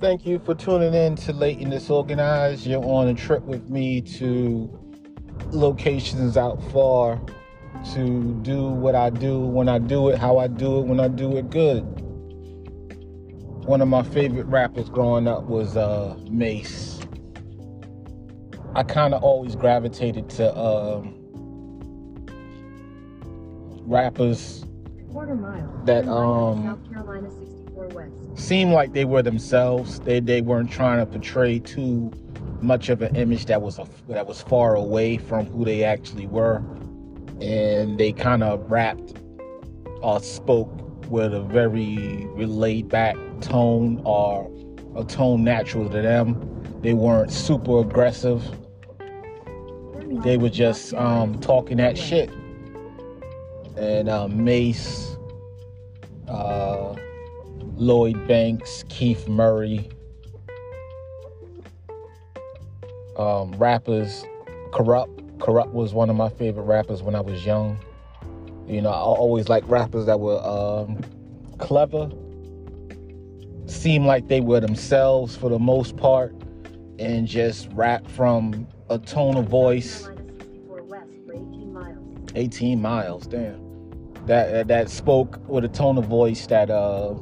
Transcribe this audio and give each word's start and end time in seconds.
Thank 0.00 0.24
you 0.24 0.38
for 0.38 0.54
tuning 0.54 0.94
in 0.94 1.16
to 1.16 1.32
Late 1.32 1.58
and 1.58 1.72
Disorganized. 1.72 2.64
You're 2.64 2.84
on 2.84 3.08
a 3.08 3.14
trip 3.14 3.42
with 3.42 3.68
me 3.68 4.00
to 4.00 4.70
locations 5.50 6.36
out 6.36 6.62
far 6.70 7.20
to 7.94 8.34
do 8.42 8.68
what 8.68 8.94
I 8.94 9.10
do 9.10 9.40
when 9.40 9.68
I 9.68 9.80
do 9.80 10.10
it, 10.10 10.18
how 10.18 10.38
I 10.38 10.46
do 10.46 10.78
it, 10.78 10.82
when 10.82 11.00
I 11.00 11.08
do 11.08 11.36
it 11.36 11.50
good. 11.50 11.82
One 13.66 13.80
of 13.80 13.88
my 13.88 14.04
favorite 14.04 14.46
rappers 14.46 14.88
growing 14.88 15.26
up 15.26 15.44
was 15.46 15.76
uh, 15.76 16.16
Mase. 16.30 17.00
I 18.76 18.84
kind 18.84 19.14
of 19.14 19.24
always 19.24 19.56
gravitated 19.56 20.30
to 20.30 20.56
um, 20.56 21.12
rappers 23.84 24.64
Quarter 25.10 25.34
mile. 25.34 25.82
That, 25.86 26.04
Turn 26.04 26.12
right 26.12 26.18
on 26.18 26.66
um, 26.68 27.57
South 27.78 27.90
Carolina 27.90 28.10
64 28.10 28.28
West. 28.34 28.38
seemed 28.48 28.72
like 28.72 28.92
they 28.92 29.04
were 29.04 29.22
themselves. 29.22 30.00
They 30.00 30.20
they 30.20 30.40
weren't 30.42 30.70
trying 30.70 30.98
to 30.98 31.06
portray 31.06 31.58
too 31.58 32.12
much 32.60 32.88
of 32.88 33.02
an 33.02 33.14
image 33.16 33.46
that 33.46 33.62
was 33.62 33.78
a, 33.78 33.86
that 34.08 34.26
was 34.26 34.42
far 34.42 34.74
away 34.74 35.16
from 35.18 35.46
who 35.46 35.64
they 35.64 35.84
actually 35.84 36.26
were, 36.26 36.56
and 37.40 37.98
they 37.98 38.12
kind 38.12 38.42
of 38.42 38.70
rapped 38.70 39.14
or 40.02 40.20
spoke 40.20 40.70
with 41.08 41.34
a 41.34 41.40
very 41.40 42.26
laid 42.36 42.88
back 42.88 43.16
tone 43.40 44.00
or 44.04 44.50
a 44.96 45.04
tone 45.04 45.44
natural 45.44 45.88
to 45.88 46.02
them. 46.02 46.44
They 46.82 46.94
weren't 46.94 47.32
super 47.32 47.80
aggressive. 47.80 48.44
They 50.24 50.36
were 50.36 50.48
just 50.48 50.94
um, 50.94 51.38
talking 51.40 51.76
that 51.78 51.98
shit. 51.98 52.30
And 53.76 54.08
uh, 54.08 54.28
Mase, 54.28 55.16
uh, 56.28 56.94
Lloyd 57.78 58.26
Banks, 58.26 58.84
Keith 58.88 59.28
Murray, 59.28 59.88
um, 63.16 63.52
rappers, 63.52 64.24
Corrupt. 64.72 65.22
Corrupt 65.38 65.72
was 65.72 65.94
one 65.94 66.10
of 66.10 66.16
my 66.16 66.28
favorite 66.28 66.64
rappers 66.64 67.04
when 67.04 67.14
I 67.14 67.20
was 67.20 67.46
young. 67.46 67.78
You 68.66 68.82
know, 68.82 68.90
I 68.90 68.98
always 68.98 69.48
liked 69.48 69.68
rappers 69.68 70.06
that 70.06 70.18
were 70.18 70.40
um, 70.44 70.98
clever, 71.58 72.10
seemed 73.66 74.06
like 74.06 74.26
they 74.26 74.40
were 74.40 74.58
themselves 74.58 75.36
for 75.36 75.48
the 75.48 75.60
most 75.60 75.96
part, 75.96 76.34
and 76.98 77.28
just 77.28 77.68
rap 77.72 78.08
from 78.08 78.66
a 78.90 78.98
tone 78.98 79.36
of 79.36 79.46
voice. 79.46 80.02
Carolina 80.02 80.32
64 80.40 80.82
West 80.82 81.10
for 81.24 81.32
18 81.32 81.72
miles. 81.72 82.32
18 82.34 82.82
miles 82.82 83.26
damn 83.28 83.68
that 84.26 84.68
that 84.68 84.90
spoke 84.90 85.38
with 85.48 85.64
a 85.64 85.68
tone 85.68 85.96
of 85.96 86.04
voice 86.04 86.46
that 86.48 86.68
uh 86.70 87.14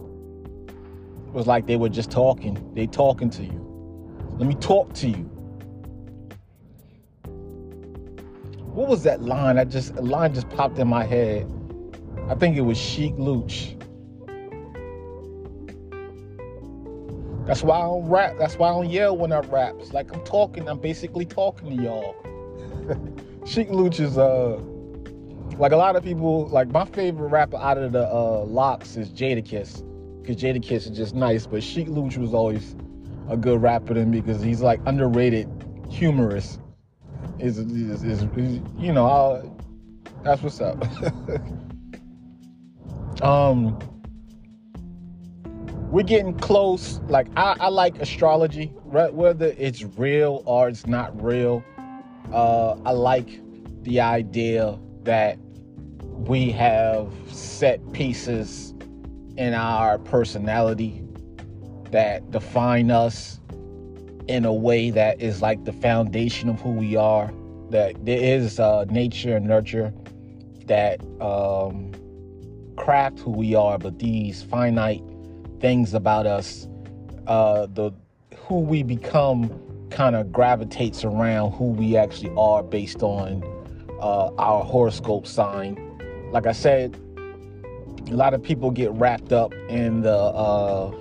was 1.37 1.47
like 1.47 1.67
they 1.67 1.77
were 1.77 1.91
just 1.91 2.11
talking. 2.11 2.59
They 2.75 2.87
talking 2.87 3.29
to 3.31 3.45
you. 3.45 3.63
Let 4.39 4.49
me 4.49 4.55
talk 4.55 4.93
to 4.95 5.09
you. 5.09 5.31
What 8.73 8.89
was 8.89 9.03
that 9.05 9.23
line? 9.23 9.59
I 9.59 9.65
just 9.65 9.95
a 9.97 10.01
line 10.01 10.35
just 10.35 10.49
popped 10.49 10.79
in 10.79 10.89
my 10.89 11.05
head. 11.05 11.47
I 12.29 12.35
think 12.35 12.57
it 12.57 12.63
was 12.63 12.79
chic 12.79 13.15
luch. 13.17 13.75
That's 17.47 17.63
why 17.63 17.77
i 17.77 17.83
don't 17.83 18.09
rap. 18.09 18.35
That's 18.39 18.57
why 18.57 18.71
i 18.71 18.73
don't 18.73 18.91
yell 18.91 19.17
when 19.17 19.31
i 19.31 19.39
rap. 19.41 19.77
It's 19.79 19.93
like 19.93 20.13
i'm 20.15 20.25
talking. 20.25 20.69
I'm 20.69 20.79
basically 20.79 21.27
talking 21.27 21.77
to 21.77 21.83
y'all. 21.83 22.17
Sheek 23.47 23.69
Louch 23.71 24.01
is 24.01 24.19
uh 24.19 24.59
like 25.59 25.73
a 25.73 25.77
lot 25.77 25.97
of 25.97 26.03
people, 26.03 26.49
like 26.49 26.69
my 26.69 26.85
favorite 26.85 27.29
rapper 27.29 27.57
out 27.57 27.79
of 27.79 27.93
the 27.93 28.07
uh, 28.09 28.45
LOX 28.45 28.97
is 28.97 29.09
Jadakiss, 29.11 29.83
because 30.27 30.43
Jadakiss 30.43 30.91
is 30.91 30.97
just 30.97 31.15
nice. 31.15 31.47
But 31.47 31.63
Sheek 31.63 31.89
Louch 31.89 32.17
was 32.17 32.35
always 32.35 32.75
a 33.29 33.37
good 33.37 33.63
rapper 33.63 33.95
to 33.95 34.05
me 34.05 34.21
because 34.21 34.43
he's 34.43 34.61
like 34.61 34.81
underrated, 34.87 35.49
humorous. 35.89 36.59
Is 37.39 37.59
is, 37.59 38.03
is, 38.03 38.27
you 38.79 38.93
know 38.93 39.07
i 39.07 39.43
that's 40.23 40.43
what's 40.43 40.61
up. 40.61 40.83
um, 43.23 43.79
we're 45.91 46.03
getting 46.03 46.35
close. 46.39 47.01
Like 47.09 47.29
I, 47.37 47.57
I 47.61 47.69
like 47.69 48.01
astrology, 48.01 48.73
right? 48.85 49.13
Whether 49.13 49.55
it's 49.57 49.85
real 49.85 50.43
or 50.47 50.69
it's 50.69 50.87
not 50.87 51.23
real. 51.23 51.63
Uh, 52.33 52.77
I 52.85 52.91
like 52.91 53.41
the 53.83 54.01
idea 54.01 54.79
that 55.05 55.39
we 56.03 56.51
have 56.51 57.13
set 57.29 57.93
pieces 57.93 58.75
in 59.37 59.55
our 59.55 59.99
personality 59.99 61.03
that 61.91 62.31
define 62.31 62.91
us 62.91 63.41
in 64.29 64.45
a 64.45 64.53
way 64.53 64.91
that 64.91 65.21
is 65.21 65.41
like 65.41 65.65
the 65.65 65.73
foundation 65.73 66.49
of 66.49 66.61
who 66.61 66.71
we 66.71 66.97
are 66.97 67.33
that 67.71 68.05
there 68.05 68.19
is 68.19 68.59
uh, 68.59 68.85
nature 68.91 69.37
and 69.37 69.47
nurture 69.47 69.93
that 70.67 71.01
um, 71.21 71.93
craft 72.77 73.21
who 73.21 73.31
we 73.31 73.55
are 73.55 73.79
but 73.79 73.99
these 73.99 74.43
finite 74.43 75.03
things 75.61 75.95
about 75.95 76.27
us 76.27 76.67
uh, 77.27 77.67
the 77.67 77.93
who 78.37 78.61
we 78.61 78.83
become 78.83 79.51
kind 79.91 80.17
of 80.17 80.33
gravitates 80.33 81.05
around 81.05 81.53
who 81.53 81.65
we 81.65 81.97
actually 81.97 82.33
are 82.37 82.63
based 82.63 83.03
on 83.03 83.43
uh, 84.01 84.31
our 84.39 84.63
horoscope 84.65 85.27
sign. 85.27 85.77
Like 86.33 86.47
I 86.47 86.53
said, 86.53 87.01
a 88.09 88.15
lot 88.15 88.35
of 88.35 88.43
people 88.43 88.71
get 88.71 88.93
wrapped 88.93 89.33
up 89.33 89.53
in 89.69 90.03
the 90.03 90.17
uh, 90.17 90.93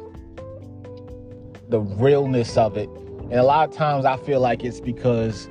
the 1.69 1.79
realness 1.79 2.57
of 2.57 2.77
it, 2.77 2.89
and 2.89 3.33
a 3.33 3.43
lot 3.43 3.69
of 3.69 3.75
times 3.75 4.05
I 4.05 4.17
feel 4.17 4.39
like 4.39 4.63
it's 4.63 4.79
because 4.79 5.49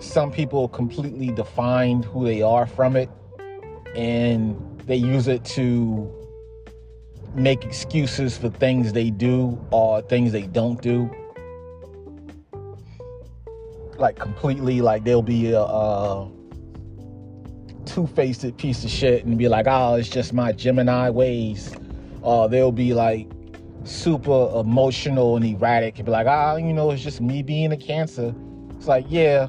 some 0.00 0.30
people 0.30 0.68
completely 0.68 1.28
define 1.28 2.02
who 2.02 2.24
they 2.24 2.42
are 2.42 2.66
from 2.66 2.96
it, 2.96 3.08
and 3.94 4.56
they 4.86 4.96
use 4.96 5.28
it 5.28 5.44
to 5.44 6.10
make 7.34 7.64
excuses 7.64 8.36
for 8.36 8.50
things 8.50 8.92
they 8.92 9.10
do 9.10 9.58
or 9.70 10.02
things 10.02 10.32
they 10.32 10.42
don't 10.42 10.82
do. 10.82 11.10
Like 13.96 14.18
completely, 14.18 14.82
like 14.82 15.04
they'll 15.04 15.22
be 15.22 15.52
a. 15.52 15.62
Uh, 15.62 16.28
two-faced 17.86 18.56
piece 18.56 18.84
of 18.84 18.90
shit 18.90 19.24
and 19.24 19.38
be 19.38 19.48
like, 19.48 19.66
oh, 19.68 19.94
it's 19.94 20.08
just 20.08 20.32
my 20.32 20.52
Gemini 20.52 21.10
ways. 21.10 21.74
Or 22.22 22.48
they'll 22.48 22.72
be 22.72 22.94
like 22.94 23.28
super 23.84 24.50
emotional 24.54 25.36
and 25.36 25.44
erratic 25.44 25.96
and 25.98 26.06
be 26.06 26.12
like, 26.12 26.26
ah, 26.26 26.52
oh, 26.52 26.56
you 26.56 26.72
know, 26.72 26.90
it's 26.90 27.02
just 27.02 27.20
me 27.20 27.42
being 27.42 27.72
a 27.72 27.76
cancer. 27.76 28.34
It's 28.76 28.86
like, 28.86 29.06
yeah, 29.08 29.48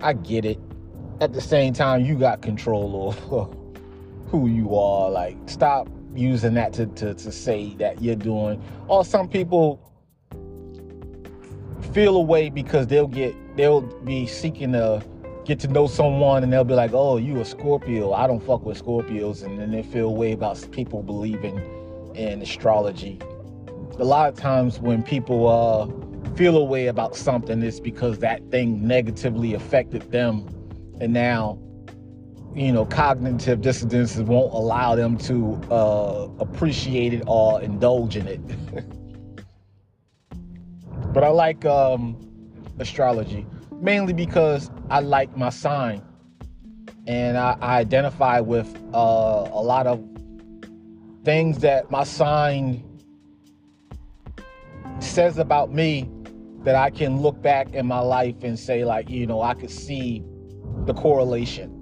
I 0.00 0.12
get 0.12 0.44
it. 0.44 0.58
At 1.20 1.32
the 1.32 1.40
same 1.40 1.72
time, 1.72 2.04
you 2.04 2.16
got 2.16 2.42
control 2.42 3.14
over 3.20 3.52
who 4.28 4.48
you 4.48 4.76
are. 4.76 5.10
Like, 5.10 5.36
stop 5.46 5.88
using 6.14 6.54
that 6.54 6.72
to, 6.74 6.86
to, 6.86 7.14
to 7.14 7.32
say 7.32 7.74
that 7.74 8.00
you're 8.00 8.16
doing. 8.16 8.62
Or 8.86 9.04
some 9.04 9.28
people 9.28 9.80
feel 11.92 12.16
away 12.16 12.50
because 12.50 12.86
they'll 12.86 13.08
get, 13.08 13.34
they'll 13.56 13.80
be 13.80 14.26
seeking 14.26 14.74
a, 14.74 15.02
get 15.48 15.58
to 15.58 15.66
know 15.66 15.86
someone 15.86 16.44
and 16.44 16.52
they'll 16.52 16.62
be 16.62 16.74
like, 16.74 16.90
oh, 16.92 17.16
you 17.16 17.40
a 17.40 17.44
Scorpio. 17.44 18.12
I 18.12 18.26
don't 18.26 18.40
fuck 18.40 18.66
with 18.66 18.84
Scorpios. 18.84 19.42
And 19.42 19.58
then 19.58 19.70
they 19.70 19.82
feel 19.82 20.14
way 20.14 20.32
about 20.32 20.62
people 20.72 21.02
believing 21.02 21.58
in 22.14 22.42
astrology. 22.42 23.18
A 23.98 24.04
lot 24.04 24.28
of 24.28 24.36
times 24.36 24.78
when 24.78 25.02
people 25.02 25.48
uh, 25.48 25.86
feel 26.34 26.58
a 26.58 26.64
way 26.64 26.88
about 26.88 27.16
something, 27.16 27.62
it's 27.62 27.80
because 27.80 28.18
that 28.18 28.42
thing 28.50 28.86
negatively 28.86 29.54
affected 29.54 30.12
them. 30.12 30.46
And 31.00 31.14
now, 31.14 31.58
you 32.54 32.70
know, 32.70 32.84
cognitive 32.84 33.62
dissonance 33.62 34.18
won't 34.18 34.52
allow 34.52 34.96
them 34.96 35.16
to 35.18 35.54
uh, 35.70 36.28
appreciate 36.40 37.14
it 37.14 37.22
or 37.26 37.62
indulge 37.62 38.16
in 38.16 38.28
it. 38.28 38.40
but 41.14 41.24
I 41.24 41.28
like 41.28 41.64
um, 41.64 42.18
astrology 42.78 43.46
mainly 43.80 44.12
because 44.12 44.70
I 44.90 45.00
like 45.00 45.36
my 45.36 45.50
sign. 45.50 46.02
And 47.06 47.38
I, 47.38 47.56
I 47.60 47.78
identify 47.78 48.40
with 48.40 48.74
uh, 48.92 49.48
a 49.52 49.62
lot 49.62 49.86
of 49.86 50.04
things 51.24 51.58
that 51.60 51.90
my 51.90 52.04
sign 52.04 52.84
says 55.00 55.38
about 55.38 55.72
me 55.72 56.10
that 56.64 56.74
I 56.74 56.90
can 56.90 57.20
look 57.20 57.40
back 57.40 57.72
in 57.72 57.86
my 57.86 58.00
life 58.00 58.42
and 58.42 58.58
say 58.58 58.84
like 58.84 59.08
you 59.08 59.26
know 59.26 59.40
I 59.42 59.54
could 59.54 59.70
see 59.70 60.22
the 60.84 60.94
correlation. 60.94 61.74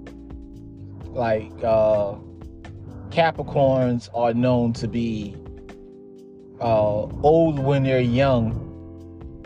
Like 1.07 1.51
uh, 1.63 2.15
Capricorns 3.09 4.09
are 4.13 4.33
known 4.33 4.73
to 4.73 4.87
be 4.87 5.35
uh, 6.61 7.07
old 7.23 7.59
when 7.59 7.83
they're 7.83 7.99
young 7.99 8.66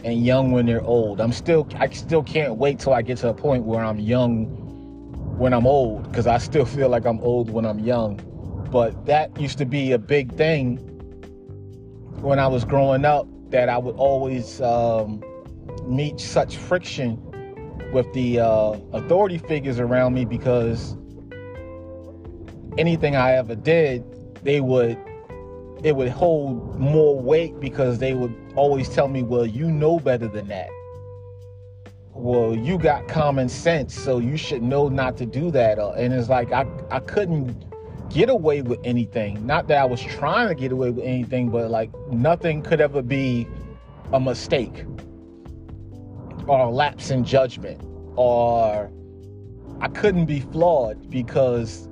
and 0.04 0.26
young 0.26 0.52
when 0.52 0.66
they're 0.66 0.84
old. 0.84 1.22
I'm 1.22 1.32
still 1.32 1.68
I 1.76 1.90
still 1.90 2.24
can't 2.24 2.56
wait 2.56 2.80
till 2.80 2.94
I 2.94 3.02
get 3.02 3.18
to 3.20 3.30
a 3.30 3.34
point 3.34 3.64
where 3.64 3.84
I'm 3.84 4.00
young 4.00 4.46
when 5.38 5.54
I'm 5.54 5.66
old 5.66 6.10
because 6.10 6.28
I 6.28 6.38
still 6.38 6.66
feel 6.78 6.90
like 6.90 7.06
I'm 7.06 7.20
old 7.20 7.50
when 7.50 7.66
I'm 7.66 7.80
young. 7.80 8.20
But 8.72 9.06
that 9.06 9.38
used 9.40 9.58
to 9.58 9.66
be 9.66 9.92
a 9.92 10.00
big 10.00 10.34
thing 10.34 10.78
when 12.22 12.40
I 12.40 12.48
was 12.48 12.64
growing 12.64 13.04
up 13.06 13.28
that 13.50 13.68
I 13.68 13.78
would 13.78 13.96
always 13.96 14.62
um, 14.62 15.24
meet 15.86 16.20
such 16.20 16.56
friction 16.56 17.20
with 17.92 18.12
the 18.14 18.40
uh, 18.40 18.80
authority 18.94 19.38
figures 19.38 19.80
around 19.80 20.14
me 20.14 20.24
because 20.24 20.96
anything 22.78 23.16
I 23.16 23.34
ever 23.34 23.56
did, 23.56 24.04
they 24.44 24.62
would 24.62 24.98
it 25.84 25.96
would 25.96 26.10
hold 26.10 26.80
more 26.80 27.20
weight 27.20 27.60
because 27.60 27.98
they 27.98 28.14
would 28.14 28.36
always 28.56 28.90
tell 28.90 29.08
me, 29.08 29.24
"Well, 29.24 29.46
you 29.46 29.72
know 29.72 30.00
better 30.00 30.28
than 30.28 30.48
that." 30.48 30.70
Well, 32.14 32.56
you 32.56 32.78
got 32.78 33.08
common 33.08 33.50
sense, 33.50 33.94
so 33.96 34.20
you 34.20 34.38
should 34.38 34.62
know 34.62 34.90
not 34.90 35.18
to 35.18 35.26
do 35.26 35.50
that. 35.52 35.80
Uh, 35.80 35.92
and 35.92 36.14
it's 36.14 36.30
like 36.30 36.52
I 36.52 36.66
I 36.90 37.00
couldn't 37.00 37.66
get 38.10 38.30
away 38.30 38.62
with 38.62 38.80
anything. 38.84 39.46
Not 39.46 39.68
that 39.68 39.78
I 39.78 39.86
was 39.86 40.02
trying 40.02 40.50
to 40.50 40.56
get 40.56 40.72
away 40.72 40.92
with 40.92 41.06
anything, 41.06 41.50
but 41.50 41.72
like 41.72 41.90
nothing 42.12 42.62
could 42.62 42.82
ever 42.82 43.02
be 43.02 43.48
a 44.14 44.20
mistake 44.20 44.86
or 46.48 46.60
a 46.60 46.70
lapse 46.70 47.12
in 47.12 47.24
judgment 47.24 47.82
or 48.16 48.92
I 49.80 49.88
couldn't 49.88 50.26
be 50.26 50.42
flawed 50.42 51.10
because 51.10 51.88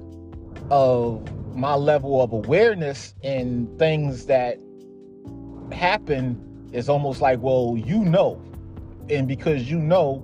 of 0.70 1.56
my 1.56 1.76
level 1.76 2.22
of 2.22 2.32
awareness 2.32 3.14
in 3.22 3.68
things 3.78 4.26
that 4.28 4.58
happen 5.72 6.70
is 6.72 6.90
almost 6.90 7.22
like, 7.22 7.40
well, 7.42 7.76
you 7.78 8.00
know. 8.06 8.42
And 9.10 9.28
because 9.28 9.70
you 9.70 9.80
know, 9.80 10.18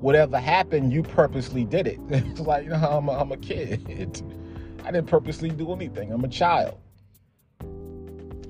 whatever 0.00 0.38
happened, 0.38 0.92
you 0.92 1.02
purposely 1.02 1.64
did 1.64 1.86
it. 1.86 1.98
It's 2.10 2.40
like, 2.40 2.64
you 2.64 2.70
know, 2.70 2.76
I'm 2.76 3.08
a, 3.08 3.12
I'm 3.12 3.32
a 3.32 3.36
kid. 3.36 4.22
I 4.84 4.90
didn't 4.90 5.08
purposely 5.08 5.50
do 5.50 5.72
anything. 5.72 6.10
I'm 6.12 6.24
a 6.24 6.28
child. 6.28 6.78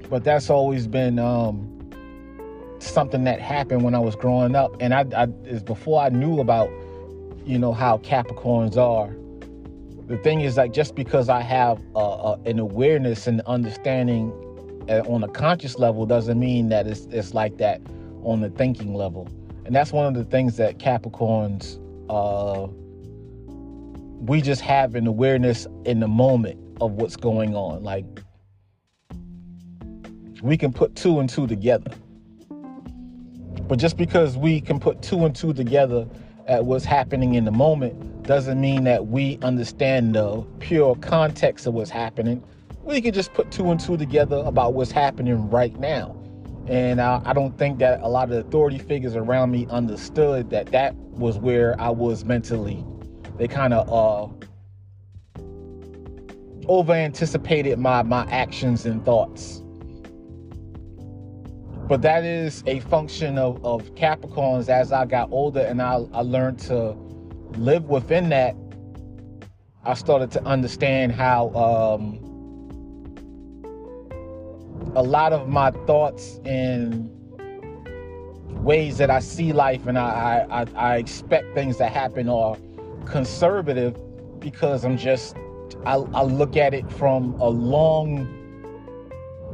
But 0.09 0.25
that's 0.25 0.49
always 0.51 0.87
been 0.87 1.19
um, 1.19 1.91
something 2.79 3.25
that 3.25 3.41
happened 3.41 3.83
when 3.83 3.95
I 3.95 3.99
was 3.99 4.15
growing 4.15 4.55
up. 4.55 4.75
And 4.81 4.95
I, 4.95 5.05
I 5.17 5.27
is 5.45 5.63
before 5.63 6.01
I 6.01 6.09
knew 6.09 6.41
about, 6.41 6.71
you 7.45 7.59
know, 7.59 7.73
how 7.73 7.99
Capricorns 7.99 8.77
are 8.77 9.15
the 10.13 10.19
thing 10.19 10.43
is 10.43 10.59
like 10.59 10.73
just 10.75 10.95
because 10.95 11.29
i 11.31 11.41
have 11.41 11.79
an 12.45 12.59
awareness 12.59 13.27
and 13.27 13.41
understanding 13.47 14.31
uh, 14.89 15.01
on 15.09 15.23
a 15.23 15.29
conscious 15.29 15.79
level 15.79 16.05
doesn't 16.07 16.39
mean 16.39 16.69
that 16.69 16.87
it's, 16.87 17.07
it's 17.07 17.35
like 17.35 17.57
that 17.59 17.81
on 18.25 18.41
the 18.41 18.51
thinking 18.51 18.95
level. 18.95 19.29
And 19.65 19.75
that's 19.75 19.93
one 19.93 20.07
of 20.07 20.15
the 20.15 20.25
things 20.25 20.57
that 20.57 20.79
capricorns 20.79 21.79
uh, 22.11 22.67
we 24.21 24.41
just 24.41 24.61
have 24.61 24.95
an 24.95 25.07
awareness 25.07 25.67
in 25.85 26.01
the 26.01 26.09
moment 26.09 26.61
of 26.81 26.93
what's 26.93 27.17
going 27.17 27.57
on. 27.57 27.83
Like 27.83 28.05
we 30.43 30.57
can 30.57 30.73
put 30.73 30.95
two 30.95 31.21
and 31.21 31.29
two 31.29 31.47
together. 31.47 31.91
But 33.69 33.79
just 33.79 33.97
because 33.97 34.37
we 34.37 34.61
can 34.61 34.79
put 34.79 35.03
two 35.03 35.25
and 35.25 35.35
two 35.35 35.53
together 35.53 36.07
at 36.47 36.65
what's 36.65 36.85
happening 36.85 37.35
in 37.35 37.45
the 37.45 37.53
moment 37.53 38.12
doesn't 38.23 38.61
mean 38.61 38.85
that 38.85 39.09
we 39.09 39.39
understand 39.43 40.15
the 40.15 40.43
pure 40.61 40.95
context 40.97 41.67
of 41.67 41.75
what's 41.75 41.91
happening. 41.91 42.43
We 42.83 43.01
can 43.01 43.13
just 43.13 43.33
put 43.33 43.51
two 43.51 43.71
and 43.71 43.79
two 43.79 43.97
together 43.97 44.43
about 44.45 44.75
what's 44.75 44.91
happening 44.91 45.51
right 45.51 45.79
now. 45.79 46.17
And 46.67 47.01
I, 47.01 47.21
I 47.25 47.33
don't 47.33 47.57
think 47.59 47.79
that 47.81 48.01
a 48.03 48.09
lot 48.09 48.31
of 48.31 48.47
authority 48.47 48.79
figures 48.79 49.17
around 49.17 49.51
me 49.51 49.67
understood 49.71 50.51
that 50.51 50.67
that 50.67 50.95
was 50.95 51.39
where 51.39 51.81
I 51.81 51.91
was 51.91 52.25
mentally. 52.25 52.85
They 53.39 53.49
kind 53.49 53.75
of 53.75 53.89
uh, 53.89 54.29
over 56.69 56.93
anticipated 56.93 57.79
my, 57.79 58.03
my 58.03 58.25
actions 58.31 58.87
and 58.87 59.05
thoughts 59.05 59.63
but 61.93 62.01
that 62.01 62.25
is 62.25 62.63
a 62.67 62.81
function 62.81 63.37
of, 63.37 63.63
of 63.67 63.95
Capricorns 63.97 64.71
as 64.71 64.93
I 64.93 65.05
got 65.05 65.31
older 65.31 65.61
and 65.61 65.83
I, 65.83 65.97
I 66.15 66.23
learned 66.23 66.59
to 66.61 66.97
live 67.57 67.85
within 67.85 68.29
that. 68.31 68.57
I 69.85 69.95
started 69.95 70.31
to 70.33 70.45
understand 70.45 71.13
how 71.13 71.51
um, 71.55 72.19
a 74.95 75.03
lot 75.03 75.33
of 75.33 75.49
my 75.49 75.71
thoughts 75.87 76.41
and 76.45 77.11
ways 78.63 78.99
that 78.99 79.11
I 79.11 79.19
see 79.19 79.53
life 79.53 79.87
and 79.87 79.99
I, 79.99 80.47
I, 80.51 80.67
I 80.77 80.97
expect 80.97 81.55
things 81.55 81.77
to 81.79 81.87
happen 81.87 82.29
are 82.29 82.57
conservative 83.07 83.97
because 84.39 84.85
I'm 84.85 84.97
just, 84.97 85.37
I, 85.85 85.95
I 85.95 86.23
look 86.23 86.57
at 86.57 86.75
it 86.75 86.91
from 86.93 87.35
a 87.41 87.49
long 87.49 88.39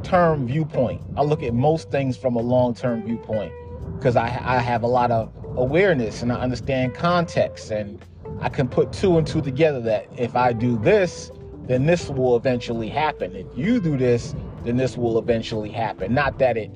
term 0.03 0.47
viewpoint. 0.47 1.01
I 1.17 1.23
look 1.23 1.41
at 1.43 1.53
most 1.53 1.89
things 1.89 2.17
from 2.17 2.35
a 2.35 2.41
long 2.41 2.73
term 2.75 3.03
viewpoint 3.03 3.51
because 3.95 4.15
I, 4.15 4.27
I 4.27 4.59
have 4.59 4.83
a 4.83 4.87
lot 4.87 5.11
of 5.11 5.33
awareness 5.55 6.21
and 6.21 6.31
I 6.31 6.39
understand 6.39 6.95
context 6.95 7.71
and 7.71 8.03
I 8.41 8.49
can 8.49 8.67
put 8.67 8.93
two 8.93 9.17
and 9.17 9.25
two 9.25 9.41
together 9.41 9.81
that 9.81 10.07
if 10.17 10.35
I 10.35 10.53
do 10.53 10.77
this, 10.77 11.31
then 11.63 11.85
this 11.85 12.09
will 12.09 12.35
eventually 12.35 12.89
happen. 12.89 13.35
If 13.35 13.47
you 13.55 13.79
do 13.79 13.97
this, 13.97 14.33
then 14.63 14.77
this 14.77 14.97
will 14.97 15.17
eventually 15.19 15.69
happen. 15.69 16.13
Not 16.13 16.39
that 16.39 16.57
it 16.57 16.71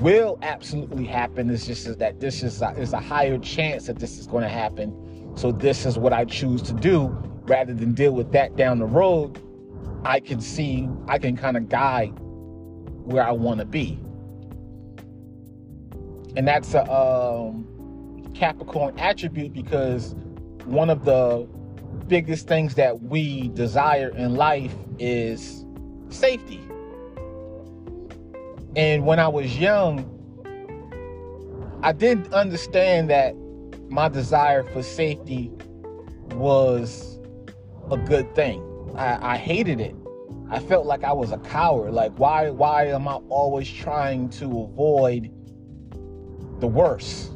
will 0.00 0.38
absolutely 0.42 1.04
happen. 1.04 1.50
It's 1.50 1.66
just 1.66 1.98
that 1.98 2.20
this 2.20 2.42
is 2.42 2.62
a, 2.62 2.70
is 2.72 2.92
a 2.92 3.00
higher 3.00 3.38
chance 3.38 3.86
that 3.86 3.98
this 3.98 4.18
is 4.18 4.26
going 4.26 4.42
to 4.42 4.48
happen. 4.48 5.32
So 5.36 5.52
this 5.52 5.86
is 5.86 5.98
what 5.98 6.12
I 6.12 6.24
choose 6.24 6.62
to 6.62 6.72
do 6.72 7.08
rather 7.42 7.72
than 7.72 7.94
deal 7.94 8.12
with 8.12 8.32
that 8.32 8.56
down 8.56 8.78
the 8.78 8.86
road. 8.86 9.40
I 10.04 10.20
can 10.20 10.40
see, 10.40 10.88
I 11.06 11.18
can 11.18 11.36
kind 11.36 11.56
of 11.56 11.68
guide 11.68 12.12
where 13.04 13.26
I 13.26 13.32
want 13.32 13.60
to 13.60 13.66
be. 13.66 13.98
And 16.36 16.46
that's 16.46 16.74
a 16.74 16.82
um, 16.92 17.66
Capricorn 18.38 18.96
attribute 19.00 19.52
because 19.52 20.14
one 20.64 20.90
of 20.90 21.04
the 21.04 21.48
biggest 22.06 22.46
things 22.46 22.76
that 22.76 23.02
we 23.02 23.48
desire 23.48 24.10
in 24.10 24.36
life 24.36 24.74
is 25.00 25.64
safety. 26.08 26.60
And 28.76 29.04
when 29.04 29.18
I 29.18 29.26
was 29.26 29.58
young, 29.58 30.14
I 31.82 31.90
didn't 31.90 32.32
understand 32.32 33.10
that 33.10 33.34
my 33.88 34.08
desire 34.08 34.62
for 34.62 34.84
safety 34.84 35.50
was 36.32 37.18
a 37.90 37.96
good 37.96 38.32
thing. 38.36 38.62
I, 38.94 39.34
I 39.34 39.36
hated 39.36 39.80
it. 39.80 39.96
I 40.48 40.60
felt 40.60 40.86
like 40.86 41.02
I 41.02 41.12
was 41.12 41.32
a 41.32 41.38
coward. 41.38 41.92
Like, 41.92 42.16
why, 42.18 42.50
why 42.50 42.86
am 42.86 43.08
I 43.08 43.14
always 43.30 43.68
trying 43.68 44.28
to 44.30 44.62
avoid 44.62 45.32
the 46.60 46.68
worst? 46.68 47.32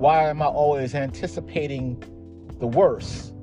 Why 0.00 0.30
am 0.30 0.40
I 0.40 0.46
always 0.46 0.94
anticipating 0.94 2.02
the 2.58 2.66
worst? 2.66 3.34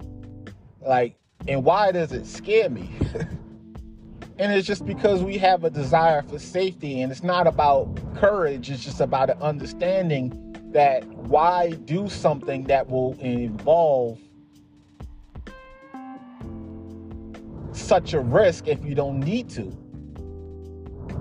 Like, 0.82 1.16
and 1.48 1.64
why 1.64 1.92
does 1.92 2.12
it 2.14 2.26
scare 2.26 2.68
me? 2.68 2.90
and 4.40 4.52
it's 4.52 4.66
just 4.66 4.84
because 4.84 5.22
we 5.22 5.38
have 5.38 5.66
a 5.66 5.70
desire 5.70 6.24
for 6.24 6.40
safety, 6.40 7.02
and 7.02 7.12
it's 7.12 7.22
not 7.22 7.46
about 7.46 8.00
courage, 8.16 8.72
it's 8.72 8.84
just 8.84 9.02
about 9.02 9.30
an 9.30 9.40
understanding 9.40 10.34
that 10.72 11.06
why 11.06 11.74
do 11.86 12.10
something 12.10 12.64
that 12.64 12.90
will 12.90 13.16
involve 13.20 14.18
such 17.72 18.14
a 18.14 18.20
risk 18.20 18.68
if 18.68 18.84
you 18.84 18.96
don't 18.96 19.20
need 19.20 19.48
to. 19.52 19.78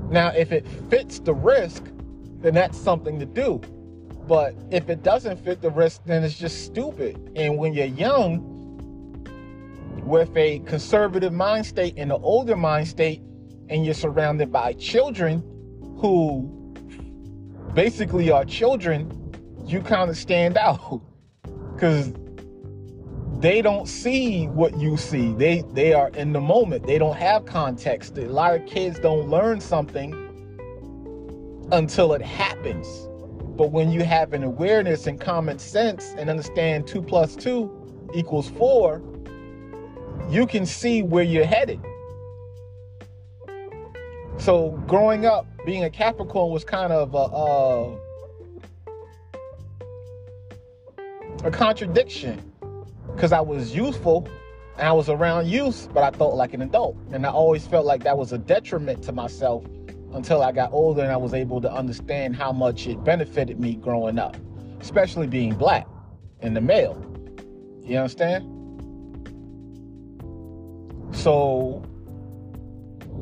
Now, 0.09 0.29
if 0.29 0.51
it 0.51 0.67
fits 0.89 1.19
the 1.19 1.35
risk, 1.35 1.85
then 2.41 2.55
that's 2.55 2.79
something 2.79 3.21
to 3.21 3.27
do. 3.27 3.61
But 4.27 4.55
if 4.71 4.89
it 4.89 5.03
doesn't 5.03 5.45
fit 5.45 5.63
the 5.63 5.71
risk, 5.71 6.03
then 6.05 6.25
it's 6.25 6.39
just 6.39 6.65
stupid. 6.65 7.33
And 7.37 7.59
when 7.59 7.73
you're 7.73 7.87
young, 7.87 8.53
with 10.07 10.37
a 10.37 10.61
conservative 10.61 11.33
mind 11.33 11.67
state 11.67 11.95
and 11.97 12.13
an 12.13 12.21
older 12.23 12.57
mind 12.57 12.87
state, 12.87 13.21
and 13.69 13.85
you're 13.85 13.95
surrounded 13.95 14.53
by 14.53 14.73
children 14.75 15.43
who 15.99 16.49
basically 17.75 18.31
are 18.31 18.45
children, 18.45 19.11
you 19.65 19.81
kind 19.81 20.09
of 20.09 20.17
stand 20.17 20.57
out 20.57 21.03
because 21.75 22.13
they 23.41 23.61
don't 23.61 23.87
see 23.87 24.47
what 24.47 24.79
you 24.79 24.97
see. 24.97 25.33
They 25.33 25.63
they 25.73 25.93
are 25.93 26.09
in 26.11 26.33
the 26.33 26.41
moment. 26.41 26.87
They 26.87 26.99
don't 26.99 27.17
have 27.17 27.45
context. 27.45 28.17
A 28.17 28.23
lot 28.23 28.55
of 28.55 28.65
kids 28.67 28.99
don't 28.99 29.29
learn 29.29 29.61
something 29.61 30.15
until 31.73 32.13
it 32.13 32.23
happens. 32.23 32.87
But 33.57 33.71
when 33.71 33.91
you 33.91 34.05
have 34.05 34.35
an 34.35 34.45
awareness 34.45 35.07
and 35.07 35.19
common 35.19 35.59
sense 35.59 36.15
and 36.19 36.29
understand 36.29 36.87
two 36.87 37.01
plus 37.01 37.35
two 37.35 37.71
equals 38.15 38.51
four, 38.51 39.03
you 40.29 40.47
can 40.47 40.67
see 40.67 41.03
where 41.03 41.25
you're 41.25 41.47
headed. 41.47 41.81
So 44.37 44.71
growing 44.87 45.25
up, 45.25 45.47
being 45.65 45.85
a 45.85 45.91
Capricorn 45.91 46.53
was 46.53 46.65
kind 46.65 46.93
of 46.93 47.15
a, 47.15 47.97
a, 51.45 51.47
a 51.47 51.51
contradiction 51.51 52.53
because 53.15 53.33
I 53.33 53.41
was 53.41 53.75
youthful 53.75 54.29
and 54.77 54.87
I 54.87 54.93
was 54.93 55.09
around 55.09 55.49
youth, 55.49 55.89
but 55.95 56.03
I 56.03 56.11
felt 56.17 56.35
like 56.35 56.53
an 56.53 56.61
adult. 56.61 56.97
And 57.13 57.25
I 57.25 57.31
always 57.31 57.67
felt 57.67 57.87
like 57.87 58.05
that 58.05 58.19
was 58.19 58.33
a 58.33 58.39
detriment 58.39 59.03
to 59.05 59.13
myself 59.13 59.65
until 60.17 60.43
I 60.43 60.51
got 60.51 60.73
older 60.73 61.03
and 61.03 61.13
I 61.13 61.17
was 61.19 61.35
able 61.35 61.61
to 61.61 61.71
understand 61.71 62.35
how 62.35 62.51
much 62.51 62.87
it 62.87 63.05
benefited 63.05 63.61
me 63.61 63.75
growing 63.75 64.19
up, 64.19 64.35
especially 64.81 65.27
being 65.27 65.55
black 65.55 65.87
and 66.41 66.57
the 66.57 66.61
male. 66.63 66.97
You 67.83 67.99
understand? 67.99 68.45
So, 71.15 71.85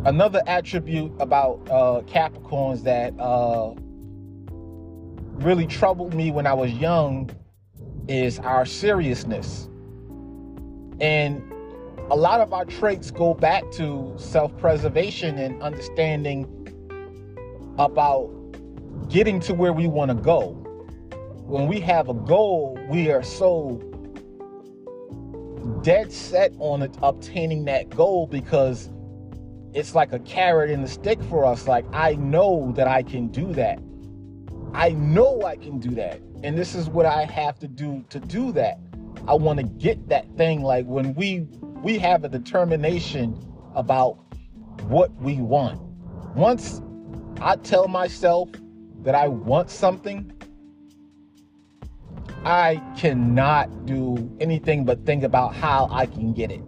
another 0.04 0.40
attribute 0.46 1.12
about 1.18 1.68
uh, 1.68 2.02
Capricorns 2.02 2.84
that 2.84 3.18
uh, 3.18 3.74
really 5.44 5.66
troubled 5.66 6.14
me 6.14 6.30
when 6.30 6.46
I 6.46 6.54
was 6.54 6.70
young 6.72 7.28
is 8.06 8.38
our 8.38 8.64
seriousness. 8.64 9.68
And 11.00 11.42
a 12.10 12.16
lot 12.16 12.40
of 12.40 12.52
our 12.52 12.64
traits 12.64 13.10
go 13.10 13.34
back 13.34 13.68
to 13.72 14.14
self 14.16 14.56
preservation 14.58 15.38
and 15.38 15.60
understanding 15.60 16.63
about 17.78 18.30
getting 19.08 19.40
to 19.40 19.54
where 19.54 19.72
we 19.72 19.86
want 19.86 20.10
to 20.10 20.14
go. 20.14 20.52
When 21.46 21.66
we 21.66 21.80
have 21.80 22.08
a 22.08 22.14
goal, 22.14 22.78
we 22.88 23.10
are 23.10 23.22
so 23.22 23.82
dead 25.82 26.12
set 26.12 26.52
on 26.58 26.82
obtaining 27.02 27.64
that 27.66 27.90
goal 27.90 28.26
because 28.26 28.90
it's 29.74 29.94
like 29.94 30.12
a 30.12 30.18
carrot 30.20 30.70
and 30.70 30.84
a 30.84 30.88
stick 30.88 31.22
for 31.24 31.44
us. 31.44 31.66
Like, 31.66 31.84
I 31.92 32.14
know 32.14 32.72
that 32.76 32.86
I 32.86 33.02
can 33.02 33.28
do 33.28 33.52
that. 33.54 33.78
I 34.72 34.90
know 34.90 35.42
I 35.42 35.56
can 35.56 35.78
do 35.78 35.90
that. 35.90 36.20
And 36.42 36.58
this 36.58 36.74
is 36.74 36.88
what 36.88 37.06
I 37.06 37.24
have 37.24 37.58
to 37.60 37.68
do 37.68 38.04
to 38.10 38.20
do 38.20 38.52
that. 38.52 38.78
I 39.26 39.34
want 39.34 39.58
to 39.58 39.64
get 39.64 40.08
that 40.08 40.30
thing. 40.36 40.62
Like 40.62 40.84
when 40.86 41.14
we 41.14 41.46
we 41.82 41.98
have 41.98 42.24
a 42.24 42.28
determination 42.28 43.38
about 43.74 44.18
what 44.88 45.14
we 45.20 45.36
want. 45.36 45.80
Once 46.34 46.82
I 47.40 47.56
tell 47.56 47.88
myself 47.88 48.50
that 49.02 49.14
I 49.14 49.28
want 49.28 49.70
something, 49.70 50.30
I 52.44 52.82
cannot 52.96 53.86
do 53.86 54.30
anything 54.40 54.84
but 54.84 55.04
think 55.06 55.22
about 55.22 55.54
how 55.54 55.88
I 55.90 56.06
can 56.06 56.32
get 56.32 56.50
it. 56.50 56.62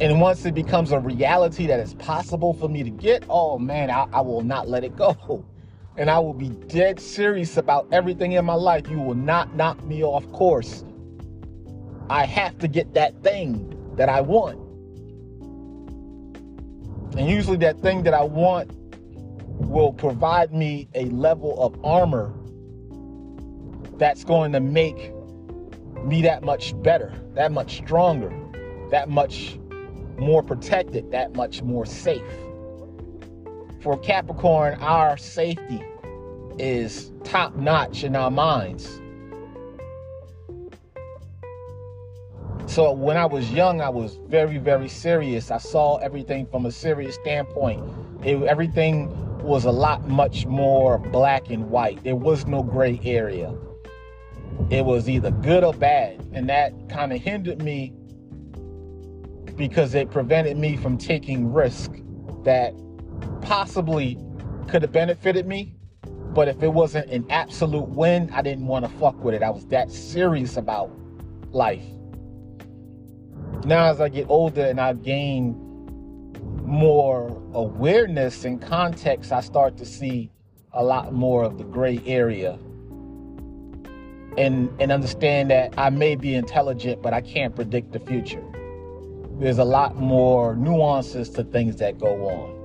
And 0.00 0.18
once 0.18 0.46
it 0.46 0.54
becomes 0.54 0.92
a 0.92 0.98
reality 0.98 1.66
that 1.66 1.78
it's 1.78 1.92
possible 1.94 2.54
for 2.54 2.68
me 2.68 2.82
to 2.82 2.90
get, 2.90 3.24
oh 3.28 3.58
man, 3.58 3.90
I, 3.90 4.06
I, 4.12 4.22
will 4.22 4.40
not 4.40 4.68
let 4.68 4.84
it 4.84 4.96
go. 4.96 5.44
And 5.96 6.08
I 6.08 6.18
will 6.20 6.32
be 6.32 6.48
dead 6.48 6.98
serious 6.98 7.58
about 7.58 7.86
everything 7.92 8.32
in 8.32 8.44
my 8.44 8.54
life. 8.54 8.88
You 8.88 9.00
will 9.00 9.16
not 9.16 9.54
knock 9.54 9.84
me 9.84 10.02
off 10.02 10.26
course. 10.32 10.82
I 12.08 12.24
have 12.24 12.58
to 12.60 12.68
get 12.68 12.94
that 12.94 13.22
thing 13.22 13.76
that 13.96 14.08
I 14.08 14.22
want. 14.22 14.56
And 17.18 17.28
usually, 17.28 17.58
that 17.58 17.80
thing 17.80 18.04
that 18.04 18.14
I 18.14 18.22
want 18.22 18.70
will 19.60 19.92
provide 19.92 20.52
me 20.52 20.88
a 20.94 21.04
level 21.06 21.60
of 21.62 21.78
armor 21.84 22.32
that's 23.98 24.24
going 24.24 24.52
to 24.52 24.60
make 24.60 25.12
me 26.04 26.22
that 26.22 26.42
much 26.42 26.80
better, 26.82 27.12
that 27.34 27.52
much 27.52 27.76
stronger, 27.78 28.32
that 28.90 29.08
much 29.08 29.58
more 30.18 30.42
protected, 30.42 31.10
that 31.10 31.34
much 31.34 31.62
more 31.62 31.84
safe. 31.86 32.22
For 33.82 33.98
Capricorn, 33.98 34.74
our 34.80 35.16
safety 35.16 35.82
is 36.58 37.12
top 37.24 37.54
notch 37.56 38.04
in 38.04 38.16
our 38.16 38.30
minds. 38.30 39.00
So 42.66 42.92
when 42.92 43.16
I 43.16 43.26
was 43.26 43.50
young, 43.50 43.80
I 43.80 43.88
was 43.88 44.18
very, 44.28 44.58
very 44.58 44.88
serious. 44.88 45.50
I 45.50 45.58
saw 45.58 45.96
everything 45.96 46.46
from 46.46 46.66
a 46.66 46.70
serious 46.70 47.16
standpoint. 47.16 47.82
It, 48.24 48.40
everything 48.42 49.08
was 49.50 49.64
a 49.64 49.72
lot 49.72 50.06
much 50.06 50.46
more 50.46 50.96
black 50.96 51.50
and 51.50 51.68
white. 51.70 52.04
There 52.04 52.14
was 52.14 52.46
no 52.46 52.62
gray 52.62 53.00
area. 53.02 53.52
It 54.70 54.84
was 54.84 55.08
either 55.08 55.32
good 55.32 55.64
or 55.64 55.74
bad. 55.74 56.24
And 56.32 56.48
that 56.48 56.72
kind 56.88 57.12
of 57.12 57.20
hindered 57.20 57.60
me 57.60 57.92
because 59.56 59.96
it 59.96 60.08
prevented 60.12 60.56
me 60.56 60.76
from 60.76 60.96
taking 60.96 61.52
risk 61.52 61.90
that 62.44 62.72
possibly 63.42 64.16
could 64.68 64.82
have 64.82 64.92
benefited 64.92 65.48
me. 65.48 65.74
But 66.32 66.46
if 66.46 66.62
it 66.62 66.72
wasn't 66.72 67.10
an 67.10 67.26
absolute 67.28 67.88
win, 67.88 68.30
I 68.32 68.42
didn't 68.42 68.68
want 68.68 68.84
to 68.84 68.90
fuck 68.98 69.18
with 69.24 69.34
it. 69.34 69.42
I 69.42 69.50
was 69.50 69.66
that 69.66 69.90
serious 69.90 70.58
about 70.58 70.92
life. 71.50 71.82
Now, 73.64 73.90
as 73.90 74.00
I 74.00 74.10
get 74.10 74.30
older 74.30 74.64
and 74.64 74.80
I 74.80 74.92
gain 74.92 75.69
more 76.70 77.28
awareness 77.52 78.44
and 78.44 78.62
context, 78.62 79.32
I 79.32 79.40
start 79.40 79.76
to 79.78 79.84
see 79.84 80.30
a 80.72 80.84
lot 80.84 81.12
more 81.12 81.42
of 81.42 81.58
the 81.58 81.64
gray 81.64 82.00
area 82.06 82.58
and 84.38 84.70
and 84.80 84.92
understand 84.92 85.50
that 85.50 85.74
I 85.76 85.90
may 85.90 86.14
be 86.14 86.34
intelligent, 86.34 87.02
but 87.02 87.12
I 87.12 87.20
can't 87.20 87.54
predict 87.54 87.92
the 87.92 88.00
future. 88.00 88.44
There's 89.38 89.58
a 89.58 89.64
lot 89.64 89.96
more 89.96 90.54
nuances 90.54 91.30
to 91.30 91.44
things 91.44 91.76
that 91.76 91.98
go 91.98 92.28
on. 92.28 92.60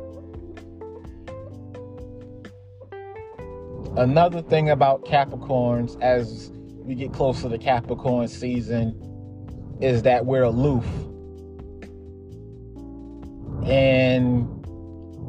Another 3.98 4.42
thing 4.42 4.70
about 4.70 5.06
Capricorns 5.06 6.00
as 6.02 6.52
we 6.84 6.96
get 6.96 7.14
closer 7.14 7.50
to 7.50 7.58
Capricorn 7.58 8.28
season 8.28 8.94
is 9.82 10.04
that 10.04 10.26
we're 10.26 10.44
aloof. 10.44 10.86
And 13.66 14.66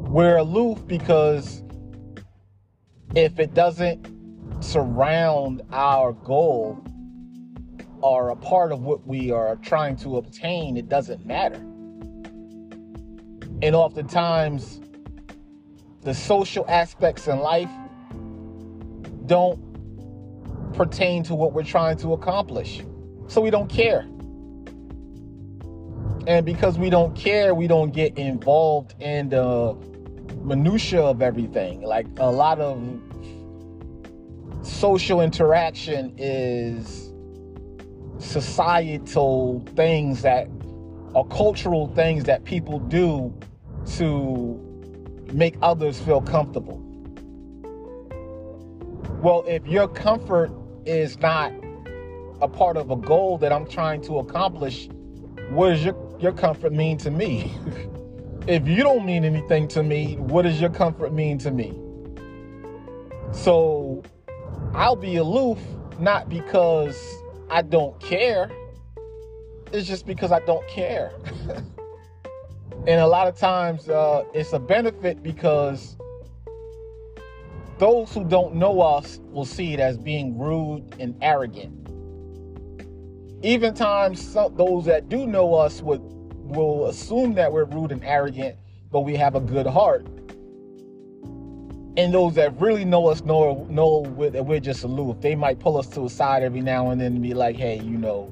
we're 0.07 0.37
aloof 0.37 0.85
because 0.85 1.63
if 3.15 3.39
it 3.39 3.53
doesn't 3.53 4.63
surround 4.63 5.63
our 5.71 6.13
goal 6.13 6.83
or 8.01 8.29
a 8.29 8.35
part 8.35 8.71
of 8.71 8.81
what 8.81 9.05
we 9.07 9.31
are 9.31 9.55
trying 9.57 9.95
to 9.97 10.17
obtain, 10.17 10.77
it 10.77 10.87
doesn't 10.87 11.25
matter. 11.25 11.57
And 13.63 13.75
oftentimes, 13.75 14.81
the 16.01 16.13
social 16.13 16.63
aspects 16.69 17.27
in 17.27 17.39
life 17.39 17.71
don't 19.25 19.59
pertain 20.73 21.23
to 21.23 21.33
what 21.33 21.53
we're 21.53 21.63
trying 21.63 21.97
to 21.97 22.13
accomplish. 22.13 22.83
So 23.27 23.41
we 23.41 23.49
don't 23.49 23.67
care. 23.67 24.07
And 26.27 26.45
because 26.45 26.77
we 26.77 26.89
don't 26.89 27.15
care, 27.15 27.55
we 27.55 27.67
don't 27.67 27.91
get 27.91 28.17
involved 28.17 28.95
in 28.99 29.29
the 29.29 29.73
minutia 30.43 31.01
of 31.01 31.21
everything. 31.21 31.83
Like 31.83 32.05
a 32.17 32.29
lot 32.29 32.59
of 32.59 33.01
social 34.61 35.21
interaction 35.21 36.13
is 36.17 37.13
societal 38.19 39.63
things 39.77 40.21
that 40.23 40.49
are 41.15 41.23
cultural 41.27 41.87
things 41.95 42.25
that 42.25 42.43
people 42.43 42.79
do 42.79 43.33
to 43.95 44.59
make 45.31 45.55
others 45.61 45.97
feel 45.97 46.19
comfortable. 46.19 46.83
Well, 49.21 49.45
if 49.47 49.65
your 49.65 49.87
comfort 49.87 50.51
is 50.85 51.17
not 51.19 51.53
a 52.41 52.49
part 52.49 52.75
of 52.75 52.91
a 52.91 52.97
goal 52.97 53.37
that 53.37 53.53
I'm 53.53 53.65
trying 53.65 54.01
to 54.01 54.19
accomplish, 54.19 54.89
what 55.49 55.69
does 55.69 55.85
your, 55.85 56.06
your 56.19 56.31
comfort 56.31 56.73
mean 56.73 56.97
to 56.99 57.11
me? 57.11 57.53
if 58.47 58.67
you 58.67 58.83
don't 58.83 59.05
mean 59.05 59.25
anything 59.25 59.67
to 59.69 59.83
me, 59.83 60.15
what 60.15 60.43
does 60.43 60.59
your 60.59 60.69
comfort 60.69 61.13
mean 61.13 61.37
to 61.39 61.51
me? 61.51 61.77
So 63.31 64.03
I'll 64.73 64.95
be 64.95 65.17
aloof 65.17 65.59
not 65.99 66.29
because 66.29 66.97
I 67.49 67.61
don't 67.61 67.99
care. 67.99 68.49
It's 69.71 69.87
just 69.87 70.05
because 70.05 70.31
I 70.31 70.39
don't 70.41 70.67
care. 70.67 71.11
and 72.87 73.01
a 73.01 73.07
lot 73.07 73.27
of 73.27 73.37
times 73.37 73.89
uh, 73.89 74.23
it's 74.33 74.53
a 74.53 74.59
benefit 74.59 75.21
because 75.21 75.97
those 77.77 78.13
who 78.13 78.23
don't 78.23 78.55
know 78.55 78.81
us 78.81 79.19
will 79.31 79.45
see 79.45 79.73
it 79.73 79.79
as 79.79 79.97
being 79.97 80.37
rude 80.37 80.95
and 80.99 81.15
arrogant. 81.21 81.86
Even 83.43 83.73
times 83.73 84.21
some, 84.21 84.55
those 84.55 84.85
that 84.85 85.09
do 85.09 85.27
know 85.27 85.53
us 85.53 85.81
would 85.81 86.01
will 86.01 86.87
assume 86.87 87.33
that 87.33 87.51
we're 87.51 87.65
rude 87.65 87.91
and 87.91 88.03
arrogant, 88.03 88.55
but 88.91 89.01
we 89.01 89.15
have 89.15 89.35
a 89.35 89.41
good 89.41 89.67
heart 89.67 90.07
and 91.97 92.13
those 92.13 92.35
that 92.35 92.59
really 92.61 92.85
know 92.85 93.07
us 93.07 93.23
know 93.23 93.65
know 93.69 94.03
that 94.29 94.45
we're 94.45 94.59
just 94.59 94.83
aloof. 94.83 95.19
They 95.19 95.35
might 95.35 95.59
pull 95.59 95.77
us 95.77 95.87
to 95.87 96.01
the 96.01 96.09
side 96.09 96.43
every 96.43 96.61
now 96.61 96.91
and 96.91 97.01
then 97.01 97.13
and 97.13 97.21
be 97.21 97.33
like, 97.33 97.57
"Hey, 97.57 97.79
you 97.79 97.97
know, 97.97 98.31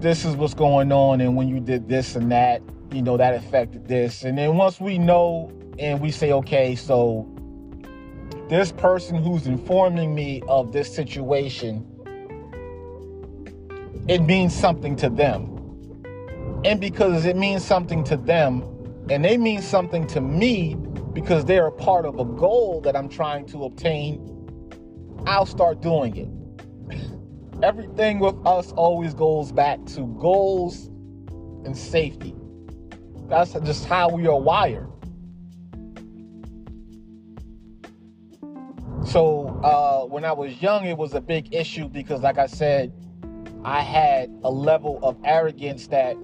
this 0.00 0.24
is 0.24 0.34
what's 0.34 0.54
going 0.54 0.90
on, 0.90 1.20
and 1.20 1.36
when 1.36 1.46
you 1.46 1.60
did 1.60 1.88
this 1.88 2.16
and 2.16 2.32
that, 2.32 2.62
you 2.90 3.02
know, 3.02 3.18
that 3.18 3.34
affected 3.34 3.86
this." 3.86 4.24
And 4.24 4.36
then 4.38 4.56
once 4.56 4.80
we 4.80 4.96
know 4.98 5.52
and 5.78 6.00
we 6.00 6.10
say, 6.10 6.32
"Okay, 6.32 6.74
so 6.74 7.26
this 8.48 8.72
person 8.72 9.16
who's 9.16 9.46
informing 9.46 10.14
me 10.14 10.42
of 10.48 10.72
this 10.72 10.92
situation, 10.92 11.86
it 14.08 14.22
means 14.22 14.54
something 14.54 14.96
to 14.96 15.08
them." 15.08 15.50
And 16.64 16.80
because 16.80 17.26
it 17.26 17.36
means 17.36 17.64
something 17.64 18.04
to 18.04 18.16
them, 18.16 18.62
and 19.10 19.24
they 19.24 19.36
mean 19.36 19.60
something 19.60 20.06
to 20.08 20.20
me, 20.20 20.76
because 21.12 21.44
they're 21.44 21.66
a 21.66 21.72
part 21.72 22.06
of 22.06 22.18
a 22.18 22.24
goal 22.24 22.80
that 22.82 22.96
I'm 22.96 23.08
trying 23.08 23.46
to 23.46 23.64
obtain, 23.64 24.30
I'll 25.26 25.46
start 25.46 25.80
doing 25.80 26.16
it. 26.16 27.02
Everything 27.62 28.18
with 28.18 28.34
us 28.46 28.72
always 28.72 29.14
goes 29.14 29.52
back 29.52 29.84
to 29.86 30.06
goals 30.18 30.86
and 31.64 31.76
safety. 31.76 32.34
That's 33.28 33.52
just 33.52 33.84
how 33.86 34.08
we 34.08 34.26
are 34.26 34.38
wired. 34.38 34.88
So 39.06 39.48
uh, 39.62 40.06
when 40.06 40.24
I 40.24 40.32
was 40.32 40.60
young, 40.60 40.86
it 40.86 40.96
was 40.96 41.14
a 41.14 41.20
big 41.20 41.54
issue 41.54 41.88
because, 41.88 42.22
like 42.22 42.38
I 42.38 42.46
said, 42.46 42.92
I 43.64 43.80
had 43.80 44.30
a 44.44 44.50
level 44.50 44.98
of 45.02 45.16
arrogance 45.24 45.86
that 45.86 46.16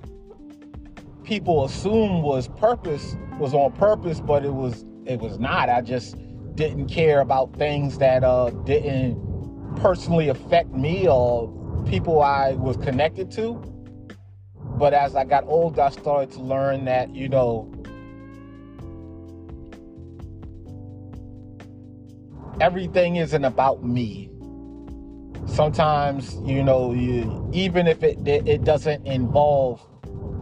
people 1.25 1.65
assume 1.65 2.23
was 2.23 2.49
purpose 2.49 3.17
was 3.39 3.55
on 3.55 3.73
purpose, 3.73 4.21
but 4.21 4.45
it 4.45 4.53
was 4.53 4.85
it 5.07 5.21
was 5.21 5.39
not. 5.39 5.71
I 5.71 5.81
just 5.81 6.17
didn't 6.55 6.89
care 6.89 7.21
about 7.21 7.57
things 7.57 7.97
that 7.99 8.23
uh, 8.23 8.51
didn't 8.51 9.17
personally 9.77 10.29
affect 10.29 10.71
me 10.75 11.09
or 11.09 11.49
people 11.89 12.21
I 12.21 12.53
was 12.53 12.77
connected 12.77 13.31
to. 13.33 13.55
But 14.77 14.93
as 14.93 15.17
I 15.17 15.25
got 15.25 15.45
older, 15.47 15.81
I 15.81 15.91
started 15.91 16.31
to 16.33 16.41
learn 16.41 16.85
that 16.85 17.15
you 17.15 17.31
know 17.31 17.73
everything 22.61 23.17
isn't 23.17 23.45
about 23.45 23.83
me. 23.83 24.30
Sometimes, 25.51 26.37
you 26.45 26.63
know, 26.63 26.93
you, 26.93 27.51
even 27.53 27.89
if 27.89 28.03
it, 28.05 28.27
it, 28.27 28.63
doesn't 28.63 29.05
involve 29.05 29.85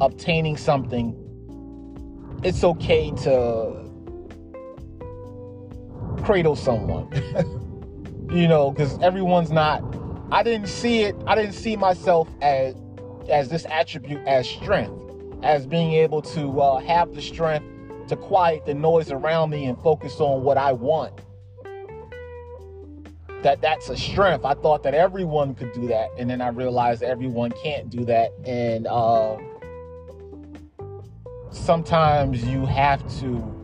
obtaining 0.01 0.57
something, 0.57 1.17
it's 2.45 2.63
okay 2.63 3.11
to 3.23 3.91
cradle 6.23 6.55
someone. 6.55 7.11
you 8.31 8.47
know, 8.47 8.71
because 8.71 8.99
everyone's 8.99 9.51
not. 9.51 9.83
I 10.31 10.43
didn't 10.43 10.69
see 10.69 11.01
it. 11.01 11.17
I 11.27 11.35
didn't 11.35 11.55
see 11.55 11.75
myself 11.75 12.29
as 12.43 12.75
as 13.31 13.49
this 13.49 13.65
attribute 13.67 14.27
as 14.27 14.49
strength, 14.49 14.93
as 15.43 15.67
being 15.67 15.95
able 15.95 16.21
to 16.23 16.61
uh, 16.61 16.81
have 16.81 17.15
the 17.15 17.23
strength 17.23 17.67
to 18.09 18.17
quiet 18.17 18.67
the 18.67 18.75
noise 18.75 19.11
around 19.11 19.51
me 19.51 19.65
and 19.65 19.79
focus 19.83 20.21
on 20.21 20.43
what 20.43 20.59
I 20.59 20.73
want 20.73 21.21
that 23.43 23.61
that's 23.61 23.89
a 23.89 23.97
strength. 23.97 24.45
I 24.45 24.55
thought 24.55 24.83
that 24.83 24.95
everyone 24.95 25.55
could 25.55 25.73
do 25.73 25.87
that, 25.89 26.11
and 26.19 26.29
then 26.29 26.41
I 26.41 26.49
realized 26.49 27.03
everyone 27.03 27.53
can't 27.63 27.89
do 27.89 28.05
that. 28.05 28.31
And 28.45 28.87
uh, 28.87 29.37
sometimes 31.51 32.45
you 32.45 32.67
have 32.67 33.01
to 33.21 33.55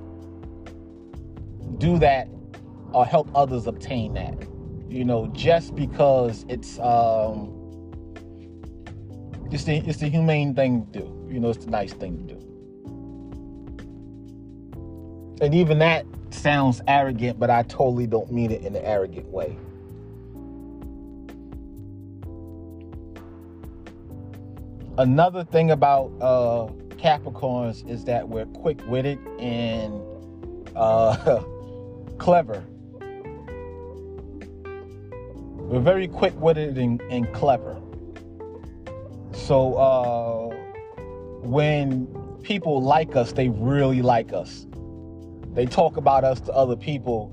do 1.78 1.98
that 1.98 2.28
or 2.92 3.04
help 3.04 3.28
others 3.34 3.66
obtain 3.66 4.14
that. 4.14 4.46
You 4.88 5.04
know, 5.04 5.26
just 5.28 5.74
because 5.74 6.44
it's 6.48 6.78
um, 6.78 7.50
it's 9.50 9.64
the 9.64 9.76
it's 9.78 9.98
the 9.98 10.08
humane 10.08 10.54
thing 10.54 10.86
to 10.86 11.00
do. 11.00 11.28
You 11.30 11.40
know, 11.40 11.50
it's 11.50 11.64
the 11.64 11.70
nice 11.70 11.92
thing 11.92 12.28
to 12.28 12.34
do. 12.34 12.40
And 15.40 15.52
even 15.52 15.80
that 15.80 16.06
sounds 16.34 16.82
arrogant, 16.86 17.38
but 17.38 17.50
I 17.50 17.62
totally 17.62 18.06
don't 18.06 18.30
mean 18.30 18.50
it 18.50 18.62
in 18.62 18.76
an 18.76 18.84
arrogant 18.84 19.26
way. 19.28 19.56
Another 24.96 25.42
thing 25.44 25.72
about 25.72 26.12
uh, 26.20 26.68
Capricorns 26.96 27.88
is 27.88 28.04
that 28.04 28.28
we're 28.28 28.46
quick 28.46 28.78
witted 28.86 29.18
and 29.40 30.00
uh, 30.76 31.42
clever. 32.18 32.62
We're 35.56 35.80
very 35.80 36.06
quick 36.06 36.38
witted 36.40 36.78
and, 36.78 37.00
and, 37.11 37.32
clever. 37.32 37.80
So 39.32 39.74
uh, 39.74 40.54
when 41.42 42.06
people 42.42 42.80
like 42.80 43.16
us, 43.16 43.32
they 43.32 43.48
really 43.48 44.02
like 44.02 44.32
us. 44.32 44.66
They 45.54 45.66
talk 45.66 45.96
about 45.96 46.24
us 46.24 46.40
to 46.42 46.52
other 46.52 46.74
people 46.74 47.32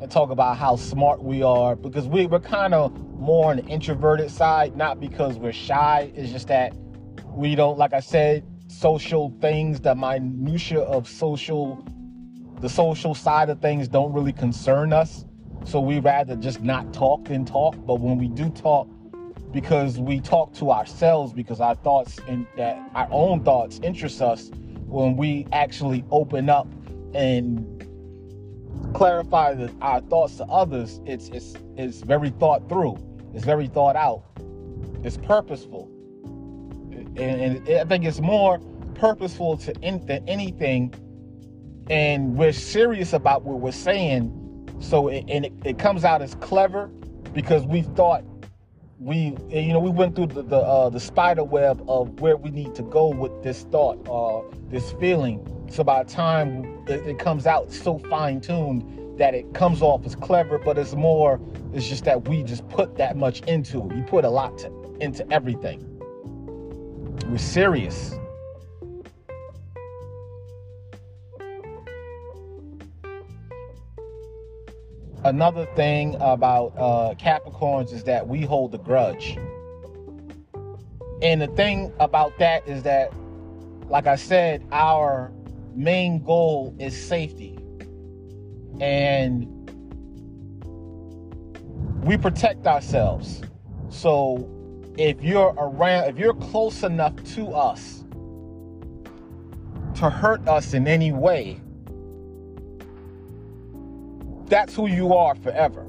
and 0.00 0.10
talk 0.10 0.30
about 0.30 0.56
how 0.56 0.76
smart 0.76 1.22
we 1.22 1.42
are 1.42 1.76
because 1.76 2.06
we, 2.08 2.24
we're 2.24 2.40
kind 2.40 2.72
of 2.72 2.98
more 3.18 3.50
on 3.50 3.58
the 3.58 3.64
introverted 3.64 4.30
side, 4.30 4.74
not 4.74 5.00
because 5.00 5.36
we're 5.36 5.52
shy. 5.52 6.10
It's 6.14 6.32
just 6.32 6.48
that 6.48 6.72
we 7.26 7.54
don't, 7.54 7.76
like 7.76 7.92
I 7.92 8.00
said, 8.00 8.46
social 8.68 9.36
things, 9.42 9.80
the 9.80 9.94
minutia 9.94 10.80
of 10.80 11.06
social, 11.06 11.84
the 12.60 12.70
social 12.70 13.14
side 13.14 13.50
of 13.50 13.60
things 13.60 13.86
don't 13.86 14.14
really 14.14 14.32
concern 14.32 14.94
us. 14.94 15.26
So 15.64 15.78
we 15.78 15.98
rather 15.98 16.36
just 16.36 16.62
not 16.62 16.94
talk 16.94 17.26
than 17.26 17.44
talk. 17.44 17.76
But 17.84 18.00
when 18.00 18.16
we 18.16 18.28
do 18.28 18.48
talk, 18.48 18.88
because 19.52 19.98
we 19.98 20.20
talk 20.20 20.54
to 20.54 20.70
ourselves, 20.70 21.34
because 21.34 21.60
our 21.60 21.74
thoughts 21.74 22.18
and 22.28 22.46
that 22.56 22.80
our 22.94 23.08
own 23.10 23.44
thoughts 23.44 23.78
interest 23.82 24.22
us, 24.22 24.50
when 24.86 25.16
we 25.18 25.46
actually 25.52 26.02
open 26.10 26.48
up 26.48 26.66
and 27.14 27.86
clarify 28.94 29.54
the, 29.54 29.72
our 29.80 30.00
thoughts 30.00 30.36
to 30.36 30.44
others, 30.44 31.00
it's 31.06 31.28
it's 31.28 31.54
it's 31.76 32.00
very 32.00 32.30
thought 32.30 32.68
through. 32.68 32.98
It's 33.34 33.44
very 33.44 33.66
thought 33.66 33.96
out. 33.96 34.24
It's 35.04 35.16
purposeful 35.16 35.90
and, 37.18 37.40
and 37.56 37.68
I 37.68 37.84
think 37.84 38.04
it's 38.04 38.20
more 38.20 38.58
purposeful 38.94 39.56
to 39.58 39.74
in, 39.80 40.04
than 40.06 40.28
anything. 40.28 40.94
And 41.90 42.36
we're 42.36 42.52
serious 42.52 43.12
about 43.12 43.44
what 43.44 43.60
we're 43.60 43.72
saying, 43.72 44.34
so 44.80 45.08
it, 45.08 45.24
and 45.28 45.46
it, 45.46 45.52
it 45.64 45.78
comes 45.78 46.04
out 46.04 46.20
as 46.20 46.34
clever 46.36 46.88
because 47.32 47.64
we 47.64 47.82
thought 47.82 48.24
we 48.98 49.36
you 49.48 49.72
know 49.72 49.78
we 49.78 49.90
went 49.90 50.16
through 50.16 50.26
the 50.26 50.42
the, 50.42 50.56
uh, 50.56 50.88
the 50.90 51.00
spider 51.00 51.44
web 51.44 51.82
of 51.88 52.20
where 52.20 52.36
we 52.36 52.50
need 52.50 52.74
to 52.74 52.82
go 52.82 53.08
with 53.08 53.42
this 53.44 53.62
thought 53.70 53.96
uh 54.08 54.42
this 54.70 54.90
feeling 54.98 55.38
so 55.70 55.84
by 55.84 56.02
the 56.02 56.10
time 56.10 56.84
it, 56.88 57.18
comes 57.18 57.46
out 57.46 57.72
so 57.72 57.98
fine-tuned 57.98 59.18
that 59.18 59.34
it 59.34 59.52
comes 59.54 59.82
off 59.82 60.04
as 60.06 60.14
clever 60.14 60.58
but 60.58 60.78
it's 60.78 60.94
more 60.94 61.40
it's 61.74 61.88
just 61.88 62.04
that 62.04 62.28
we 62.28 62.42
just 62.42 62.68
put 62.68 62.96
that 62.96 63.16
much 63.16 63.40
into 63.42 63.78
it 63.78 63.84
we 63.92 64.02
put 64.02 64.24
a 64.24 64.30
lot 64.30 64.56
to, 64.58 64.70
into 65.00 65.30
everything 65.32 65.84
we're 67.28 67.36
serious. 67.36 68.14
Another 75.24 75.66
thing 75.76 76.14
about 76.20 76.72
uh, 76.78 77.14
Capricorns 77.20 77.92
is 77.92 78.04
that 78.04 78.26
we 78.26 78.42
hold 78.42 78.74
a 78.74 78.78
grudge. 78.78 79.36
And 81.20 81.42
the 81.42 81.48
thing 81.48 81.92
about 82.00 82.38
that 82.38 82.66
is 82.66 82.82
that, 82.84 83.12
like 83.90 84.06
I 84.06 84.16
said, 84.16 84.64
our 84.72 85.30
main 85.78 86.22
goal 86.24 86.74
is 86.78 87.00
safety. 87.00 87.56
And 88.80 89.46
we 92.02 92.16
protect 92.16 92.66
ourselves. 92.66 93.42
So 93.88 94.48
if 94.98 95.22
you're 95.22 95.54
around, 95.56 96.08
if 96.08 96.18
you're 96.18 96.34
close 96.34 96.82
enough 96.82 97.14
to 97.34 97.52
us 97.52 98.04
to 99.94 100.10
hurt 100.10 100.46
us 100.48 100.74
in 100.74 100.88
any 100.88 101.12
way, 101.12 101.60
that's 104.46 104.74
who 104.74 104.88
you 104.88 105.14
are 105.14 105.36
forever. 105.36 105.84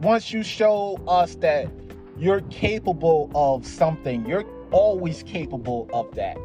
Once 0.00 0.32
you 0.32 0.42
show 0.42 0.98
us 1.06 1.36
that 1.36 1.68
you're 2.16 2.40
capable 2.42 3.30
of 3.34 3.66
something, 3.66 4.26
you're 4.26 4.44
always 4.70 5.22
capable 5.22 5.88
of 5.92 6.12
that. 6.14 6.36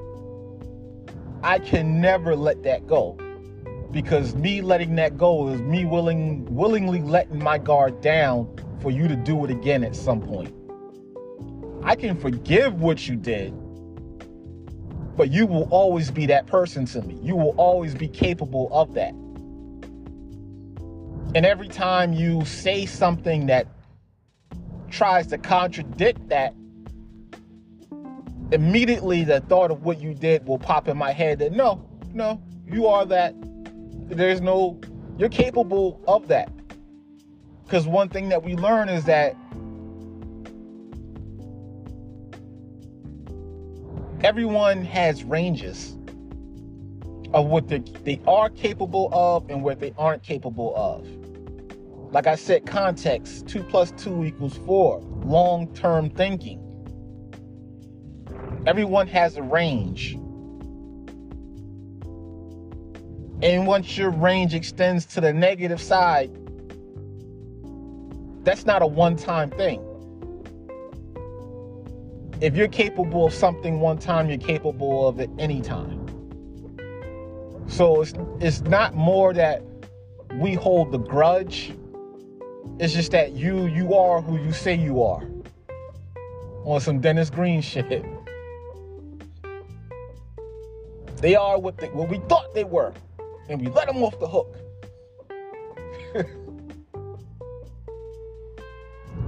I 1.43 1.59
can 1.59 1.99
never 1.99 2.37
let 2.37 2.63
that 2.63 2.87
go 2.87 3.17
because 3.91 4.33
me 4.33 4.61
letting 4.61 4.95
that 4.95 5.17
go 5.17 5.49
is 5.49 5.61
me 5.61 5.83
willing 5.83 6.45
willingly 6.45 7.01
letting 7.01 7.43
my 7.43 7.57
guard 7.57 7.99
down 7.99 8.47
for 8.79 8.91
you 8.91 9.09
to 9.09 9.15
do 9.17 9.43
it 9.43 9.51
again 9.51 9.83
at 9.83 9.93
some 9.93 10.21
point. 10.21 10.55
I 11.83 11.95
can 11.95 12.17
forgive 12.17 12.81
what 12.81 13.09
you 13.09 13.17
did, 13.17 13.53
but 15.17 15.31
you 15.31 15.45
will 15.45 15.67
always 15.69 16.09
be 16.09 16.25
that 16.27 16.47
person 16.47 16.85
to 16.87 17.01
me. 17.01 17.19
You 17.21 17.35
will 17.35 17.55
always 17.57 17.93
be 17.93 18.07
capable 18.07 18.69
of 18.71 18.93
that. 18.93 19.13
And 21.35 21.45
every 21.45 21.67
time 21.67 22.13
you 22.13 22.45
say 22.45 22.85
something 22.85 23.47
that 23.47 23.67
tries 24.89 25.27
to 25.27 25.37
contradict 25.37 26.29
that, 26.29 26.53
immediately 28.51 29.23
the 29.23 29.41
thought 29.41 29.71
of 29.71 29.83
what 29.83 30.01
you 30.01 30.13
did 30.13 30.47
will 30.47 30.59
pop 30.59 30.87
in 30.87 30.97
my 30.97 31.11
head 31.11 31.39
that 31.39 31.53
no, 31.53 31.87
no, 32.13 32.41
you 32.67 32.87
are 32.87 33.05
that. 33.05 33.35
There's 34.09 34.41
no, 34.41 34.79
you're 35.17 35.29
capable 35.29 36.01
of 36.07 36.27
that. 36.27 36.51
Because 37.65 37.87
one 37.87 38.09
thing 38.09 38.29
that 38.29 38.43
we 38.43 38.55
learn 38.55 38.89
is 38.89 39.05
that 39.05 39.35
everyone 44.23 44.85
has 44.85 45.23
ranges. 45.23 45.95
of 47.33 47.47
what 47.47 47.69
they, 47.69 47.79
they 47.79 48.21
are 48.27 48.49
capable 48.49 49.09
of 49.13 49.49
and 49.49 49.63
what 49.63 49.79
they 49.79 49.93
aren't 49.97 50.23
capable 50.23 50.73
of. 50.75 51.07
Like 52.13 52.27
I 52.27 52.35
said, 52.35 52.65
context 52.67 53.47
two 53.47 53.63
plus 53.63 53.91
two 53.91 54.25
equals 54.25 54.57
four, 54.65 54.99
long 55.25 55.73
term 55.75 56.09
thinking. 56.11 56.62
Everyone 58.65 59.07
has 59.07 59.35
a 59.35 59.43
range. 59.43 60.13
And 63.41 63.67
once 63.67 63.97
your 63.97 64.09
range 64.09 64.53
extends 64.53 65.05
to 65.07 65.21
the 65.21 65.33
negative 65.33 65.81
side, 65.81 66.31
that's 68.45 68.65
not 68.65 68.81
a 68.81 68.87
one 68.87 69.17
time 69.17 69.51
thing. 69.51 69.83
If 72.39 72.55
you're 72.55 72.69
capable 72.69 73.25
of 73.25 73.33
something 73.33 73.81
one 73.81 73.97
time, 73.97 74.29
you're 74.29 74.37
capable 74.37 75.07
of 75.07 75.19
it 75.19 75.29
anytime. 75.37 75.99
So 77.67 78.01
it's, 78.01 78.13
it's 78.39 78.61
not 78.61 78.95
more 78.95 79.33
that 79.33 79.61
we 80.35 80.53
hold 80.53 80.93
the 80.93 80.99
grudge. 80.99 81.73
It's 82.79 82.93
just 82.93 83.11
that 83.11 83.33
you 83.33 83.67
you 83.67 83.93
are 83.93 84.21
who 84.21 84.37
you 84.37 84.53
say 84.53 84.73
you 84.73 85.03
are. 85.03 85.27
On 86.63 86.79
some 86.79 87.01
Dennis 87.01 87.29
Green 87.29 87.61
shit. 87.61 88.05
They 91.23 91.35
are 91.35 91.57
what 91.57 91.77
they, 91.77 91.87
what 91.87 92.09
we 92.09 92.17
thought 92.27 92.53
they 92.53 92.65
were, 92.65 92.93
and 93.47 93.61
we 93.61 93.69
let 93.69 93.87
them 93.87 94.03
off 94.03 94.19
the 94.19 94.27
hook. 94.27 94.57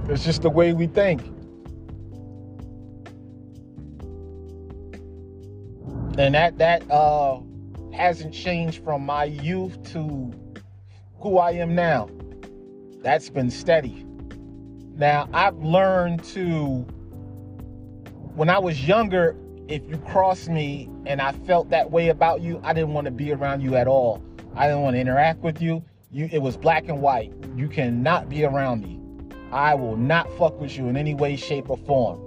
it's 0.10 0.22
just 0.22 0.42
the 0.42 0.50
way 0.50 0.74
we 0.74 0.88
think. 0.88 1.22
And 6.18 6.34
that 6.34 6.58
that 6.58 6.82
uh 6.90 7.40
hasn't 7.94 8.34
changed 8.34 8.84
from 8.84 9.06
my 9.06 9.24
youth 9.24 9.82
to 9.94 10.30
who 11.18 11.38
I 11.38 11.52
am 11.52 11.74
now. 11.74 12.10
That's 13.00 13.30
been 13.30 13.50
steady. 13.50 14.04
Now, 14.96 15.30
I've 15.32 15.56
learned 15.56 16.24
to, 16.24 16.80
when 18.34 18.50
I 18.50 18.58
was 18.58 18.86
younger, 18.86 19.34
if 19.68 19.82
you 19.88 19.98
crossed 19.98 20.48
me 20.48 20.88
and 21.06 21.20
I 21.20 21.32
felt 21.32 21.70
that 21.70 21.90
way 21.90 22.08
about 22.08 22.40
you, 22.40 22.60
I 22.62 22.72
didn't 22.72 22.92
want 22.92 23.06
to 23.06 23.10
be 23.10 23.32
around 23.32 23.62
you 23.62 23.74
at 23.74 23.88
all. 23.88 24.22
I 24.54 24.68
didn't 24.68 24.82
want 24.82 24.94
to 24.94 25.00
interact 25.00 25.40
with 25.40 25.60
you. 25.60 25.82
You 26.12 26.28
it 26.32 26.40
was 26.40 26.56
black 26.56 26.88
and 26.88 27.00
white. 27.00 27.32
You 27.56 27.68
cannot 27.68 28.28
be 28.28 28.44
around 28.44 28.82
me. 28.82 29.00
I 29.52 29.74
will 29.74 29.96
not 29.96 30.30
fuck 30.38 30.60
with 30.60 30.76
you 30.76 30.88
in 30.88 30.96
any 30.96 31.14
way, 31.14 31.36
shape, 31.36 31.68
or 31.68 31.76
form. 31.76 32.22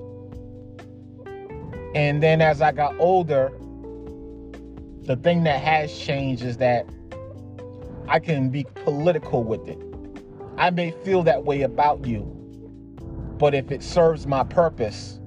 And 1.95 2.21
then 2.21 2.41
as 2.41 2.61
I 2.61 2.71
got 2.71 2.95
older, 2.99 3.51
the 5.03 5.15
thing 5.15 5.43
that 5.43 5.61
has 5.61 5.97
changed 5.97 6.43
is 6.43 6.57
that 6.57 6.85
I 8.07 8.19
can 8.19 8.49
be 8.49 8.65
political 8.83 9.43
with 9.43 9.67
it. 9.67 9.79
I 10.57 10.69
may 10.71 10.91
feel 10.91 11.23
that 11.23 11.45
way 11.45 11.61
about 11.61 12.05
you, 12.05 12.23
but 13.37 13.53
if 13.53 13.71
it 13.71 13.81
serves 13.81 14.27
my 14.27 14.43
purpose, 14.43 15.19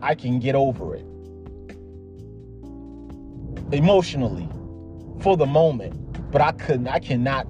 I 0.00 0.14
can 0.14 0.38
get 0.38 0.54
over 0.54 0.94
it. 0.94 1.04
Emotionally, 3.72 4.48
for 5.20 5.36
the 5.36 5.46
moment, 5.46 6.30
but 6.30 6.40
I 6.40 6.52
couldn't, 6.52 6.88
I 6.88 6.98
cannot 6.98 7.46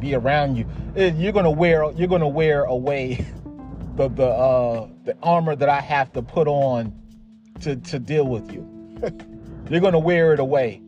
be 0.00 0.14
around 0.14 0.56
you. 0.56 0.66
Eh, 0.96 1.12
you're 1.16 1.32
gonna 1.32 1.50
wear, 1.50 1.90
you're 1.92 2.08
gonna 2.08 2.28
wear 2.28 2.64
away 2.64 3.24
the 3.96 4.08
the 4.08 4.26
uh, 4.26 4.88
the 5.04 5.16
armor 5.22 5.54
that 5.54 5.68
I 5.68 5.80
have 5.80 6.12
to 6.12 6.22
put 6.22 6.48
on 6.48 6.92
to 7.60 7.76
to 7.76 7.98
deal 7.98 8.26
with 8.26 8.52
you. 8.52 8.66
you're 9.70 9.80
gonna 9.80 9.98
wear 9.98 10.32
it 10.32 10.40
away 10.40 10.82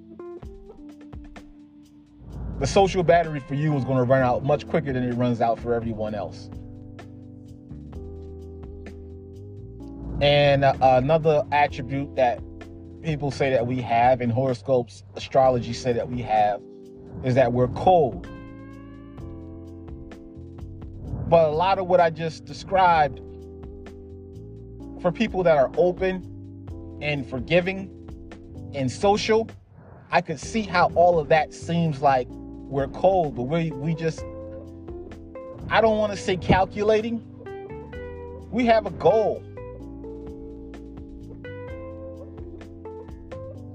the 2.60 2.66
social 2.66 3.02
battery 3.02 3.40
for 3.40 3.54
you 3.54 3.76
is 3.76 3.84
to 3.84 3.90
run 3.90 4.22
out 4.22 4.44
much 4.44 4.66
quicker 4.68 4.92
than 4.92 5.02
it 5.02 5.14
runs 5.14 5.40
out 5.40 5.58
for 5.58 5.74
everyone 5.74 6.14
else. 6.14 6.48
And 10.20 10.64
uh, 10.64 10.74
another 10.80 11.42
attribute 11.50 12.14
that 12.14 12.40
people 13.04 13.30
say 13.30 13.50
that 13.50 13.66
we 13.66 13.80
have, 13.82 14.20
and 14.20 14.32
horoscopes, 14.32 15.04
astrology 15.14 15.72
say 15.72 15.92
that 15.92 16.08
we 16.08 16.22
have, 16.22 16.60
is 17.22 17.34
that 17.34 17.52
we're 17.52 17.68
cold. 17.68 18.26
But 21.28 21.48
a 21.48 21.52
lot 21.52 21.78
of 21.78 21.86
what 21.86 22.00
I 22.00 22.10
just 22.10 22.44
described, 22.44 23.20
for 25.00 25.12
people 25.12 25.42
that 25.42 25.56
are 25.56 25.70
open 25.76 26.98
and 27.02 27.28
forgiving 27.28 27.90
and 28.74 28.90
social, 28.90 29.48
I 30.10 30.20
could 30.20 30.40
see 30.40 30.62
how 30.62 30.90
all 30.94 31.18
of 31.18 31.28
that 31.28 31.52
seems 31.52 32.00
like 32.00 32.28
we're 32.28 32.88
cold, 32.88 33.36
but 33.36 33.42
we 33.42 33.70
we 33.72 33.94
just 33.94 34.24
I 35.70 35.80
don't 35.80 35.98
want 35.98 36.12
to 36.12 36.16
say 36.16 36.36
calculating. 36.36 37.22
We 38.50 38.64
have 38.66 38.86
a 38.86 38.90
goal. 38.90 39.42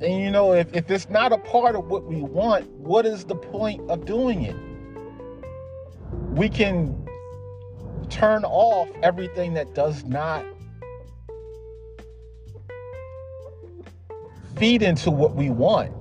And 0.01 0.21
you 0.21 0.31
know, 0.31 0.53
if, 0.53 0.73
if 0.73 0.89
it's 0.89 1.09
not 1.09 1.33
a 1.33 1.37
part 1.37 1.75
of 1.75 1.87
what 1.87 2.05
we 2.05 2.21
want, 2.21 2.69
what 2.71 3.05
is 3.05 3.25
the 3.25 3.35
point 3.35 3.89
of 3.89 4.05
doing 4.05 4.43
it? 4.43 4.55
We 6.31 6.47
can 6.47 7.05
turn 8.09 8.45
off 8.45 8.89
everything 9.03 9.53
that 9.55 9.75
does 9.75 10.05
not 10.05 10.45
feed 14.55 14.81
into 14.81 15.11
what 15.11 15.35
we 15.35 15.49
want. 15.49 15.93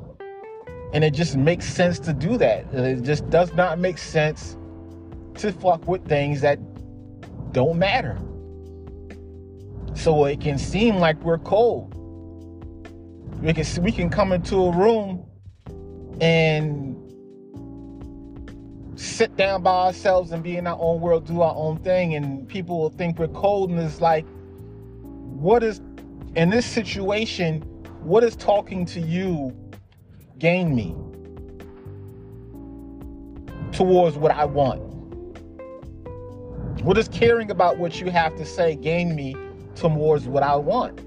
And 0.93 1.03
it 1.03 1.13
just 1.13 1.37
makes 1.37 1.67
sense 1.67 1.99
to 2.01 2.13
do 2.13 2.39
that. 2.39 2.73
It 2.73 3.03
just 3.03 3.29
does 3.31 3.53
not 3.55 3.79
make 3.79 3.99
sense 3.99 4.57
to 5.37 5.53
fuck 5.53 5.87
with 5.87 6.07
things 6.07 6.41
that 6.41 6.59
don't 7.53 7.79
matter. 7.79 8.19
So 9.95 10.25
it 10.25 10.41
can 10.41 10.57
seem 10.57 10.97
like 10.97 11.21
we're 11.23 11.39
cold. 11.39 11.98
We 13.41 13.53
can 13.53 13.83
we 13.83 13.93
can 13.93 14.11
come 14.11 14.33
into 14.33 14.57
a 14.57 14.77
room 14.77 15.25
and 16.21 16.97
sit 18.97 19.37
down 19.37 19.63
by 19.63 19.87
ourselves 19.87 20.33
and 20.33 20.43
be 20.43 20.57
in 20.57 20.67
our 20.67 20.77
own 20.81 21.01
world, 21.01 21.27
do 21.27 21.41
our 21.43 21.55
own 21.55 21.79
thing, 21.79 22.17
and 22.17 22.49
people 22.49 22.81
will 22.81 22.91
think 22.91 23.17
we're 23.19 23.29
cold. 23.29 23.71
And 23.71 23.79
it's 23.79 24.01
like, 24.01 24.27
what 25.39 25.63
is 25.63 25.81
in 26.35 26.51
this 26.51 26.67
situation? 26.67 27.63
What 28.03 28.25
is 28.25 28.35
talking 28.35 28.85
to 28.87 29.01
you 29.01 29.57
gain 30.39 30.75
me 30.75 30.97
towards 33.71 34.17
what 34.17 34.33
I 34.33 34.47
want? 34.47 34.81
What 36.83 36.95
does 36.95 37.09
caring 37.09 37.51
about 37.51 37.79
what 37.79 38.01
you 38.01 38.11
have 38.11 38.35
to 38.37 38.45
say 38.45 38.75
gain 38.75 39.15
me 39.15 39.37
towards 39.77 40.27
what 40.27 40.43
I 40.43 40.57
want? 40.57 41.01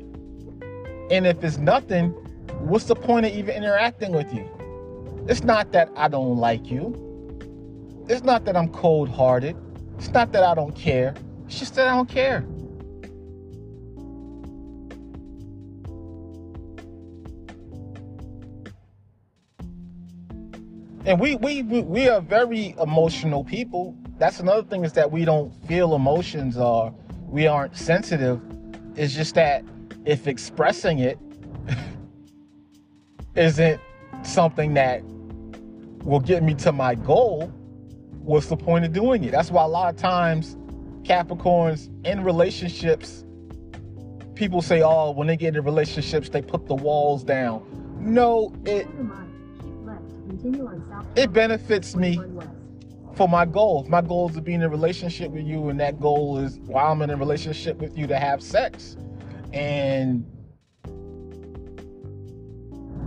And 1.11 1.27
if 1.27 1.43
it's 1.43 1.57
nothing, 1.57 2.15
what's 2.61 2.85
the 2.85 2.95
point 2.95 3.25
of 3.25 3.33
even 3.33 3.55
interacting 3.55 4.11
with 4.11 4.33
you? 4.33 4.49
It's 5.27 5.43
not 5.43 5.71
that 5.71 5.89
I 5.95 6.07
don't 6.07 6.37
like 6.37 6.69
you. 6.69 8.05
It's 8.09 8.23
not 8.23 8.45
that 8.45 8.55
I'm 8.55 8.69
cold 8.69 9.09
hearted. 9.09 9.55
It's 9.97 10.09
not 10.09 10.31
that 10.31 10.43
I 10.43 10.55
don't 10.55 10.75
care. 10.75 11.13
It's 11.45 11.59
just 11.59 11.75
that 11.75 11.87
I 11.87 11.95
don't 11.95 12.09
care. 12.09 12.45
and 21.05 21.19
we, 21.19 21.35
we 21.37 21.63
we 21.63 21.81
we 21.81 22.07
are 22.07 22.21
very 22.21 22.75
emotional 22.79 23.43
people 23.43 23.95
that's 24.17 24.39
another 24.39 24.63
thing 24.63 24.85
is 24.85 24.93
that 24.93 25.11
we 25.11 25.25
don't 25.25 25.51
feel 25.67 25.95
emotions 25.95 26.57
or 26.57 26.93
we 27.27 27.47
aren't 27.47 27.75
sensitive 27.75 28.39
it's 28.95 29.13
just 29.13 29.35
that 29.35 29.63
if 30.05 30.27
expressing 30.27 30.99
it 30.99 31.17
isn't 33.35 33.79
something 34.23 34.73
that 34.73 35.01
will 36.03 36.19
get 36.19 36.43
me 36.43 36.53
to 36.53 36.71
my 36.71 36.95
goal 36.95 37.47
what's 38.23 38.47
the 38.47 38.57
point 38.57 38.85
of 38.85 38.93
doing 38.93 39.23
it 39.23 39.31
that's 39.31 39.51
why 39.51 39.63
a 39.63 39.67
lot 39.67 39.93
of 39.93 39.99
times 39.99 40.57
capricorns 41.03 41.89
in 42.05 42.23
relationships 42.23 43.23
people 44.35 44.61
say 44.61 44.81
oh 44.81 45.11
when 45.11 45.27
they 45.27 45.37
get 45.37 45.49
into 45.49 45.61
relationships 45.61 46.29
they 46.29 46.41
put 46.41 46.67
the 46.67 46.75
walls 46.75 47.23
down 47.23 47.63
no 47.99 48.53
it 48.65 48.87
it 51.15 51.33
benefits 51.33 51.95
me 51.95 52.19
for 53.15 53.27
my 53.27 53.45
goal. 53.45 53.85
My 53.89 54.01
goal 54.01 54.29
is 54.29 54.35
to 54.35 54.41
be 54.41 54.53
in 54.53 54.63
a 54.63 54.69
relationship 54.69 55.31
with 55.31 55.45
you, 55.45 55.69
and 55.69 55.79
that 55.79 55.99
goal 55.99 56.37
is 56.39 56.59
while 56.59 56.91
I'm 56.91 57.01
in 57.01 57.09
a 57.09 57.17
relationship 57.17 57.77
with 57.77 57.97
you 57.97 58.07
to 58.07 58.17
have 58.17 58.41
sex. 58.41 58.97
And 59.53 60.25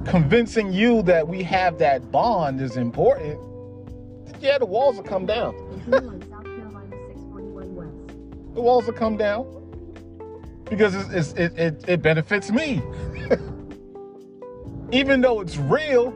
convincing 0.04 0.72
you 0.72 1.02
that 1.02 1.26
we 1.26 1.42
have 1.42 1.78
that 1.78 2.10
bond 2.10 2.60
is 2.60 2.76
important. 2.76 3.38
Yeah, 4.40 4.58
the 4.58 4.66
walls 4.66 4.96
will 4.96 5.04
come 5.04 5.26
down. 5.26 5.54
the 8.54 8.60
walls 8.60 8.86
will 8.86 8.92
come 8.92 9.16
down 9.16 9.46
because 10.68 10.94
it's, 10.94 11.10
it's, 11.10 11.32
it, 11.32 11.58
it, 11.58 11.84
it 11.88 12.02
benefits 12.02 12.50
me. 12.50 12.82
Even 14.92 15.20
though 15.20 15.40
it's 15.40 15.56
real, 15.56 16.14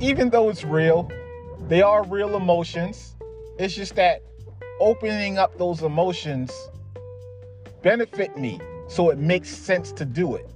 even 0.00 0.30
though 0.30 0.48
it's 0.48 0.64
real, 0.64 1.10
they 1.68 1.82
are 1.82 2.04
real 2.04 2.36
emotions. 2.36 3.14
It's 3.58 3.74
just 3.74 3.94
that 3.96 4.22
opening 4.80 5.38
up 5.38 5.56
those 5.58 5.82
emotions 5.82 6.52
benefit 7.82 8.36
me 8.36 8.60
so 8.88 9.10
it 9.10 9.18
makes 9.18 9.48
sense 9.48 9.92
to 9.92 10.04
do 10.04 10.34
it. 10.34 10.48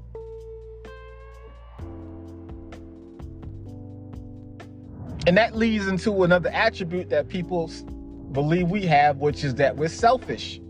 And 5.27 5.37
that 5.37 5.57
leads 5.57 5.87
into 5.87 6.25
another 6.25 6.51
attribute 6.51 7.11
that 7.11 7.29
people 7.29 7.71
believe 8.33 8.71
we 8.71 8.87
have, 8.87 9.19
which 9.19 9.45
is 9.45 9.55
that 9.57 9.77
we're 9.77 9.89
selfish. 9.89 10.61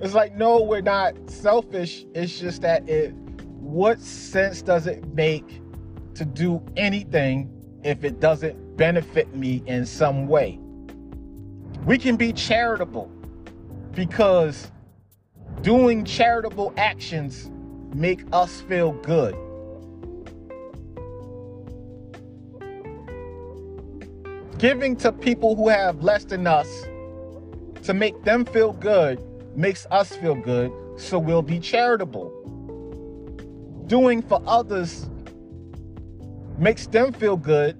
It's 0.00 0.14
like, 0.14 0.34
no, 0.34 0.60
we're 0.62 0.80
not 0.80 1.14
selfish. 1.30 2.04
It's 2.14 2.38
just 2.38 2.62
that 2.62 2.88
it, 2.88 3.14
what 3.60 4.00
sense 4.00 4.60
does 4.60 4.86
it 4.86 5.06
make 5.14 5.62
to 6.14 6.24
do 6.24 6.62
anything 6.76 7.50
if 7.84 8.04
it 8.04 8.20
doesn't 8.20 8.76
benefit 8.76 9.34
me 9.36 9.62
in 9.66 9.86
some 9.86 10.26
way? 10.26 10.58
We 11.84 11.96
can 11.96 12.16
be 12.16 12.32
charitable 12.32 13.10
because 13.92 14.70
doing 15.62 16.04
charitable 16.04 16.74
actions 16.76 17.50
make 17.94 18.24
us 18.32 18.60
feel 18.62 18.92
good. 18.92 19.36
Giving 24.58 24.96
to 24.96 25.12
people 25.12 25.56
who 25.56 25.68
have 25.68 26.02
less 26.02 26.24
than 26.24 26.46
us 26.46 26.68
to 27.82 27.92
make 27.92 28.22
them 28.24 28.44
feel 28.44 28.72
good 28.72 29.22
makes 29.56 29.86
us 29.90 30.14
feel 30.16 30.34
good, 30.34 30.72
so 30.96 31.18
we'll 31.18 31.42
be 31.42 31.58
charitable. 31.58 32.30
Doing 33.86 34.22
for 34.22 34.40
others 34.46 35.10
makes 36.56 36.86
them 36.86 37.12
feel 37.12 37.36
good, 37.36 37.76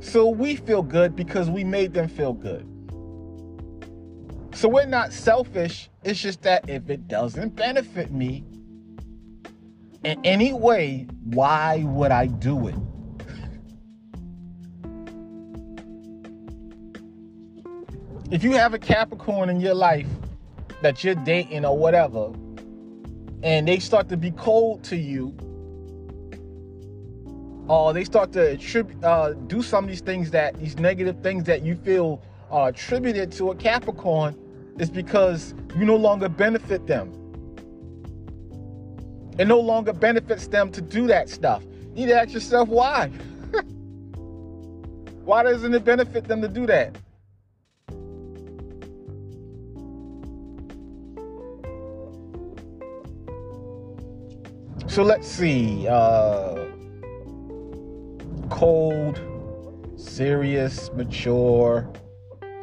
so 0.00 0.28
we 0.28 0.56
feel 0.56 0.82
good 0.82 1.14
because 1.14 1.50
we 1.50 1.62
made 1.62 1.92
them 1.92 2.08
feel 2.08 2.32
good. 2.32 2.66
So 4.54 4.68
we're 4.68 4.86
not 4.86 5.12
selfish, 5.12 5.90
it's 6.02 6.20
just 6.20 6.42
that 6.42 6.68
if 6.68 6.90
it 6.90 7.06
doesn't 7.06 7.54
benefit 7.54 8.10
me 8.10 8.44
in 10.02 10.20
any 10.24 10.52
way, 10.52 11.06
why 11.24 11.84
would 11.84 12.10
I 12.10 12.26
do 12.26 12.68
it? 12.68 12.74
If 18.30 18.44
you 18.44 18.52
have 18.52 18.74
a 18.74 18.78
Capricorn 18.78 19.50
in 19.50 19.60
your 19.60 19.74
life 19.74 20.06
that 20.82 21.02
you're 21.02 21.16
dating 21.16 21.64
or 21.64 21.76
whatever, 21.76 22.32
and 23.42 23.66
they 23.66 23.80
start 23.80 24.08
to 24.08 24.16
be 24.16 24.30
cold 24.32 24.84
to 24.84 24.96
you, 24.96 25.34
or 27.66 27.92
they 27.92 28.04
start 28.04 28.32
to 28.32 28.52
attribute, 28.52 29.02
uh, 29.04 29.32
do 29.32 29.62
some 29.62 29.84
of 29.84 29.90
these 29.90 30.00
things 30.00 30.30
that 30.30 30.56
these 30.58 30.78
negative 30.78 31.20
things 31.22 31.44
that 31.44 31.62
you 31.62 31.74
feel 31.74 32.22
are 32.50 32.68
attributed 32.68 33.32
to 33.32 33.50
a 33.50 33.54
Capricorn, 33.56 34.36
is 34.78 34.90
because 34.90 35.54
you 35.76 35.84
no 35.84 35.96
longer 35.96 36.28
benefit 36.28 36.86
them. 36.86 37.12
It 39.38 39.46
no 39.46 39.58
longer 39.58 39.92
benefits 39.92 40.46
them 40.46 40.70
to 40.72 40.80
do 40.80 41.06
that 41.08 41.28
stuff. 41.28 41.64
You 41.94 42.06
need 42.06 42.08
to 42.08 42.20
ask 42.20 42.32
yourself 42.32 42.68
why. 42.68 43.08
why 45.24 45.42
doesn't 45.42 45.74
it 45.74 45.84
benefit 45.84 46.28
them 46.28 46.40
to 46.42 46.48
do 46.48 46.66
that? 46.66 46.96
So 54.90 55.04
let's 55.04 55.28
see. 55.28 55.86
Uh, 55.86 56.64
cold, 58.48 59.20
serious, 59.94 60.90
mature, 60.94 61.88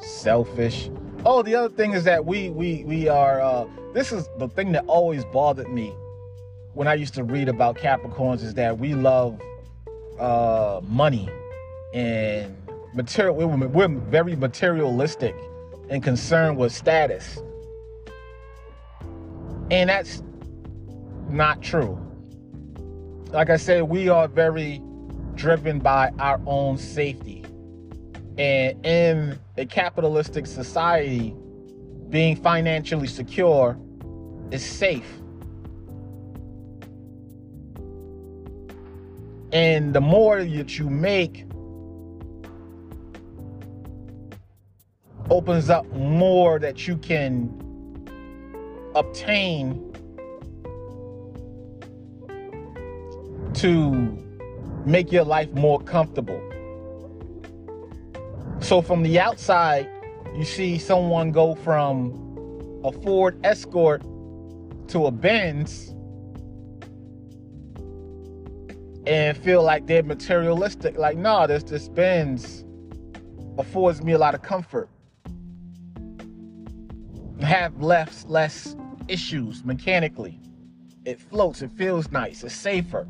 selfish. 0.01 0.89
Oh, 1.25 1.41
the 1.41 1.55
other 1.55 1.73
thing 1.73 1.93
is 1.93 2.03
that 2.03 2.25
we 2.25 2.49
we 2.49 2.83
we 2.83 3.07
are. 3.07 3.39
Uh, 3.39 3.65
this 3.93 4.11
is 4.11 4.27
the 4.39 4.49
thing 4.49 4.73
that 4.73 4.83
always 4.87 5.23
bothered 5.23 5.69
me 5.69 5.95
when 6.73 6.85
I 6.85 6.95
used 6.95 7.13
to 7.13 7.23
read 7.23 7.47
about 7.47 7.77
Capricorns 7.77 8.43
is 8.43 8.53
that 8.55 8.77
we 8.77 8.93
love 8.93 9.39
uh, 10.19 10.81
money 10.83 11.29
and 11.93 12.57
material. 12.93 13.35
We're, 13.35 13.67
we're 13.69 13.87
very 13.87 14.35
materialistic 14.35 15.33
and 15.89 16.03
concerned 16.03 16.57
with 16.57 16.73
status, 16.73 17.41
and 19.71 19.89
that's 19.89 20.21
not 21.29 21.61
true 21.61 21.97
like 23.31 23.49
I 23.49 23.57
said, 23.57 23.83
we 23.83 24.09
are 24.09 24.27
very 24.27 24.81
driven 25.35 25.79
by 25.79 26.11
our 26.19 26.39
own 26.45 26.77
safety. 26.77 27.43
And 28.37 28.85
in 28.85 29.39
a 29.57 29.65
capitalistic 29.65 30.45
society, 30.45 31.35
being 32.09 32.35
financially 32.35 33.07
secure 33.07 33.77
is 34.51 34.63
safe. 34.63 35.11
And 39.51 39.93
the 39.93 40.01
more 40.01 40.43
that 40.43 40.77
you 40.77 40.89
make 40.89 41.45
opens 45.29 45.69
up 45.69 45.85
more 45.91 46.59
that 46.59 46.87
you 46.87 46.97
can 46.97 47.49
obtain 48.95 49.93
to 53.55 53.91
make 54.86 55.12
your 55.12 55.23
life 55.23 55.51
more 55.51 55.79
comfortable. 55.79 56.41
So 58.60 58.81
from 58.81 59.03
the 59.03 59.19
outside, 59.19 59.89
you 60.36 60.43
see 60.43 60.77
someone 60.77 61.31
go 61.31 61.55
from 61.55 62.81
a 62.83 62.91
Ford 62.91 63.39
Escort 63.43 64.01
to 64.89 65.05
a 65.05 65.12
Benz 65.12 65.93
and 69.05 69.38
feel 69.38 69.63
like 69.63 69.88
they're 69.88 70.03
materialistic. 70.03 70.97
Like, 70.97 71.17
no, 71.17 71.39
nah, 71.39 71.47
this 71.47 71.63
this 71.63 71.88
Benz 71.88 72.65
affords 73.57 74.01
me 74.03 74.13
a 74.13 74.17
lot 74.17 74.36
of 74.36 74.41
comfort. 74.41 74.89
Have 77.41 77.81
less 77.81 78.25
less 78.27 78.75
issues 79.07 79.63
mechanically. 79.63 80.39
It 81.05 81.21
floats, 81.21 81.62
it 81.62 81.71
feels 81.71 82.12
nice, 82.12 82.43
it's 82.43 82.53
safer. 82.53 83.07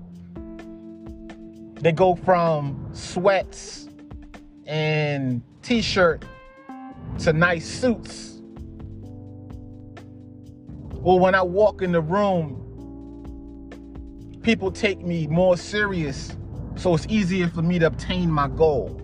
They 1.80 1.92
go 1.92 2.16
from 2.16 2.90
sweats 2.94 3.88
and 4.66 5.44
t-shirt 5.62 6.26
to 7.20 7.34
nice 7.34 7.68
suits. 7.68 8.42
Well, 10.94 11.20
when 11.20 11.36
I 11.36 11.44
walk 11.44 11.84
in 11.84 11.92
the 11.92 12.02
room, 12.02 12.63
people 14.42 14.72
take 14.72 15.02
me 15.02 15.28
more 15.28 15.56
serious, 15.56 16.36
so 16.76 16.96
it's 16.96 17.06
easier 17.08 17.48
for 17.50 17.62
me 17.62 17.78
to 17.80 17.86
obtain 17.86 18.32
my 18.32 18.48
goal. 18.48 19.00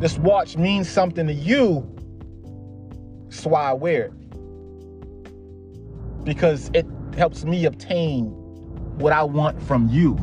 This 0.00 0.18
watch 0.18 0.56
means 0.56 0.88
something 0.88 1.26
to 1.28 1.32
you, 1.32 1.88
so 3.30 3.54
I 3.54 3.72
wear 3.72 4.06
it. 4.06 4.12
Because 6.24 6.70
it 6.74 6.86
helps 7.16 7.44
me 7.44 7.64
obtain 7.64 8.34
what 8.98 9.12
I 9.12 9.22
want 9.22 9.62
from 9.62 9.88
you. 9.88 10.16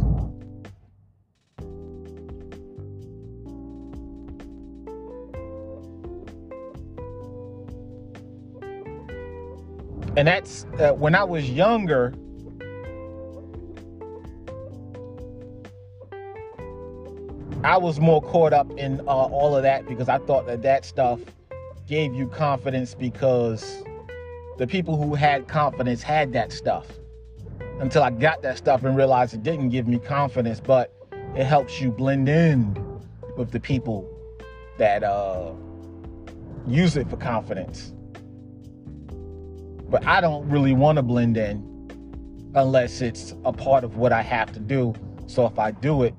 And 10.17 10.27
that's 10.27 10.65
uh, 10.79 10.91
when 10.91 11.15
I 11.15 11.23
was 11.23 11.49
younger. 11.49 12.13
I 17.63 17.77
was 17.77 17.99
more 17.99 18.21
caught 18.21 18.53
up 18.53 18.69
in 18.77 18.99
uh, 19.01 19.03
all 19.05 19.55
of 19.55 19.63
that 19.63 19.87
because 19.87 20.07
I 20.07 20.19
thought 20.19 20.45
that 20.45 20.61
that 20.61 20.85
stuff 20.85 21.19
gave 21.87 22.13
you 22.13 22.27
confidence 22.27 22.93
because 22.93 23.83
the 24.57 24.67
people 24.67 25.01
who 25.01 25.15
had 25.15 25.47
confidence 25.47 26.03
had 26.03 26.31
that 26.33 26.51
stuff 26.51 26.85
until 27.79 28.03
I 28.03 28.09
got 28.09 28.41
that 28.43 28.57
stuff 28.57 28.83
and 28.83 28.95
realized 28.95 29.33
it 29.33 29.43
didn't 29.43 29.69
give 29.69 29.87
me 29.87 29.99
confidence, 29.99 30.59
but 30.59 30.93
it 31.35 31.45
helps 31.45 31.81
you 31.81 31.91
blend 31.91 32.29
in 32.29 32.73
with 33.37 33.51
the 33.51 33.59
people 33.59 34.09
that 34.77 35.03
uh, 35.03 35.51
use 36.67 36.95
it 36.95 37.09
for 37.09 37.17
confidence. 37.17 37.93
But 39.89 40.05
I 40.05 40.21
don't 40.21 40.47
really 40.49 40.73
want 40.73 40.97
to 40.97 41.03
blend 41.03 41.37
in 41.37 41.71
unless 42.55 43.01
it's 43.01 43.33
a 43.43 43.51
part 43.51 43.83
of 43.83 43.97
what 43.97 44.13
I 44.13 44.21
have 44.21 44.51
to 44.53 44.59
do. 44.59 44.93
So 45.27 45.45
if 45.45 45.59
I 45.59 45.71
do 45.71 46.03
it, 46.03 46.15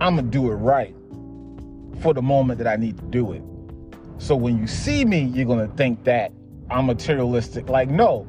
I'm 0.00 0.16
going 0.16 0.30
to 0.30 0.30
do 0.30 0.50
it 0.50 0.54
right 0.54 0.94
for 2.00 2.14
the 2.14 2.22
moment 2.22 2.58
that 2.58 2.66
I 2.66 2.76
need 2.76 2.96
to 2.96 3.04
do 3.04 3.32
it. 3.32 3.42
So 4.18 4.34
when 4.34 4.58
you 4.58 4.66
see 4.66 5.04
me, 5.04 5.24
you're 5.24 5.44
going 5.46 5.68
to 5.68 5.76
think 5.76 6.04
that 6.04 6.32
I'm 6.70 6.86
materialistic. 6.86 7.68
Like, 7.68 7.88
no, 7.90 8.26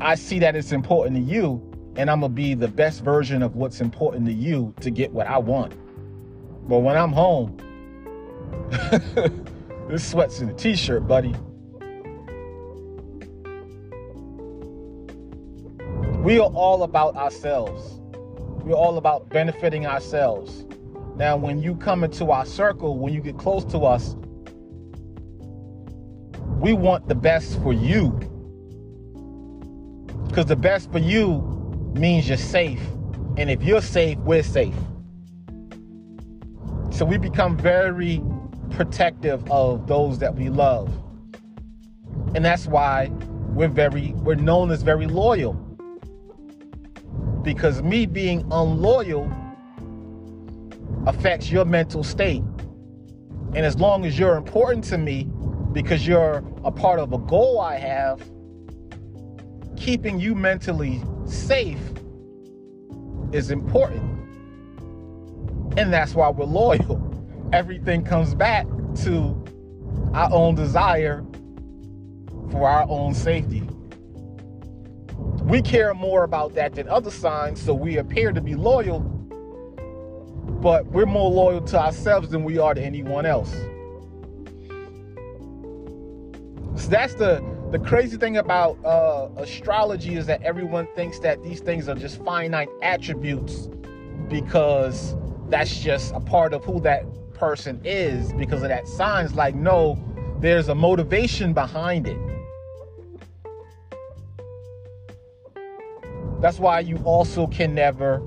I 0.00 0.14
see 0.16 0.38
that 0.40 0.56
it's 0.56 0.72
important 0.72 1.16
to 1.16 1.22
you, 1.22 1.62
and 1.96 2.10
I'm 2.10 2.20
gonna 2.20 2.32
be 2.32 2.54
the 2.54 2.68
best 2.68 3.02
version 3.02 3.42
of 3.42 3.56
what's 3.56 3.80
important 3.80 4.26
to 4.26 4.32
you 4.32 4.74
to 4.80 4.90
get 4.90 5.12
what 5.12 5.26
I 5.26 5.38
want. 5.38 5.74
But 6.68 6.78
when 6.78 6.96
I'm 6.96 7.12
home, 7.12 7.56
this 9.88 10.04
sweats 10.06 10.40
in 10.40 10.48
a 10.48 10.54
t-shirt, 10.54 11.06
buddy. 11.06 11.34
We 16.22 16.38
are 16.38 16.50
all 16.54 16.82
about 16.84 17.16
ourselves. 17.16 18.00
We're 18.64 18.74
all 18.74 18.96
about 18.96 19.28
benefiting 19.28 19.86
ourselves. 19.86 20.64
Now, 21.16 21.36
when 21.36 21.62
you 21.62 21.76
come 21.76 22.02
into 22.02 22.30
our 22.30 22.46
circle, 22.46 22.98
when 22.98 23.12
you 23.12 23.20
get 23.20 23.36
close 23.36 23.64
to 23.66 23.80
us, 23.80 24.16
we 26.58 26.72
want 26.72 27.08
the 27.08 27.14
best 27.14 27.60
for 27.62 27.74
you. 27.74 28.18
Because 30.34 30.46
the 30.46 30.56
best 30.56 30.90
for 30.90 30.98
you 30.98 31.42
means 31.94 32.26
you're 32.26 32.36
safe. 32.36 32.80
And 33.36 33.48
if 33.48 33.62
you're 33.62 33.80
safe, 33.80 34.18
we're 34.18 34.42
safe. 34.42 34.74
So 36.90 37.04
we 37.04 37.18
become 37.18 37.56
very 37.56 38.20
protective 38.70 39.48
of 39.48 39.86
those 39.86 40.18
that 40.18 40.34
we 40.34 40.48
love. 40.48 40.92
And 42.34 42.44
that's 42.44 42.66
why 42.66 43.12
we're 43.50 43.68
very 43.68 44.10
we're 44.24 44.34
known 44.34 44.72
as 44.72 44.82
very 44.82 45.06
loyal. 45.06 45.52
Because 47.44 47.80
me 47.84 48.04
being 48.04 48.40
unloyal 48.50 49.32
affects 51.06 51.52
your 51.52 51.64
mental 51.64 52.02
state. 52.02 52.42
And 53.54 53.58
as 53.58 53.78
long 53.78 54.04
as 54.04 54.18
you're 54.18 54.36
important 54.36 54.82
to 54.86 54.98
me 54.98 55.30
because 55.70 56.08
you're 56.08 56.42
a 56.64 56.72
part 56.72 56.98
of 56.98 57.12
a 57.12 57.18
goal 57.18 57.60
I 57.60 57.76
have, 57.76 58.20
keeping 59.76 60.20
you 60.20 60.34
mentally 60.34 61.02
safe 61.26 61.80
is 63.32 63.50
important. 63.50 64.02
And 65.76 65.92
that's 65.92 66.14
why 66.14 66.28
we're 66.28 66.44
loyal. 66.44 67.00
Everything 67.52 68.04
comes 68.04 68.34
back 68.34 68.66
to 69.02 69.44
our 70.14 70.32
own 70.32 70.54
desire 70.54 71.24
for 72.50 72.68
our 72.68 72.86
own 72.88 73.14
safety. 73.14 73.62
We 75.42 75.60
care 75.60 75.92
more 75.94 76.24
about 76.24 76.54
that 76.54 76.74
than 76.74 76.88
other 76.88 77.10
signs, 77.10 77.60
so 77.60 77.74
we 77.74 77.98
appear 77.98 78.32
to 78.32 78.40
be 78.40 78.54
loyal, 78.54 79.00
but 80.60 80.86
we're 80.86 81.06
more 81.06 81.30
loyal 81.30 81.60
to 81.62 81.80
ourselves 81.80 82.30
than 82.30 82.44
we 82.44 82.58
are 82.58 82.74
to 82.74 82.80
anyone 82.80 83.26
else. 83.26 83.52
So 86.76 86.88
that's 86.88 87.14
the 87.14 87.42
the 87.74 87.80
crazy 87.80 88.16
thing 88.16 88.36
about 88.36 88.78
uh, 88.84 89.28
astrology 89.36 90.14
is 90.14 90.26
that 90.26 90.40
everyone 90.44 90.86
thinks 90.94 91.18
that 91.18 91.42
these 91.42 91.58
things 91.58 91.88
are 91.88 91.96
just 91.96 92.22
finite 92.22 92.68
attributes 92.82 93.68
because 94.28 95.16
that's 95.48 95.80
just 95.80 96.14
a 96.14 96.20
part 96.20 96.54
of 96.54 96.64
who 96.64 96.78
that 96.78 97.02
person 97.34 97.80
is 97.84 98.32
because 98.34 98.62
of 98.62 98.68
that 98.68 98.86
sign. 98.86 99.26
signs 99.26 99.34
like 99.34 99.56
no 99.56 99.98
there's 100.38 100.68
a 100.68 100.74
motivation 100.76 101.52
behind 101.52 102.06
it 102.06 102.16
that's 106.40 106.60
why 106.60 106.78
you 106.78 106.96
also 106.98 107.44
can 107.48 107.74
never 107.74 108.20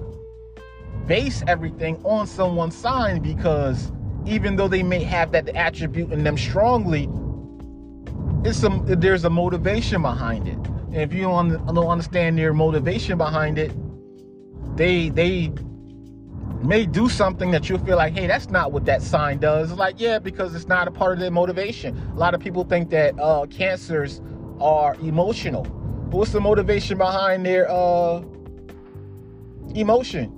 base 1.06 1.42
everything 1.48 1.96
on 2.04 2.28
someone's 2.28 2.76
sign 2.76 3.22
because 3.22 3.94
even 4.26 4.58
though 4.58 4.68
they 4.68 4.84
may 4.84 5.02
have 5.02 5.32
that 5.32 5.48
attribute 5.56 6.12
in 6.12 6.26
them 6.26 6.38
strongly 6.38 7.08
it's 8.48 8.58
some 8.58 8.84
there's 8.86 9.26
a 9.26 9.30
motivation 9.30 10.02
behind 10.02 10.48
it. 10.48 10.58
And 10.88 10.96
if 10.96 11.14
you 11.14 11.24
don't, 11.24 11.50
don't 11.50 11.88
understand 11.88 12.38
their 12.38 12.54
motivation 12.54 13.18
behind 13.18 13.58
it, 13.58 13.72
they 14.78 15.10
they 15.10 15.52
may 16.64 16.86
do 16.86 17.10
something 17.10 17.52
that 17.52 17.70
you'll 17.70 17.80
feel 17.80 17.98
like, 17.98 18.14
hey, 18.14 18.26
that's 18.26 18.50
not 18.50 18.72
what 18.72 18.86
that 18.86 19.02
sign 19.02 19.38
does. 19.38 19.72
It's 19.72 19.80
like, 19.80 20.00
yeah, 20.00 20.18
because 20.18 20.56
it's 20.56 20.68
not 20.68 20.88
a 20.88 20.92
part 20.92 21.14
of 21.14 21.20
their 21.20 21.32
motivation. 21.32 21.98
A 22.14 22.16
lot 22.16 22.34
of 22.34 22.40
people 22.40 22.64
think 22.64 22.90
that 22.90 23.20
uh, 23.20 23.46
cancers 23.48 24.22
are 24.60 24.96
emotional. 24.96 25.64
But 25.64 26.18
what's 26.18 26.32
the 26.32 26.42
motivation 26.42 26.98
behind 26.98 27.46
their 27.46 27.70
uh, 27.70 28.24
emotion? 29.76 30.37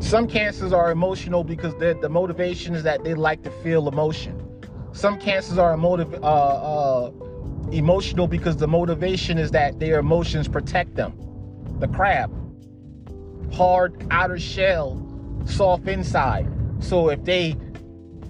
Some 0.00 0.28
cancers 0.28 0.72
are 0.72 0.90
emotional 0.90 1.44
because 1.44 1.74
the 1.76 2.08
motivation 2.08 2.74
is 2.74 2.82
that 2.84 3.04
they 3.04 3.14
like 3.14 3.42
to 3.42 3.50
feel 3.50 3.88
emotion. 3.88 4.44
Some 4.92 5.18
cancers 5.18 5.58
are 5.58 5.76
motive, 5.76 6.14
uh, 6.14 6.26
uh, 6.26 7.10
emotional 7.72 8.26
because 8.26 8.56
the 8.56 8.68
motivation 8.68 9.38
is 9.38 9.50
that 9.50 9.78
their 9.78 9.98
emotions 9.98 10.48
protect 10.48 10.94
them. 10.94 11.12
The 11.80 11.88
crab, 11.88 12.32
hard 13.52 14.06
outer 14.10 14.38
shell, 14.38 15.04
soft 15.44 15.88
inside. 15.88 16.48
So 16.80 17.10
if 17.10 17.24
they 17.24 17.56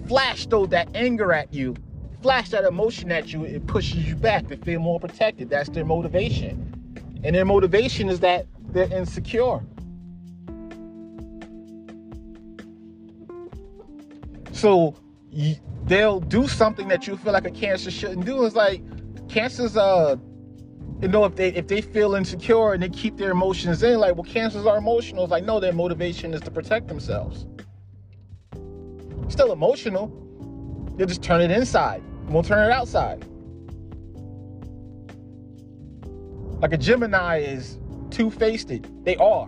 flash 0.07 0.47
throw 0.47 0.65
that 0.67 0.89
anger 0.95 1.31
at 1.31 1.53
you, 1.53 1.75
flash 2.21 2.49
that 2.49 2.65
emotion 2.65 3.11
at 3.11 3.31
you, 3.31 3.45
it 3.45 3.67
pushes 3.67 4.07
you 4.07 4.15
back 4.15 4.47
to 4.47 4.57
feel 4.57 4.79
more 4.79 4.99
protected. 4.99 5.49
That's 5.49 5.69
their 5.69 5.85
motivation. 5.85 6.65
And 7.23 7.35
their 7.35 7.45
motivation 7.45 8.09
is 8.09 8.19
that 8.21 8.47
they're 8.71 8.91
insecure. 8.91 9.61
So 14.59 14.93
they'll 15.85 16.19
do 16.19 16.45
something 16.45 16.89
that 16.89 17.07
you 17.07 17.15
feel 17.15 17.31
like 17.31 17.47
a 17.47 17.51
cancer 17.51 17.89
shouldn't 17.89 18.25
do. 18.25 18.43
It's 18.43 18.57
like 18.57 18.81
cancers, 19.29 19.77
uh, 19.77 20.17
you 21.01 21.07
know, 21.07 21.23
if 21.23 21.37
they 21.37 21.53
if 21.53 21.69
they 21.69 21.79
feel 21.79 22.13
insecure 22.15 22.73
and 22.73 22.83
they 22.83 22.89
keep 22.89 23.15
their 23.15 23.31
emotions 23.31 23.83
in, 23.83 23.97
like, 23.99 24.15
well, 24.15 24.25
cancers 24.25 24.65
are 24.65 24.77
emotional. 24.77 25.23
It's 25.23 25.31
like, 25.31 25.45
no, 25.45 25.61
their 25.61 25.71
motivation 25.71 26.33
is 26.33 26.41
to 26.41 26.51
protect 26.51 26.89
themselves. 26.89 27.45
Still 29.29 29.53
emotional. 29.53 30.11
They'll 30.97 31.07
just 31.07 31.23
turn 31.23 31.39
it 31.39 31.51
inside. 31.51 32.03
Won't 32.27 32.45
turn 32.45 32.69
it 32.69 32.73
outside. 32.73 33.23
Like 36.61 36.73
a 36.73 36.77
Gemini 36.77 37.37
is 37.37 37.79
two-faced. 38.09 38.73
They 39.05 39.15
are. 39.15 39.45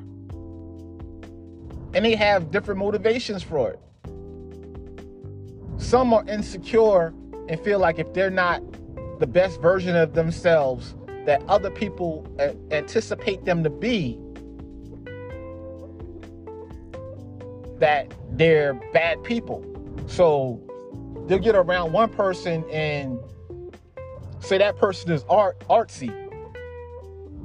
And 1.93 2.05
they 2.05 2.15
have 2.15 2.49
different 2.49 2.79
motivations 2.79 3.43
for 3.43 3.71
it. 3.71 3.79
Some 5.77 6.13
are 6.13 6.27
insecure 6.27 7.13
and 7.47 7.59
feel 7.59 7.79
like 7.79 7.99
if 7.99 8.13
they're 8.13 8.29
not 8.29 8.61
the 9.19 9.27
best 9.27 9.61
version 9.61 9.95
of 9.95 10.13
themselves 10.13 10.95
that 11.25 11.43
other 11.47 11.69
people 11.69 12.25
anticipate 12.71 13.45
them 13.45 13.63
to 13.63 13.69
be, 13.69 14.17
that 17.79 18.13
they're 18.31 18.73
bad 18.93 19.23
people. 19.23 19.65
So 20.07 20.61
they'll 21.27 21.39
get 21.39 21.55
around 21.55 21.93
one 21.93 22.09
person 22.09 22.63
and 22.71 23.19
say 24.39 24.57
that 24.57 24.77
person 24.77 25.11
is 25.11 25.25
art 25.29 25.59
artsy. 25.69 26.09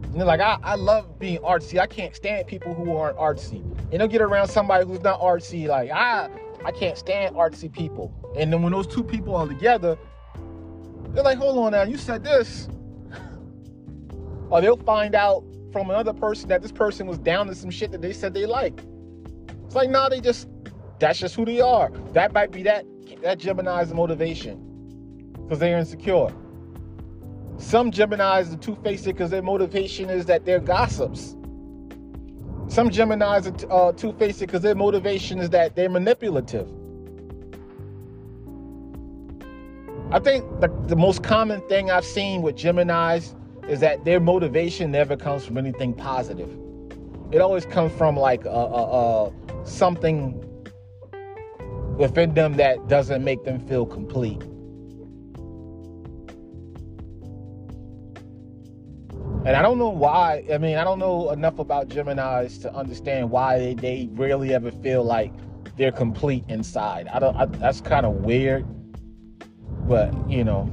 And 0.05 0.15
they're 0.15 0.25
like, 0.25 0.41
I, 0.41 0.59
I 0.63 0.75
love 0.77 1.19
being 1.19 1.39
artsy. 1.39 1.79
I 1.79 1.87
can't 1.87 2.15
stand 2.15 2.47
people 2.47 2.75
who 2.75 2.97
aren't 2.97 3.19
artsy. 3.19 3.61
And 3.91 4.01
they'll 4.01 4.09
get 4.09 4.23
around 4.23 4.49
somebody 4.49 4.87
who's 4.87 5.03
not 5.03 5.21
artsy, 5.21 5.67
like, 5.67 5.91
I 5.91 6.31
I 6.67 6.73
can't 6.73 6.99
stand 6.99 7.37
artsy 7.37 7.73
people. 7.73 8.13
And 8.37 8.53
then 8.53 8.61
when 8.61 8.73
those 8.73 8.89
two 8.89 9.05
people 9.05 9.37
are 9.37 9.47
together, 9.47 9.97
they're 11.11 11.23
like, 11.23 11.39
hold 11.39 11.59
on 11.59 11.71
now, 11.71 11.85
you 11.85 11.97
said 11.97 12.25
this. 12.25 12.69
or 14.51 14.61
they'll 14.61 14.77
find 14.79 15.15
out 15.15 15.45
from 15.73 15.91
another 15.91 16.13
person 16.13 16.49
that 16.49 16.63
this 16.63 16.73
person 16.73 17.07
was 17.07 17.19
down 17.19 17.47
to 17.47 17.55
some 17.55 17.71
shit 17.71 17.93
that 17.93 18.03
they 18.03 18.13
said 18.13 18.35
they 18.35 18.47
like. 18.47 18.81
It's 19.65 19.77
like, 19.77 19.91
nah, 19.91 20.09
they 20.09 20.21
just, 20.21 20.49
that's 20.99 21.21
just 21.21 21.37
who 21.37 21.45
they 21.45 21.61
are. 21.61 21.93
That 22.15 22.33
might 22.33 22.51
be 22.51 22.65
that, 22.65 22.85
that 23.23 23.39
Gemini's 23.39 23.95
motivation 23.95 25.37
because 25.43 25.61
they're 25.61 25.79
insecure. 25.79 26.35
Some 27.59 27.93
Geminis 27.93 28.53
are 28.53 28.57
two-faced 28.57 29.05
because 29.05 29.31
their 29.31 29.41
motivation 29.41 30.11
is 30.11 30.27
that 30.27 30.45
they're 30.45 30.59
gossips. 30.59 31.36
Some 32.69 32.91
Geminis 32.91 33.71
are 33.71 33.89
uh, 33.89 33.93
two-faced 33.93 34.41
because 34.41 34.63
their 34.63 34.75
motivation 34.75 35.39
is 35.39 35.51
that 35.51 35.77
they're 35.77 35.89
manipulative. 35.89 36.69
I 40.11 40.19
think 40.19 40.45
the, 40.61 40.69
the 40.87 40.97
most 40.97 41.23
common 41.23 41.61
thing 41.69 41.91
I've 41.91 42.05
seen 42.05 42.43
with 42.43 42.57
Geminis 42.57 43.35
is 43.69 43.81
that 43.81 44.05
their 44.05 44.21
motivation 44.21 44.91
never 44.91 45.17
comes 45.17 45.45
from 45.45 45.59
anything 45.59 45.95
positive. 45.95 46.51
It 47.33 47.41
always 47.41 47.67
comes 47.67 47.93
from 47.93 48.17
like 48.17 48.45
a, 48.45 48.49
a, 48.49 49.27
a, 49.27 49.33
something 49.65 50.43
within 51.97 52.35
them 52.35 52.57
that 52.57 52.89
doesn't 52.89 53.25
make 53.25 53.45
them 53.45 53.59
feel 53.67 53.87
complete. 53.87 54.43
And 59.47 59.55
I 59.55 59.63
don't 59.63 59.79
know 59.79 59.91
why. 59.91 60.45
I 60.53 60.59
mean, 60.59 60.77
I 60.77 60.85
don't 60.85 60.99
know 60.99 61.31
enough 61.31 61.61
about 61.61 61.89
Geminis 61.89 62.61
to 62.63 62.75
understand 62.75 63.31
why 63.31 63.59
they, 63.59 63.75
they 63.75 64.09
rarely 64.13 64.53
ever 64.53 64.73
feel 64.73 65.05
like 65.05 65.33
they're 65.77 65.93
complete 65.93 66.45
inside. 66.49 67.07
I 67.09 67.21
don't. 67.21 67.37
I, 67.37 67.47
that's 67.47 67.81
kind 67.81 68.05
of 68.05 68.15
weird 68.17 68.67
but 69.87 70.13
you 70.29 70.45
know 70.45 70.71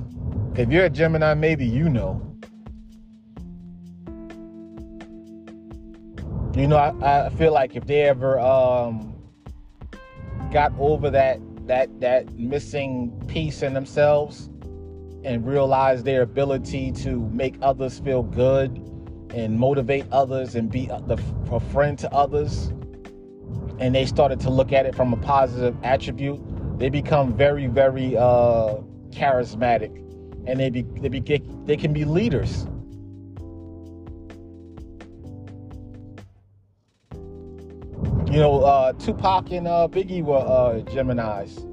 If 0.55 0.69
you're 0.69 0.85
a 0.85 0.89
Gemini, 0.89 1.33
maybe 1.33 1.65
you 1.65 1.89
know. 1.89 2.21
You 6.55 6.67
know, 6.67 6.77
I, 6.77 7.25
I 7.25 7.29
feel 7.29 7.51
like 7.51 7.75
if 7.75 7.87
they 7.87 8.01
ever 8.01 8.39
um, 8.39 9.15
got 10.51 10.71
over 10.77 11.09
that 11.09 11.39
that 11.65 11.89
that 12.01 12.31
missing 12.37 13.11
piece 13.27 13.63
in 13.63 13.73
themselves 13.73 14.49
and 15.23 15.45
realize 15.45 16.03
their 16.03 16.21
ability 16.21 16.91
to 16.91 17.29
make 17.29 17.55
others 17.61 17.99
feel 17.99 18.23
good 18.23 18.71
and 19.33 19.57
motivate 19.57 20.05
others 20.11 20.55
and 20.55 20.69
be 20.69 20.89
a 20.89 21.59
friend 21.71 21.97
to 21.99 22.11
others, 22.13 22.71
and 23.79 23.95
they 23.95 24.05
started 24.05 24.39
to 24.41 24.49
look 24.49 24.71
at 24.71 24.85
it 24.85 24.95
from 24.95 25.11
a 25.13 25.17
positive 25.17 25.75
attribute, 25.83 26.39
they 26.77 26.89
become 26.89 27.33
very, 27.35 27.67
very 27.67 28.15
uh, 28.15 28.75
charismatic, 29.09 29.95
and 30.45 30.59
they 30.59 30.69
be, 30.69 30.83
they 30.99 31.09
be 31.09 31.19
they 31.65 31.77
can 31.77 31.93
be 31.93 32.05
leaders. 32.05 32.67
You 38.31 38.39
know, 38.39 38.61
uh, 38.63 38.93
Tupac 38.93 39.51
and 39.51 39.67
uh, 39.67 39.87
Biggie 39.89 40.23
were 40.23 40.37
uh, 40.37 40.79
Gemini's. 40.91 41.72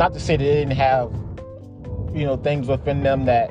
Not 0.00 0.14
to 0.14 0.18
say 0.18 0.38
they 0.38 0.44
didn't 0.44 0.78
have, 0.78 1.12
you 2.14 2.24
know, 2.24 2.38
things 2.38 2.68
within 2.68 3.02
them 3.02 3.26
that 3.26 3.50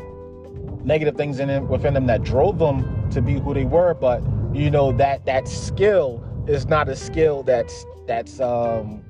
negative 0.83 1.15
things 1.15 1.39
in 1.39 1.47
them, 1.47 1.67
within 1.67 1.93
them 1.93 2.07
that 2.07 2.23
drove 2.23 2.57
them 2.57 3.07
to 3.11 3.21
be 3.21 3.33
who 3.33 3.53
they 3.53 3.65
were, 3.65 3.93
but 3.93 4.23
you 4.51 4.71
know 4.71 4.91
that 4.93 5.27
that 5.27 5.47
skill 5.47 6.25
is 6.47 6.65
not 6.65 6.89
a 6.89 6.95
skill 6.95 7.43
that's 7.43 7.85
that's 8.07 8.39
um, 8.39 9.03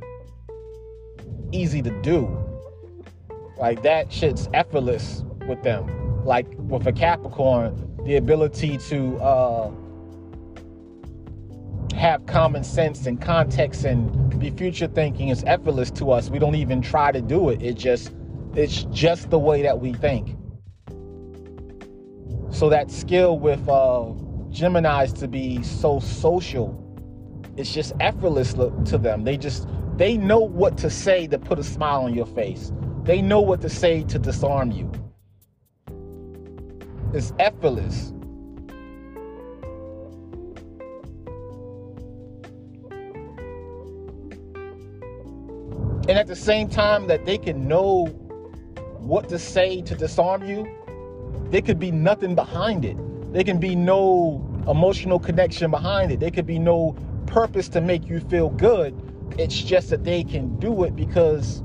easy 1.54 1.82
to 1.82 2.02
do. 2.02 2.28
Like 3.58 3.84
that 3.84 4.12
shit's 4.12 4.50
effortless 4.54 5.24
with 5.48 5.64
them 5.64 6.00
like 6.26 6.46
with 6.58 6.86
a 6.88 6.92
Capricorn, 6.92 7.98
the 8.06 8.18
ability 8.18 8.78
to 8.90 9.18
uh, 9.18 9.72
have 11.96 12.26
common 12.28 12.64
sense 12.64 13.06
and 13.06 13.22
context 13.22 13.84
and 13.84 14.40
be 14.40 14.52
future 14.52 14.88
thinking 14.88 15.30
is 15.30 15.44
effortless 15.46 15.92
to 15.92 16.12
us. 16.12 16.30
We 16.30 16.40
don't 16.40 16.56
even 16.56 16.82
try 16.82 17.12
to 17.12 17.22
do 17.22 17.50
it. 17.50 17.62
It 17.62 17.76
just 17.76 18.14
it's 18.56 18.84
just 18.86 19.30
the 19.30 19.40
way 19.40 19.62
that 19.62 19.80
we 19.80 19.94
think. 19.94 20.36
So 22.52 22.70
that 22.70 22.90
skill 22.90 23.38
with 23.38 23.68
uh, 23.70 24.12
Gemini's 24.50 25.14
to 25.14 25.28
be 25.28 25.62
so 25.64 26.00
social, 26.00 26.76
it's 27.58 27.74
just 27.74 27.94
effortless 28.00 28.54
to 28.54 28.98
them. 28.98 29.24
They 29.24 29.38
just 29.38 29.68
they 29.98 30.18
know 30.18 30.40
what 30.40 30.78
to 30.80 30.90
say 30.90 31.28
to 31.28 31.38
put 31.38 31.60
a 31.60 31.64
smile 31.64 32.04
on 32.04 32.14
your 32.14 32.26
face. 32.26 32.72
They 33.04 33.22
know 33.22 33.42
what 33.42 33.62
to 33.62 33.70
say 33.70 34.04
to 34.04 34.20
disarm 34.20 34.72
you. 34.72 34.92
It's 37.14 37.34
effortless. 37.40 38.14
And 46.10 46.18
at 46.18 46.26
the 46.26 46.36
same 46.36 46.68
time 46.68 47.06
that 47.06 47.26
they 47.26 47.38
can 47.38 47.68
know 47.68 48.06
what 48.98 49.30
to 49.30 49.38
say 49.38 49.84
to 49.84 49.94
disarm 49.94 50.44
you, 50.44 50.68
there 51.52 51.62
could 51.62 51.78
be 51.78 51.92
nothing 51.92 52.34
behind 52.34 52.84
it. 52.84 52.98
There 53.32 53.44
can 53.44 53.60
be 53.60 53.76
no 53.76 54.44
emotional 54.68 55.20
connection 55.20 55.70
behind 55.70 56.12
it. 56.12 56.20
There 56.20 56.32
could 56.32 56.48
be 56.48 56.58
no 56.58 56.96
purpose 57.28 57.70
to 57.70 57.82
make 57.82 58.08
you 58.08 58.22
feel 58.22 58.50
good. 58.50 59.00
It's 59.38 59.62
just 59.62 59.92
that 59.92 60.04
they 60.04 60.24
can 60.24 60.58
do 60.58 60.84
it 60.84 60.96
because 60.96 61.62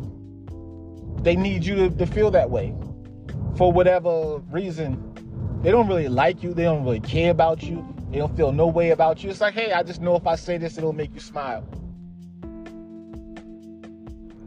they 1.23 1.37
need 1.37 1.65
you 1.65 1.77
to, 1.77 1.89
to 1.97 2.05
feel 2.05 2.31
that 2.33 2.51
way 2.51 2.75
for 3.57 3.73
whatever 3.73 4.41
reason 4.51 5.01
they 5.63 5.71
don't 5.71 5.89
really 5.89 6.09
like 6.09 6.43
you. 6.43 6.53
They 6.53 6.65
don't 6.65 6.85
really 6.85 7.01
care 7.01 7.31
about 7.31 7.63
you. 7.63 7.83
They 8.11 8.19
don't 8.19 8.37
feel 8.37 8.53
no 8.53 8.67
way 8.67 8.91
about 8.91 9.25
you. 9.25 9.31
It's 9.31 9.41
like, 9.41 9.55
hey, 9.55 9.73
I 9.73 9.83
just 9.83 10.03
know 10.03 10.17
if 10.17 10.27
I 10.27 10.37
say 10.37 10.59
this, 10.59 10.77
it'll 10.77 10.93
make 10.93 11.15
you 11.15 11.21
smile. 11.21 11.67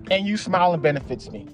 And 0.10 0.26
you 0.26 0.38
smiling 0.38 0.82
benefits 0.82 1.30
me. 1.30 1.48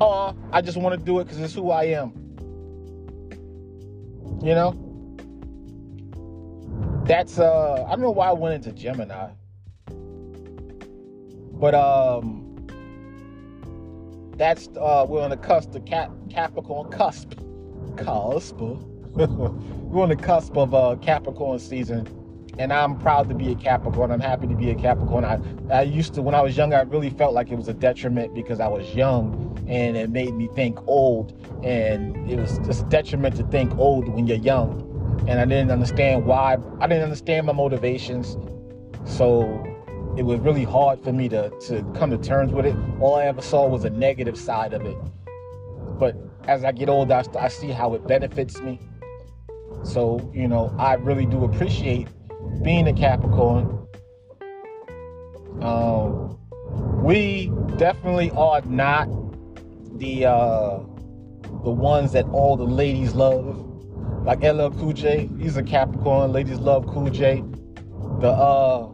Oh, 0.00 0.36
I 0.52 0.60
just 0.60 0.76
want 0.76 0.98
to 0.98 1.04
do 1.04 1.20
it 1.20 1.24
because 1.24 1.40
it's 1.40 1.54
who 1.54 1.70
I 1.70 1.84
am. 1.84 2.12
You 4.42 4.54
know? 4.54 4.80
That's 7.06 7.38
uh 7.38 7.84
I 7.84 7.90
don't 7.90 8.00
know 8.00 8.10
why 8.10 8.28
I 8.28 8.32
went 8.32 8.54
into 8.54 8.72
Gemini. 8.72 9.30
But 11.52 11.74
um 11.74 12.44
that's 14.36 14.68
uh, 14.76 15.06
we're 15.08 15.22
on 15.22 15.30
the 15.30 15.36
cusp, 15.36 15.74
of 15.74 15.84
Cap, 15.84 16.10
Capricorn 16.28 16.90
cusp, 16.90 17.34
cusp. 17.96 18.56
we're 19.14 20.02
on 20.02 20.08
the 20.08 20.16
cusp 20.16 20.56
of 20.56 20.74
uh, 20.74 20.96
Capricorn 21.00 21.60
season, 21.60 22.04
and 22.58 22.72
I'm 22.72 22.98
proud 22.98 23.28
to 23.28 23.34
be 23.34 23.52
a 23.52 23.54
Capricorn. 23.54 24.10
I'm 24.10 24.20
happy 24.20 24.46
to 24.46 24.54
be 24.54 24.70
a 24.70 24.74
Capricorn. 24.74 25.24
I, 25.24 25.40
I 25.70 25.82
used 25.82 26.14
to, 26.14 26.22
when 26.22 26.34
I 26.34 26.40
was 26.40 26.56
younger, 26.56 26.76
I 26.76 26.82
really 26.82 27.10
felt 27.10 27.34
like 27.34 27.50
it 27.50 27.56
was 27.56 27.68
a 27.68 27.74
detriment 27.74 28.34
because 28.34 28.60
I 28.60 28.68
was 28.68 28.94
young, 28.94 29.64
and 29.68 29.96
it 29.96 30.10
made 30.10 30.34
me 30.34 30.48
think 30.54 30.78
old, 30.86 31.32
and 31.64 32.16
it 32.30 32.38
was 32.38 32.58
just 32.58 32.82
a 32.82 32.86
detriment 32.86 33.36
to 33.36 33.44
think 33.44 33.76
old 33.78 34.08
when 34.08 34.26
you're 34.26 34.36
young, 34.38 35.24
and 35.26 35.40
I 35.40 35.44
didn't 35.44 35.70
understand 35.70 36.26
why. 36.26 36.58
I 36.80 36.86
didn't 36.86 37.04
understand 37.04 37.46
my 37.46 37.52
motivations, 37.52 38.36
so 39.04 39.64
it 40.16 40.22
was 40.22 40.38
really 40.40 40.64
hard 40.64 41.02
for 41.02 41.12
me 41.12 41.28
to, 41.30 41.50
to 41.66 41.82
come 41.96 42.10
to 42.10 42.18
terms 42.18 42.52
with 42.52 42.66
it. 42.66 42.76
All 43.00 43.16
I 43.16 43.24
ever 43.24 43.42
saw 43.42 43.66
was 43.66 43.84
a 43.84 43.90
negative 43.90 44.38
side 44.38 44.72
of 44.72 44.82
it. 44.82 44.96
But 45.98 46.16
as 46.46 46.64
I 46.64 46.72
get 46.72 46.88
older, 46.88 47.14
I, 47.14 47.24
I 47.38 47.48
see 47.48 47.70
how 47.70 47.94
it 47.94 48.06
benefits 48.06 48.60
me. 48.60 48.80
So, 49.82 50.30
you 50.32 50.46
know, 50.46 50.74
I 50.78 50.94
really 50.94 51.26
do 51.26 51.44
appreciate 51.44 52.08
being 52.62 52.86
a 52.88 52.92
Capricorn. 52.92 53.86
Um, 55.60 56.38
we 57.02 57.50
definitely 57.76 58.30
are 58.32 58.60
not 58.62 59.08
the 59.98 60.26
uh, 60.26 60.78
the 61.62 61.70
ones 61.70 62.12
that 62.12 62.26
all 62.26 62.56
the 62.56 62.64
ladies 62.64 63.14
love. 63.14 63.60
Like 64.24 64.42
LL 64.42 64.70
Cool 64.70 64.92
J, 64.92 65.28
he's 65.38 65.56
a 65.56 65.62
Capricorn. 65.62 66.32
Ladies 66.32 66.58
love 66.58 66.86
Cool 66.86 67.10
J. 67.10 67.44
The 68.20 68.28
uh, 68.28 68.90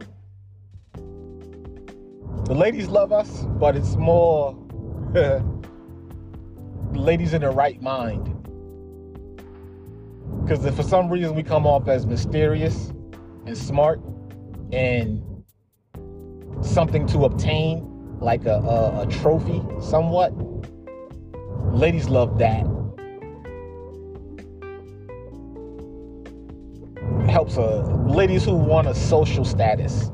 the 2.45 2.53
ladies 2.53 2.89
love 2.89 3.13
us, 3.13 3.45
but 3.59 3.75
it's 3.77 3.95
more 3.95 4.53
ladies 6.93 7.33
in 7.33 7.41
the 7.41 7.49
right 7.49 7.81
mind. 7.81 8.37
Because 10.43 10.65
if 10.65 10.75
for 10.75 10.83
some 10.83 11.09
reason 11.09 11.35
we 11.35 11.43
come 11.43 11.65
off 11.65 11.87
as 11.87 12.05
mysterious 12.05 12.91
smart 13.55 14.01
and 14.71 15.23
something 16.61 17.07
to 17.07 17.25
obtain, 17.25 17.87
like 18.19 18.45
a, 18.45 18.55
a, 18.55 19.01
a 19.01 19.07
trophy, 19.07 19.61
somewhat, 19.81 20.31
ladies 21.73 22.09
love 22.09 22.37
that. 22.39 22.65
helps 27.29 27.57
uh, 27.57 27.79
ladies 28.07 28.43
who 28.43 28.53
want 28.53 28.85
a 28.89 28.93
social 28.93 29.45
status 29.45 30.11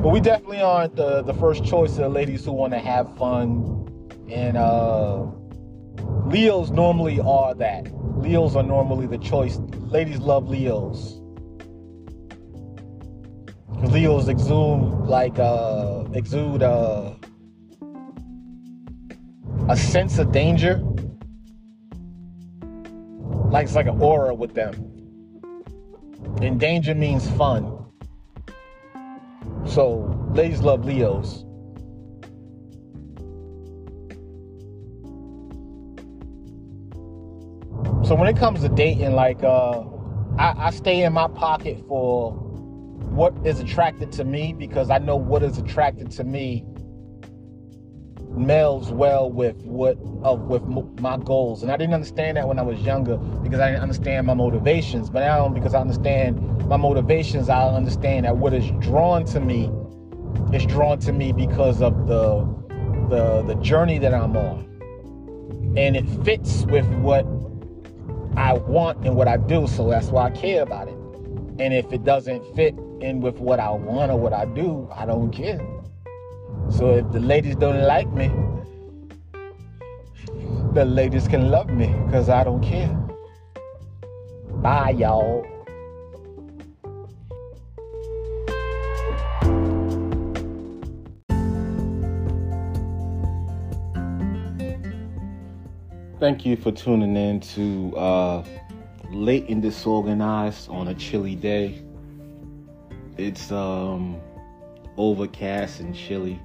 but 0.00 0.10
we 0.10 0.20
definitely 0.20 0.60
aren't 0.60 0.94
the, 0.94 1.22
the 1.22 1.34
first 1.34 1.64
choice 1.64 1.98
of 1.98 2.12
ladies 2.12 2.44
who 2.44 2.52
want 2.52 2.72
to 2.72 2.78
have 2.78 3.16
fun. 3.16 3.84
And 4.30 4.56
uh, 4.56 5.26
Leos 6.26 6.70
normally 6.70 7.18
are 7.18 7.52
that. 7.56 7.88
Leos 8.16 8.54
are 8.54 8.62
normally 8.62 9.08
the 9.08 9.18
choice. 9.18 9.58
Ladies 9.80 10.18
love 10.18 10.48
Leos. 10.48 11.17
Leos 13.98 14.28
exude 14.28 15.08
like 15.08 15.40
uh 15.40 16.04
exude 16.12 16.62
uh, 16.62 17.14
a 19.68 19.76
sense 19.76 20.20
of 20.20 20.30
danger. 20.30 20.80
Like 23.50 23.64
it's 23.64 23.74
like 23.74 23.88
an 23.88 24.00
aura 24.00 24.32
with 24.36 24.54
them. 24.54 24.72
And 26.40 26.60
danger 26.60 26.94
means 26.94 27.28
fun. 27.30 27.86
So, 29.66 30.16
ladies 30.32 30.60
love 30.60 30.84
Leos. 30.84 31.44
So 38.06 38.14
when 38.14 38.28
it 38.28 38.36
comes 38.36 38.60
to 38.60 38.68
dating, 38.68 39.14
like 39.14 39.42
uh, 39.42 39.80
I, 40.38 40.68
I 40.68 40.70
stay 40.70 41.02
in 41.02 41.12
my 41.12 41.26
pocket 41.26 41.82
for 41.88 42.47
what 43.18 43.34
is 43.44 43.58
attracted 43.58 44.12
to 44.12 44.22
me 44.22 44.52
because 44.52 44.90
I 44.90 44.98
know 44.98 45.16
what 45.16 45.42
is 45.42 45.58
attracted 45.58 46.08
to 46.12 46.22
me 46.22 46.64
melds 48.30 48.92
well 48.92 49.28
with 49.28 49.56
what 49.64 49.98
of 50.22 50.42
with 50.42 50.62
my 51.00 51.16
goals. 51.16 51.64
And 51.64 51.72
i 51.72 51.76
didn't 51.76 51.94
understand 51.94 52.36
that 52.36 52.46
when 52.46 52.60
i 52.60 52.62
was 52.62 52.78
younger 52.82 53.16
because 53.16 53.58
i 53.58 53.70
didn't 53.70 53.82
understand 53.82 54.28
my 54.28 54.34
motivations. 54.34 55.10
But 55.10 55.20
now 55.22 55.48
because 55.48 55.74
i 55.74 55.80
understand 55.80 56.64
my 56.68 56.76
motivations 56.76 57.48
i 57.48 57.66
understand 57.66 58.24
that 58.24 58.36
what 58.36 58.54
is 58.54 58.70
drawn 58.78 59.24
to 59.24 59.40
me 59.40 59.68
is 60.52 60.64
drawn 60.64 61.00
to 61.00 61.12
me 61.12 61.32
because 61.32 61.82
of 61.82 62.06
the 62.06 62.46
the 63.10 63.42
the 63.52 63.56
journey 63.56 63.98
that 63.98 64.14
i'm 64.14 64.36
on. 64.36 64.60
And 65.76 65.96
it 65.96 66.08
fits 66.24 66.62
with 66.66 66.86
what 67.00 67.26
i 68.36 68.52
want 68.52 69.04
and 69.04 69.16
what 69.16 69.26
i 69.26 69.38
do. 69.38 69.66
So 69.66 69.90
that's 69.90 70.06
why 70.06 70.26
i 70.26 70.30
care 70.30 70.62
about 70.62 70.86
it. 70.86 70.94
And 71.58 71.74
if 71.74 71.92
it 71.92 72.04
doesn't 72.04 72.54
fit 72.54 72.78
in 73.00 73.20
with 73.20 73.38
what 73.38 73.60
i 73.60 73.70
want 73.70 74.10
or 74.10 74.18
what 74.18 74.32
i 74.32 74.44
do 74.44 74.88
i 74.94 75.06
don't 75.06 75.30
care 75.30 75.60
so 76.70 76.94
if 76.94 77.10
the 77.12 77.20
ladies 77.20 77.56
don't 77.56 77.82
like 77.82 78.12
me, 78.12 78.30
the 80.74 80.84
ladies 80.84 81.26
can 81.26 81.50
love 81.50 81.70
me 81.70 81.86
because 82.04 82.28
I 82.28 82.44
don't 82.44 82.62
care. 82.62 82.94
Bye, 84.56 84.90
y'all. 84.90 85.46
Thank 96.20 96.44
you 96.44 96.56
for 96.56 96.70
tuning 96.70 97.16
in 97.16 97.40
to 97.40 97.96
uh, 97.96 98.44
Late 99.10 99.48
and 99.48 99.62
Disorganized 99.62 100.68
on 100.68 100.88
a 100.88 100.94
chilly 100.94 101.34
day. 101.34 101.82
It's 103.18 103.52
um, 103.52 104.20
overcast 104.96 105.80
and 105.80 105.94
chilly 105.94 106.40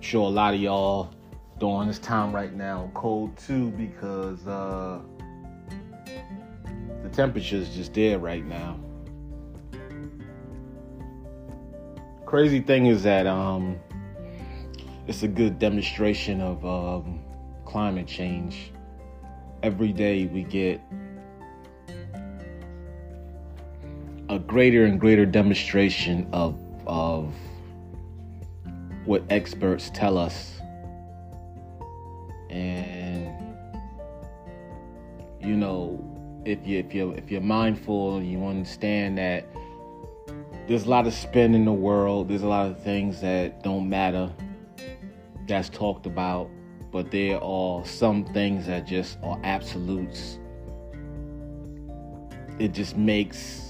sure 0.00 0.26
a 0.26 0.28
lot 0.28 0.54
of 0.54 0.60
y'all 0.60 1.10
during 1.58 1.86
this 1.86 1.98
time 1.98 2.34
right 2.34 2.54
now 2.54 2.90
cold 2.94 3.36
too 3.36 3.70
because 3.72 4.46
uh, 4.46 4.98
the 7.02 7.08
temperature's 7.10 7.74
just 7.76 7.94
there 7.94 8.18
right 8.18 8.44
now. 8.44 8.78
Crazy 12.24 12.60
thing 12.60 12.86
is 12.86 13.02
that 13.02 13.26
um, 13.26 13.78
it's 15.06 15.22
a 15.22 15.28
good 15.28 15.58
demonstration 15.58 16.40
of 16.40 16.64
um, 16.64 17.20
climate 17.64 18.06
change. 18.06 18.72
Every 19.62 19.92
day 19.92 20.26
we 20.26 20.44
get 20.44 20.80
a 24.30 24.38
greater 24.38 24.84
and 24.84 25.00
greater 25.00 25.26
demonstration 25.26 26.26
of 26.32 26.56
of 26.86 27.34
what 29.04 29.24
experts 29.28 29.90
tell 29.92 30.16
us. 30.16 30.60
And 32.48 33.56
you 35.40 35.56
know, 35.56 36.42
if 36.44 36.64
you 36.64 36.78
if 36.78 36.94
you 36.94 37.10
if 37.10 37.28
you're 37.28 37.40
mindful 37.40 38.18
and 38.18 38.30
you 38.30 38.46
understand 38.46 39.18
that 39.18 39.46
there's 40.68 40.84
a 40.84 40.88
lot 40.88 41.08
of 41.08 41.12
spin 41.12 41.52
in 41.56 41.64
the 41.64 41.72
world, 41.72 42.28
there's 42.28 42.42
a 42.42 42.48
lot 42.48 42.70
of 42.70 42.80
things 42.84 43.20
that 43.22 43.64
don't 43.64 43.88
matter 43.88 44.32
that's 45.48 45.68
talked 45.68 46.06
about, 46.06 46.48
but 46.92 47.10
there 47.10 47.42
are 47.42 47.84
some 47.84 48.24
things 48.26 48.66
that 48.66 48.86
just 48.86 49.18
are 49.24 49.40
absolutes. 49.42 50.38
It 52.60 52.72
just 52.72 52.96
makes 52.96 53.69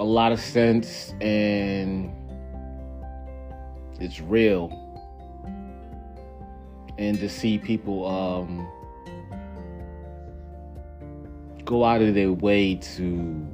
a 0.00 0.04
lot 0.04 0.32
of 0.32 0.40
sense 0.40 1.12
and 1.20 2.10
it's 4.00 4.18
real 4.18 4.72
and 6.96 7.18
to 7.18 7.28
see 7.28 7.58
people 7.58 8.06
um, 8.08 8.66
go 11.66 11.84
out 11.84 12.00
of 12.00 12.14
their 12.14 12.32
way 12.32 12.76
to 12.76 13.46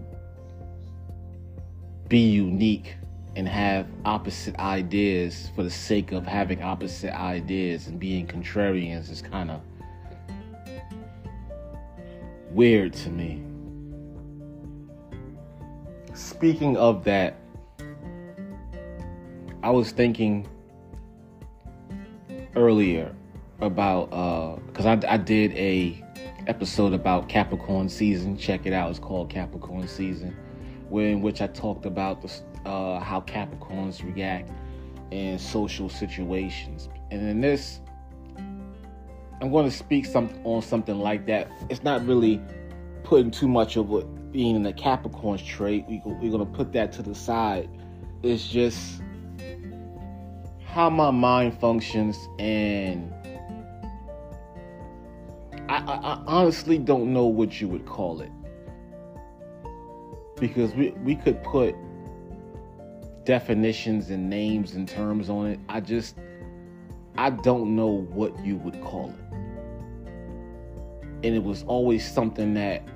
be 2.07 2.21
unique 2.21 2.95
and 3.35 3.49
have 3.49 3.89
opposite 4.05 4.57
ideas 4.61 5.51
for 5.57 5.65
the 5.65 5.71
sake 5.71 6.13
of 6.13 6.25
having 6.25 6.63
opposite 6.63 7.13
ideas 7.13 7.89
and 7.89 7.99
being 7.99 8.25
contrarians 8.25 9.11
is 9.11 9.21
kind 9.21 9.51
of 9.51 9.61
weird 12.53 12.93
to 12.93 13.11
me. 13.11 13.43
Speaking 16.17 16.79
of 16.79 17.05
that, 17.05 17.37
I 19.63 19.69
was 19.69 19.91
thinking 19.91 20.49
earlier 22.55 23.15
about 23.61 24.09
because 24.67 24.87
uh, 24.87 24.99
I, 25.07 25.13
I 25.13 25.17
did 25.19 25.53
a 25.53 26.03
episode 26.47 26.95
about 26.95 27.29
Capricorn 27.29 27.91
season. 27.91 28.39
Check 28.39 28.65
it 28.65 28.73
out. 28.73 28.89
It's 28.89 28.99
called 28.99 29.29
Capricorn 29.29 29.87
season, 29.87 30.35
where 30.89 31.11
in 31.11 31.21
which 31.21 31.43
I 31.43 31.49
talked 31.49 31.85
about 31.85 32.23
the, 32.23 32.33
uh, 32.65 32.99
how 32.99 33.21
Capricorns 33.21 34.03
react 34.03 34.51
in 35.11 35.39
social 35.39 35.91
situations. 35.91 36.89
And 37.11 37.29
in 37.29 37.43
this, 37.43 37.81
I'm 38.39 39.51
going 39.51 39.69
to 39.69 39.77
speak 39.77 40.07
some 40.07 40.31
on 40.45 40.63
something 40.63 40.99
like 40.99 41.27
that. 41.27 41.51
It's 41.69 41.83
not 41.83 42.07
really 42.07 42.41
putting 43.03 43.31
too 43.31 43.49
much 43.49 43.77
of 43.77 43.91
what 43.91 44.07
being 44.33 44.57
in 44.57 44.63
the 44.63 44.73
Capricorn's 44.73 45.43
trait. 45.43 45.85
We, 45.89 46.03
we're 46.05 46.31
going 46.31 46.39
to 46.39 46.53
put 46.53 46.73
that 46.73 46.93
to 46.93 47.03
the 47.03 47.15
side. 47.15 47.69
It's 48.23 48.49
just 48.49 49.01
how 50.77 50.91
my 50.91 51.11
mind 51.11 51.59
functions 51.59 52.29
and 52.39 53.11
I, 55.71 55.79
I, 55.79 55.95
I, 55.95 56.23
honestly 56.27 56.77
don't 56.77 57.15
know 57.15 57.25
what 57.25 57.61
you 57.61 57.69
would 57.69 57.87
call 57.87 58.21
it 58.21 58.31
because 60.39 60.75
we, 60.75 60.91
we 61.03 61.17
could 61.17 61.43
put 61.43 61.75
definitions 63.25 64.11
and 64.11 64.29
names 64.29 64.75
and 64.75 64.87
terms 64.87 65.31
on 65.31 65.47
it 65.47 65.59
i 65.71 65.81
just 65.81 66.17
i 67.17 67.31
don't 67.31 67.75
know 67.75 68.07
what 68.11 68.39
you 68.45 68.57
would 68.57 68.79
call 68.83 69.09
it 69.09 69.27
and 71.25 71.35
it 71.35 71.43
was 71.43 71.65
always 71.65 72.07
something 72.07 72.53
that 72.53 72.87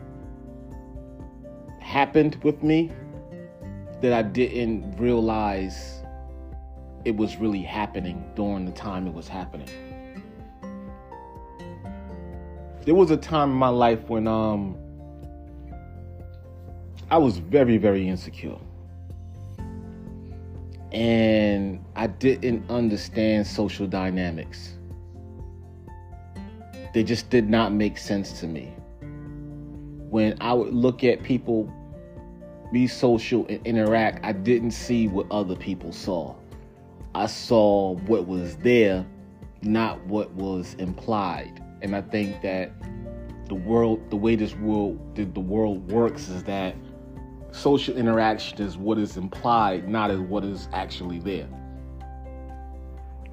happened 1.90 2.36
with 2.42 2.62
me 2.62 2.90
that 4.00 4.12
i 4.12 4.22
didn't 4.22 4.96
realize 4.96 6.00
it 7.04 7.16
was 7.16 7.36
really 7.36 7.62
happening 7.62 8.24
during 8.34 8.64
the 8.64 8.72
time 8.72 9.06
it 9.06 9.14
was 9.14 9.28
happening. 9.28 9.68
There 12.84 12.94
was 12.94 13.10
a 13.10 13.16
time 13.16 13.50
in 13.50 13.56
my 13.56 13.68
life 13.68 14.00
when 14.08 14.26
um 14.26 14.76
I 17.10 17.18
was 17.18 17.38
very 17.38 17.78
very 17.78 18.08
insecure. 18.08 18.58
And 20.92 21.84
I 21.94 22.08
didn't 22.08 22.68
understand 22.68 23.46
social 23.46 23.86
dynamics. 23.86 24.76
They 26.92 27.04
just 27.04 27.30
did 27.30 27.48
not 27.48 27.72
make 27.72 27.96
sense 27.96 28.40
to 28.40 28.48
me. 28.48 28.74
When 30.10 30.36
I 30.40 30.52
would 30.52 30.74
look 30.74 31.04
at 31.04 31.22
people 31.22 31.72
be 32.72 32.86
social 32.86 33.46
and 33.48 33.64
interact, 33.66 34.24
I 34.24 34.32
didn't 34.32 34.72
see 34.72 35.08
what 35.08 35.26
other 35.30 35.56
people 35.56 35.92
saw. 35.92 36.34
I 37.14 37.26
saw 37.26 37.94
what 38.06 38.26
was 38.26 38.56
there, 38.58 39.04
not 39.62 40.04
what 40.06 40.30
was 40.32 40.74
implied. 40.74 41.62
And 41.82 41.96
I 41.96 42.02
think 42.02 42.40
that 42.42 42.72
the 43.48 43.54
world, 43.54 44.08
the 44.10 44.16
way 44.16 44.36
this 44.36 44.54
world, 44.54 45.16
the, 45.16 45.24
the 45.24 45.40
world 45.40 45.90
works 45.90 46.28
is 46.28 46.44
that 46.44 46.76
social 47.52 47.96
interaction 47.96 48.62
is 48.62 48.76
what 48.76 48.98
is 48.98 49.16
implied, 49.16 49.88
not 49.88 50.10
as 50.10 50.20
what 50.20 50.44
is 50.44 50.68
actually 50.72 51.18
there. 51.18 51.48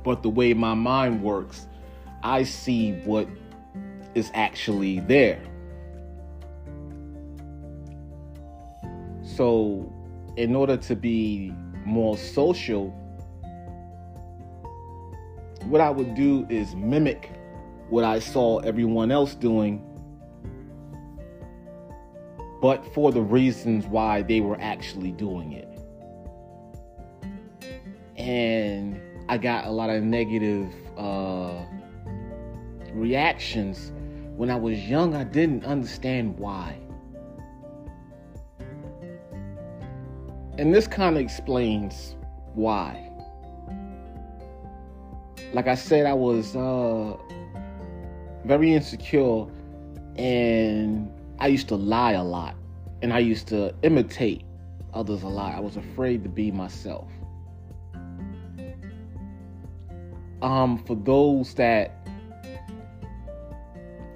But 0.04 0.24
the 0.24 0.30
way 0.30 0.54
my 0.54 0.74
mind 0.74 1.22
works, 1.22 1.68
I 2.24 2.44
see 2.44 2.94
what 3.04 3.28
is 4.16 4.32
actually 4.34 5.02
there. 5.02 5.40
So, 9.38 9.94
in 10.36 10.56
order 10.56 10.78
to 10.78 10.96
be 10.96 11.54
more 11.86 12.18
social, 12.18 12.90
what 15.66 15.80
I 15.80 15.92
would 15.92 16.16
do 16.16 16.48
is 16.50 16.74
mimic 16.74 17.30
what 17.90 18.04
I 18.04 18.18
saw 18.18 18.58
everyone 18.62 19.12
else 19.12 19.36
doing, 19.36 19.84
but 22.64 22.84
for 22.96 23.12
the 23.12 23.22
reasons 23.22 23.86
why 23.86 24.24
they 24.24 24.42
were 24.42 24.60
actually 24.60 25.12
doing 25.12 25.52
it. 25.52 25.70
And 28.18 29.00
I 29.30 29.38
got 29.38 29.66
a 29.66 29.70
lot 29.70 29.92
of 29.92 30.02
negative 30.02 30.74
uh, 30.98 31.64
reactions. 32.92 33.92
When 34.36 34.50
I 34.50 34.56
was 34.56 34.80
young, 34.80 35.14
I 35.14 35.26
didn't 35.26 35.64
understand 35.64 36.40
why. 36.40 36.80
And 40.58 40.74
this 40.74 40.88
kind 40.88 41.18
of 41.18 41.22
explains 41.22 42.16
why. 42.56 43.04
like 45.54 45.68
I 45.68 45.76
said, 45.76 46.06
I 46.06 46.14
was 46.14 46.56
uh, 46.56 47.16
very 48.46 48.74
insecure 48.74 49.46
and 50.18 51.12
I 51.40 51.48
used 51.48 51.68
to 51.70 51.76
lie 51.76 52.14
a 52.14 52.24
lot 52.24 52.56
and 53.02 53.14
I 53.14 53.20
used 53.20 53.48
to 53.50 53.74
imitate 53.84 54.44
others 54.94 55.24
a 55.24 55.28
lot. 55.28 55.56
I 55.56 55.60
was 55.60 55.78
afraid 55.78 56.24
to 56.24 56.30
be 56.30 56.52
myself. 56.52 57.10
Um, 60.42 60.84
for 60.86 60.96
those 60.96 61.54
that 61.56 62.08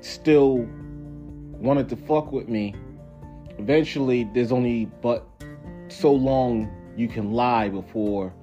still 0.01 0.67
wanted 1.51 1.89
to 1.89 1.95
fuck 1.95 2.31
with 2.31 2.49
me, 2.49 2.75
eventually 3.57 4.29
there's 4.33 4.51
only 4.51 4.85
but 5.01 5.27
so 5.91 6.11
long 6.13 6.71
you 6.95 7.07
can 7.07 7.31
lie 7.31 7.69
before 7.69 8.33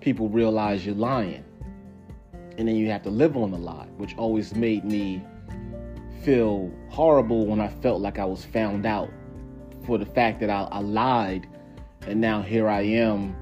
people 0.00 0.28
realize 0.28 0.84
you're 0.84 0.94
lying. 0.94 1.44
And 2.56 2.68
then 2.68 2.76
you 2.76 2.88
have 2.90 3.02
to 3.02 3.10
live 3.10 3.36
on 3.36 3.50
the 3.50 3.58
lie, 3.58 3.88
which 3.96 4.16
always 4.16 4.54
made 4.54 4.84
me 4.84 5.22
feel 6.22 6.70
horrible 6.88 7.46
when 7.46 7.60
I 7.60 7.68
felt 7.68 8.00
like 8.00 8.18
I 8.18 8.24
was 8.24 8.44
found 8.44 8.86
out 8.86 9.10
for 9.84 9.98
the 9.98 10.06
fact 10.06 10.40
that 10.40 10.50
I, 10.50 10.68
I 10.70 10.78
lied. 10.80 11.48
And 12.06 12.20
now 12.20 12.42
here 12.42 12.68
I 12.68 12.82
am 12.82 13.34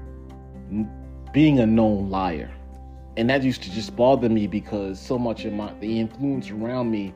being 1.31 1.59
a 1.59 1.65
known 1.65 2.09
liar. 2.09 2.51
And 3.17 3.29
that 3.29 3.43
used 3.43 3.61
to 3.63 3.71
just 3.71 3.95
bother 3.95 4.29
me 4.29 4.47
because 4.47 4.99
so 4.99 5.19
much 5.19 5.45
of 5.45 5.53
my 5.53 5.71
the 5.79 5.99
influence 5.99 6.49
around 6.49 6.89
me 6.89 7.13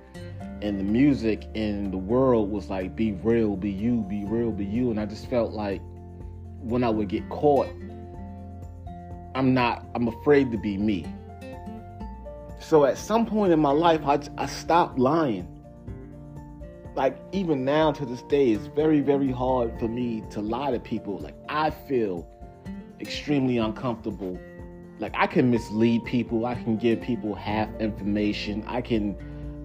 and 0.62 0.80
the 0.80 0.84
music 0.84 1.48
and 1.56 1.92
the 1.92 1.98
world 1.98 2.52
was 2.52 2.70
like 2.70 2.96
be 2.96 3.14
real, 3.14 3.56
be 3.56 3.72
you, 3.72 4.06
be 4.08 4.24
real, 4.26 4.52
be 4.52 4.66
you. 4.66 4.92
And 4.92 5.00
I 5.00 5.06
just 5.06 5.28
felt 5.28 5.54
like 5.54 5.82
when 6.68 6.84
I 6.84 6.90
would 6.90 7.08
get 7.08 7.28
caught, 7.30 7.68
I'm 9.36 9.54
not, 9.54 9.86
I'm 9.96 10.08
afraid 10.08 10.52
to 10.52 10.58
be 10.58 10.78
me. 10.78 11.06
So 12.60 12.86
at 12.86 12.98
some 12.98 13.26
point 13.26 13.54
in 13.54 13.60
my 13.60 13.72
life, 13.72 14.02
I, 14.04 14.20
I 14.38 14.46
stopped 14.48 15.00
lying. 15.00 15.48
Like, 16.96 17.18
even 17.32 17.64
now 17.64 17.92
to 17.92 18.06
this 18.06 18.24
day, 18.24 18.52
it's 18.52 18.66
very, 18.66 19.00
very 19.00 19.32
hard 19.32 19.80
for 19.80 19.88
me 19.88 20.24
to 20.32 20.42
lie 20.42 20.72
to 20.72 20.80
people. 20.80 21.20
Like, 21.20 21.36
I 21.48 21.70
feel 21.70 22.28
extremely 23.00 23.60
uncomfortable. 23.60 24.40
Like, 25.00 25.14
I 25.16 25.28
can 25.28 25.52
mislead 25.52 26.04
people, 26.06 26.48
I 26.48 26.56
can 26.56 26.76
give 26.76 27.00
people 27.00 27.36
half 27.36 27.70
information, 27.80 28.64
I 28.66 28.82
can 28.82 29.16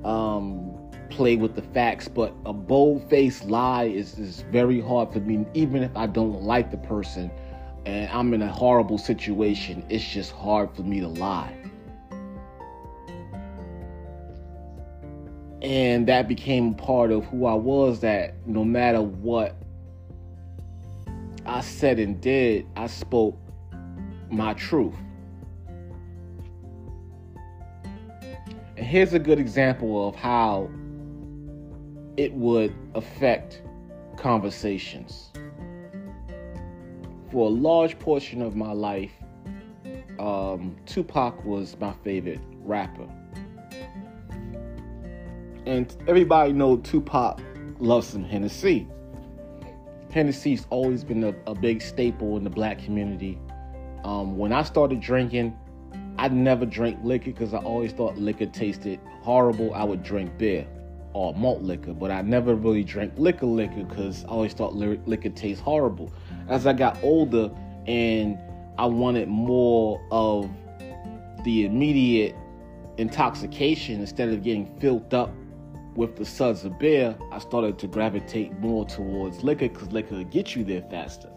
um, 0.04 0.71
play 1.16 1.36
with 1.36 1.54
the 1.54 1.62
facts, 1.62 2.08
but 2.08 2.34
a 2.46 2.52
bold 2.52 3.08
faced 3.08 3.44
lie 3.44 3.84
is, 3.84 4.18
is 4.18 4.42
very 4.50 4.80
hard 4.80 5.12
for 5.12 5.20
me, 5.20 5.46
even 5.54 5.82
if 5.82 5.96
I 5.96 6.06
don't 6.06 6.42
like 6.42 6.70
the 6.70 6.76
person 6.78 7.30
and 7.84 8.10
I'm 8.10 8.32
in 8.34 8.42
a 8.42 8.52
horrible 8.52 8.98
situation. 8.98 9.84
It's 9.88 10.06
just 10.06 10.32
hard 10.32 10.74
for 10.74 10.82
me 10.82 11.00
to 11.00 11.08
lie. 11.08 11.62
and 15.62 16.08
that 16.08 16.26
became 16.26 16.74
part 16.74 17.12
of 17.12 17.24
who 17.26 17.46
I 17.46 17.54
was 17.54 18.00
that 18.00 18.34
no 18.46 18.64
matter 18.64 19.00
what 19.00 19.54
I 21.46 21.60
said 21.60 22.00
and 22.00 22.20
did, 22.20 22.66
I 22.74 22.88
spoke 22.88 23.38
my 24.28 24.54
truth. 24.54 24.94
And 28.76 28.84
here's 28.84 29.12
a 29.12 29.20
good 29.20 29.38
example 29.38 30.08
of 30.08 30.16
how 30.16 30.68
it 32.16 32.32
would 32.32 32.74
affect 32.94 33.62
conversations. 34.16 35.30
For 37.30 37.46
a 37.46 37.52
large 37.52 37.98
portion 37.98 38.42
of 38.42 38.54
my 38.56 38.72
life, 38.72 39.12
um, 40.18 40.76
Tupac 40.86 41.44
was 41.44 41.76
my 41.80 41.92
favorite 42.04 42.40
rapper 42.60 43.08
and 45.66 45.94
everybody 46.08 46.52
know 46.52 46.76
Tupac 46.78 47.40
loves 47.78 48.08
some 48.08 48.24
Hennessy. 48.24 48.88
Hennessy's 50.10 50.66
always 50.70 51.04
been 51.04 51.24
a, 51.24 51.34
a 51.46 51.54
big 51.54 51.80
staple 51.80 52.36
in 52.36 52.44
the 52.44 52.50
black 52.50 52.78
community. 52.78 53.38
Um, 54.04 54.36
when 54.36 54.52
I 54.52 54.62
started 54.62 55.00
drinking, 55.00 55.56
I 56.18 56.28
never 56.28 56.66
drank 56.66 56.98
liquor 57.02 57.30
because 57.30 57.54
I 57.54 57.58
always 57.58 57.92
thought 57.92 58.18
liquor 58.18 58.46
tasted 58.46 59.00
horrible. 59.22 59.72
I 59.72 59.84
would 59.84 60.02
drink 60.02 60.36
beer 60.36 60.66
or 61.14 61.34
malt 61.34 61.62
liquor, 61.62 61.92
but 61.92 62.10
I 62.10 62.22
never 62.22 62.54
really 62.54 62.84
drank 62.84 63.12
liquor 63.16 63.46
liquor 63.46 63.84
because 63.84 64.24
I 64.24 64.28
always 64.28 64.52
thought 64.52 64.74
liquor 64.74 65.30
tastes 65.30 65.62
horrible. 65.62 66.12
As 66.48 66.66
I 66.66 66.72
got 66.72 66.98
older 67.02 67.50
and 67.86 68.38
I 68.78 68.86
wanted 68.86 69.28
more 69.28 70.00
of 70.10 70.50
the 71.44 71.64
immediate 71.64 72.34
intoxication 72.96 74.00
instead 74.00 74.28
of 74.28 74.42
getting 74.42 74.66
filled 74.78 75.12
up 75.12 75.32
with 75.94 76.16
the 76.16 76.24
suds 76.24 76.64
of 76.64 76.78
beer, 76.78 77.16
I 77.30 77.38
started 77.38 77.78
to 77.80 77.86
gravitate 77.86 78.58
more 78.60 78.86
towards 78.86 79.42
liquor 79.42 79.68
because 79.68 79.92
liquor 79.92 80.22
get 80.24 80.56
you 80.56 80.64
there 80.64 80.82
faster. 80.90 81.28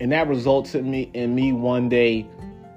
And 0.00 0.10
that 0.12 0.28
resulted 0.28 0.76
in 0.76 0.90
me 0.90 1.10
in 1.12 1.34
me 1.34 1.52
one 1.52 1.90
day 1.90 2.26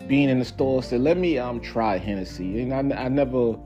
being 0.08 0.28
in 0.28 0.40
the 0.40 0.46
store 0.46 0.84
said, 0.84 1.00
"Let 1.00 1.18
me 1.18 1.38
um 1.38 1.62
try 1.62 1.98
Hennessy." 1.98 2.62
And 2.62 2.94
I, 2.94 3.06
I 3.06 3.08
never 3.08 3.58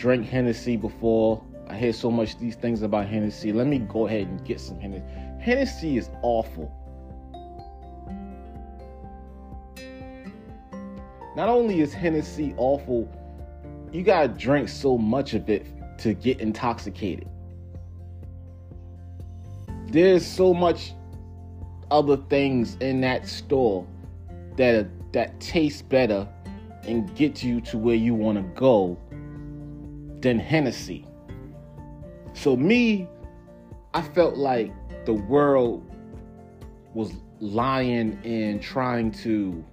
drank 0.00 0.26
Hennessy 0.26 0.78
before. 0.78 1.44
I 1.68 1.76
hear 1.76 1.92
so 1.92 2.10
much 2.10 2.38
these 2.38 2.56
things 2.56 2.80
about 2.80 3.06
Hennessy. 3.06 3.52
Let 3.52 3.66
me 3.66 3.80
go 3.80 4.06
ahead 4.06 4.26
and 4.26 4.42
get 4.46 4.58
some 4.58 4.80
Hennessy. 4.80 5.04
Hennessy 5.38 5.98
is 5.98 6.08
awful. 6.22 6.74
Not 11.36 11.50
only 11.50 11.80
is 11.80 11.92
Hennessy 11.92 12.54
awful, 12.56 13.08
you 13.92 14.02
gotta 14.02 14.28
drink 14.28 14.70
so 14.70 14.96
much 14.96 15.34
of 15.34 15.50
it 15.50 15.66
to 15.98 16.14
get 16.14 16.40
intoxicated. 16.40 17.28
There's 19.88 20.26
so 20.26 20.54
much 20.54 20.94
other 21.90 22.16
things 22.16 22.76
in 22.76 23.02
that 23.02 23.28
store 23.28 23.86
that 24.56 24.86
that 25.12 25.38
taste 25.40 25.88
better 25.90 26.26
and 26.84 27.14
get 27.16 27.42
you 27.42 27.60
to 27.60 27.76
where 27.76 27.96
you 27.96 28.14
want 28.14 28.38
to 28.38 28.60
go 28.60 28.96
than 30.20 30.38
Hennessy. 30.38 31.06
So 32.32 32.56
me, 32.56 33.08
I 33.94 34.02
felt 34.02 34.36
like 34.36 34.72
the 35.04 35.14
world 35.14 35.84
was 36.94 37.12
lying 37.40 38.18
and 38.24 38.62
trying 38.62 39.12
to 39.12 39.64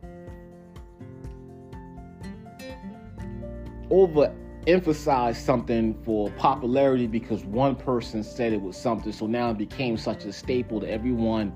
overemphasize 3.90 5.36
something 5.36 5.94
for 6.04 6.30
popularity 6.32 7.08
because 7.08 7.44
one 7.46 7.76
person 7.76 8.24
said 8.24 8.54
it 8.54 8.62
was 8.62 8.78
something. 8.78 9.12
So 9.12 9.28
now 9.28 9.52
it 9.52 9.58
became 9.58 9.98
such 9.98 10.26
a 10.26 10.34
staple 10.34 10.80
that 10.82 10.90
everyone 10.90 11.54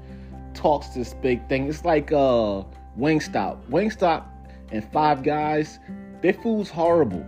talks 0.54 0.90
this 0.90 1.14
big 1.16 1.48
thing. 1.48 1.68
It's 1.68 1.86
like 1.86 2.12
uh 2.12 2.64
Wingstop. 2.98 3.66
Wingstop 3.70 4.26
and 4.72 4.84
Five 4.92 5.24
Guys, 5.24 5.80
their 6.22 6.34
food's 6.34 6.70
horrible. 6.70 7.26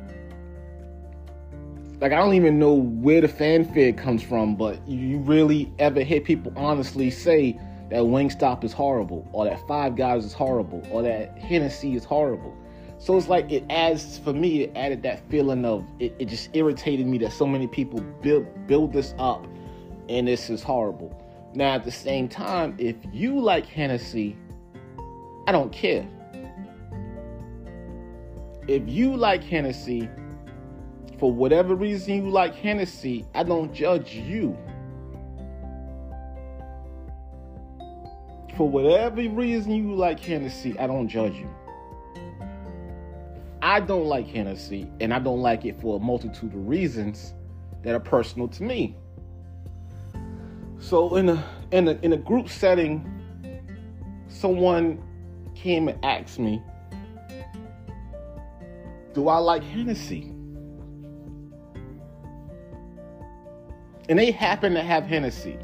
Like 2.04 2.12
I 2.12 2.18
don't 2.18 2.34
even 2.34 2.60
know 2.60 2.74
where 2.74 3.22
the 3.22 3.30
fanfare 3.30 3.94
comes 3.94 4.22
from, 4.22 4.58
but 4.58 4.86
you 4.86 5.20
really 5.20 5.72
ever 5.80 6.02
hear 6.02 6.20
people 6.20 6.52
honestly 6.58 7.10
say 7.10 7.58
that 7.90 8.02
Wingstop 8.02 8.66
is 8.66 8.74
horrible, 8.74 9.26
or 9.32 9.46
that 9.46 9.66
Five 9.70 9.96
Guys 9.96 10.26
is 10.26 10.34
horrible, 10.34 10.86
or 10.92 11.02
that 11.02 11.38
Hennessy 11.38 11.96
is 11.96 12.04
horrible. 12.04 12.54
So 12.98 13.16
it's 13.16 13.30
like 13.30 13.50
it 13.50 13.64
adds 13.70 14.18
for 14.18 14.34
me, 14.34 14.64
it 14.64 14.74
added 14.76 15.02
that 15.04 15.22
feeling 15.30 15.64
of 15.64 15.86
it, 16.00 16.14
it 16.20 16.26
just 16.26 16.50
irritated 16.54 17.08
me 17.08 17.20
that 17.20 17.32
so 17.32 17.48
many 17.48 17.68
people 17.68 18.02
build 18.22 18.48
build 18.68 18.92
this 18.92 19.14
up 19.18 19.48
and 20.10 20.28
this 20.28 20.50
is 20.50 20.62
horrible. 20.62 21.18
Now 21.54 21.76
at 21.76 21.86
the 21.86 21.92
same 21.92 22.28
time, 22.28 22.76
if 22.80 22.98
you 23.14 23.40
like 23.40 23.66
Hennessy, 23.66 24.36
I 25.48 25.54
don't 25.54 25.72
care. 25.72 26.06
If 28.68 28.90
you 28.90 29.16
like 29.16 29.42
Hennessy, 29.42 30.10
for 31.24 31.32
whatever 31.32 31.74
reason 31.74 32.16
you 32.16 32.30
like 32.30 32.54
Hennessy, 32.54 33.26
I 33.34 33.44
don't 33.44 33.74
judge 33.74 34.14
you. 34.14 34.58
For 38.58 38.68
whatever 38.68 39.22
reason 39.30 39.72
you 39.72 39.96
like 39.96 40.20
Hennessy, 40.20 40.78
I 40.78 40.86
don't 40.86 41.08
judge 41.08 41.36
you. 41.36 41.50
I 43.62 43.80
don't 43.80 44.08
like 44.08 44.28
Hennessy, 44.28 44.92
and 45.00 45.14
I 45.14 45.20
don't 45.20 45.40
like 45.40 45.64
it 45.64 45.80
for 45.80 45.96
a 45.96 46.00
multitude 46.04 46.54
of 46.54 46.68
reasons 46.68 47.34
that 47.84 47.96
are 47.96 48.02
personal 48.02 48.50
to 48.50 48.64
me. 48.64 48.98
So 50.78 51.16
in 51.16 51.30
a 51.30 51.46
in 51.72 51.88
a 51.88 51.92
in 52.02 52.12
a 52.12 52.18
group 52.18 52.50
setting, 52.50 53.10
someone 54.28 55.02
came 55.56 55.88
and 55.88 56.04
asked 56.04 56.38
me, 56.38 56.62
"Do 59.14 59.30
I 59.30 59.38
like 59.38 59.64
Hennessy?" 59.64 60.33
And 64.14 64.20
they 64.20 64.30
happen 64.30 64.76
to 64.76 64.84
have 64.84 65.08
Hennessy. 65.08 65.58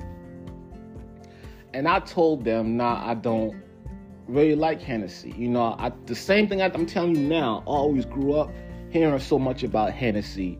And 1.75 1.87
I 1.87 1.99
told 1.99 2.43
them, 2.43 2.77
"Nah, 2.77 3.07
I 3.07 3.13
don't 3.13 3.61
really 4.27 4.55
like 4.55 4.81
Hennessy. 4.81 5.35
You 5.37 5.49
know, 5.49 5.75
I, 5.77 5.91
the 6.07 6.15
same 6.15 6.47
thing 6.47 6.59
I'm 6.59 6.87
telling 6.87 7.15
you 7.15 7.27
now. 7.27 7.59
I 7.67 7.69
always 7.69 8.05
grew 8.05 8.33
up 8.33 8.49
hearing 8.89 9.19
so 9.19 9.37
much 9.37 9.61
about 9.61 9.91
Hennessy, 9.91 10.57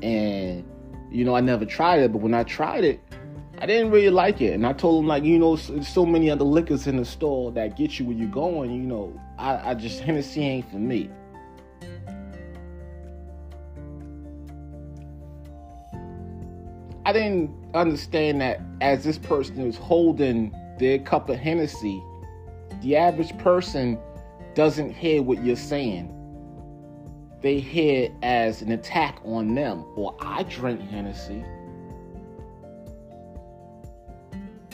and 0.00 0.64
you 1.10 1.24
know, 1.24 1.34
I 1.34 1.40
never 1.40 1.64
tried 1.64 2.02
it. 2.02 2.12
But 2.12 2.18
when 2.18 2.34
I 2.34 2.44
tried 2.44 2.84
it, 2.84 3.00
I 3.58 3.66
didn't 3.66 3.90
really 3.90 4.10
like 4.10 4.40
it. 4.40 4.52
And 4.52 4.64
I 4.64 4.72
told 4.72 5.02
them, 5.02 5.08
like, 5.08 5.24
you 5.24 5.36
know, 5.36 5.56
there's 5.56 5.88
so 5.88 6.06
many 6.06 6.30
other 6.30 6.44
liquors 6.44 6.86
in 6.86 6.98
the 6.98 7.04
store 7.04 7.50
that 7.50 7.76
get 7.76 7.98
you 7.98 8.04
where 8.04 8.16
you're 8.16 8.28
going. 8.28 8.70
You 8.70 8.86
know, 8.86 9.20
I, 9.38 9.70
I 9.70 9.74
just 9.74 9.98
Hennessy 9.98 10.40
ain't 10.42 10.70
for 10.70 10.76
me. 10.78 11.10
I 17.06 17.12
didn't 17.12 17.50
understand 17.74 18.40
that 18.40 18.62
as 18.80 19.04
this 19.04 19.18
person 19.18 19.60
is 19.60 19.76
holding 19.76 20.54
their 20.78 20.98
cup 20.98 21.28
of 21.28 21.36
Hennessy, 21.36 22.02
the 22.82 22.96
average 22.96 23.36
person 23.38 23.98
doesn't 24.54 24.94
hear 24.94 25.22
what 25.22 25.44
you're 25.44 25.56
saying. 25.56 26.10
They 27.42 27.60
hear 27.60 28.04
it 28.04 28.12
as 28.22 28.62
an 28.62 28.72
attack 28.72 29.18
on 29.22 29.54
them. 29.54 29.84
Or 29.96 30.16
I 30.20 30.44
drink 30.44 30.80
Hennessy. 30.80 31.44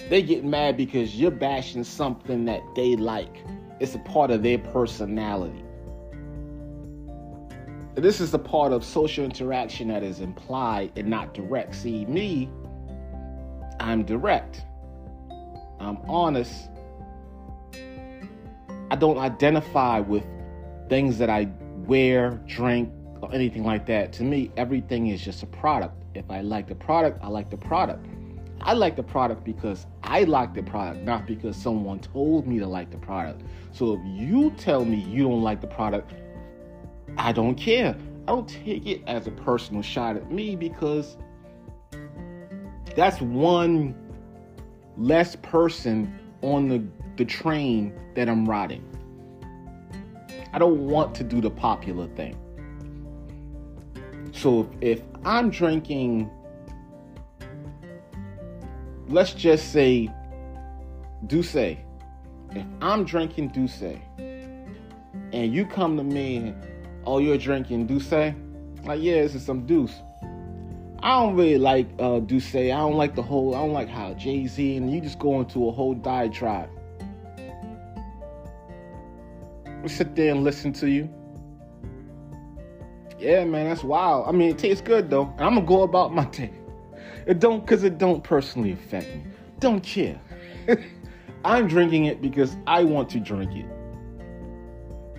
They 0.08 0.22
get 0.22 0.44
mad 0.44 0.76
because 0.76 1.16
you're 1.16 1.32
bashing 1.32 1.82
something 1.82 2.44
that 2.44 2.60
they 2.76 2.94
like. 2.94 3.44
It's 3.80 3.96
a 3.96 3.98
part 4.00 4.30
of 4.30 4.44
their 4.44 4.58
personality. 4.58 5.64
This 7.94 8.20
is 8.20 8.30
the 8.30 8.38
part 8.38 8.72
of 8.72 8.84
social 8.84 9.24
interaction 9.24 9.88
that 9.88 10.02
is 10.02 10.20
implied 10.20 10.92
and 10.96 11.08
not 11.08 11.34
direct. 11.34 11.74
See, 11.74 12.06
me, 12.06 12.48
I'm 13.80 14.04
direct. 14.04 14.62
I'm 15.80 15.98
honest. 16.08 16.68
I 18.90 18.96
don't 18.96 19.18
identify 19.18 20.00
with 20.00 20.24
things 20.88 21.18
that 21.18 21.30
I 21.30 21.48
wear, 21.86 22.40
drink, 22.46 22.92
or 23.22 23.34
anything 23.34 23.64
like 23.64 23.86
that. 23.86 24.12
To 24.14 24.22
me, 24.22 24.50
everything 24.56 25.08
is 25.08 25.20
just 25.20 25.42
a 25.42 25.46
product. 25.46 25.94
If 26.14 26.30
I 26.30 26.42
like 26.42 26.68
the 26.68 26.74
product, 26.74 27.18
I 27.22 27.28
like 27.28 27.50
the 27.50 27.56
product. 27.56 28.06
I 28.60 28.74
like 28.74 28.94
the 28.94 29.02
product 29.02 29.44
because 29.44 29.86
I 30.02 30.24
like 30.24 30.54
the 30.54 30.62
product, 30.62 31.02
not 31.04 31.26
because 31.26 31.56
someone 31.56 31.98
told 31.98 32.46
me 32.46 32.58
to 32.58 32.66
like 32.66 32.90
the 32.90 32.98
product. 32.98 33.42
So 33.72 33.94
if 33.94 34.00
you 34.04 34.50
tell 34.58 34.84
me 34.84 34.98
you 34.98 35.24
don't 35.24 35.42
like 35.42 35.60
the 35.60 35.66
product, 35.66 36.12
I 37.16 37.32
don't 37.32 37.54
care. 37.54 37.96
I 38.26 38.32
don't 38.32 38.48
take 38.48 38.86
it 38.86 39.02
as 39.06 39.26
a 39.26 39.30
personal 39.30 39.82
shot 39.82 40.16
at 40.16 40.30
me 40.30 40.56
because 40.56 41.16
that's 42.94 43.20
one 43.20 43.94
less 44.96 45.36
person 45.36 46.18
on 46.42 46.68
the, 46.68 46.84
the 47.16 47.24
train 47.24 47.98
that 48.14 48.28
I'm 48.28 48.48
riding. 48.48 48.84
I 50.52 50.58
don't 50.58 50.86
want 50.86 51.14
to 51.16 51.24
do 51.24 51.40
the 51.40 51.50
popular 51.50 52.08
thing. 52.08 52.36
So 54.32 54.68
if, 54.80 55.00
if 55.00 55.04
I'm 55.24 55.50
drinking, 55.50 56.30
let's 59.08 59.32
just 59.32 59.72
say 59.72 60.12
D'ussé. 61.26 61.78
If 62.52 62.66
I'm 62.80 63.04
drinking 63.04 63.48
D'ussé 63.48 64.00
and 65.32 65.54
you 65.54 65.64
come 65.66 65.96
to 65.96 66.02
me 66.02 66.54
oh, 67.10 67.18
you're 67.18 67.38
drinking 67.38 67.86
D'ussé? 67.86 68.34
Like, 68.84 69.02
yeah, 69.02 69.22
this 69.22 69.34
is 69.34 69.44
some 69.44 69.66
Deuce. 69.66 69.94
I 71.02 71.20
don't 71.20 71.34
really 71.34 71.58
like 71.58 71.88
uh, 71.98 72.20
D'ussé. 72.20 72.72
I 72.72 72.78
don't 72.78 72.96
like 72.96 73.16
the 73.16 73.22
whole, 73.22 73.54
I 73.54 73.58
don't 73.58 73.72
like 73.72 73.88
how 73.88 74.14
Jay 74.14 74.46
Z 74.46 74.76
and 74.76 74.92
you 74.92 75.00
just 75.00 75.18
go 75.18 75.40
into 75.40 75.68
a 75.68 75.72
whole 75.72 75.94
diatribe. 75.94 76.70
I 79.82 79.86
sit 79.86 80.14
there 80.14 80.32
and 80.32 80.44
listen 80.44 80.72
to 80.74 80.88
you. 80.88 81.08
Yeah, 83.18 83.44
man, 83.44 83.66
that's 83.66 83.82
wild. 83.82 84.28
I 84.28 84.32
mean, 84.32 84.50
it 84.50 84.58
tastes 84.58 84.82
good 84.82 85.10
though. 85.10 85.32
And 85.38 85.40
I'm 85.40 85.54
gonna 85.54 85.66
go 85.66 85.82
about 85.82 86.14
my 86.14 86.26
day. 86.26 86.52
It 87.26 87.40
don't, 87.40 87.66
cause 87.66 87.82
it 87.82 87.98
don't 87.98 88.22
personally 88.22 88.72
affect 88.72 89.08
me. 89.08 89.24
Don't 89.58 89.82
care. 89.82 90.20
I'm 91.44 91.66
drinking 91.66 92.04
it 92.04 92.22
because 92.22 92.56
I 92.66 92.84
want 92.84 93.08
to 93.10 93.20
drink 93.20 93.52
it. 93.54 93.66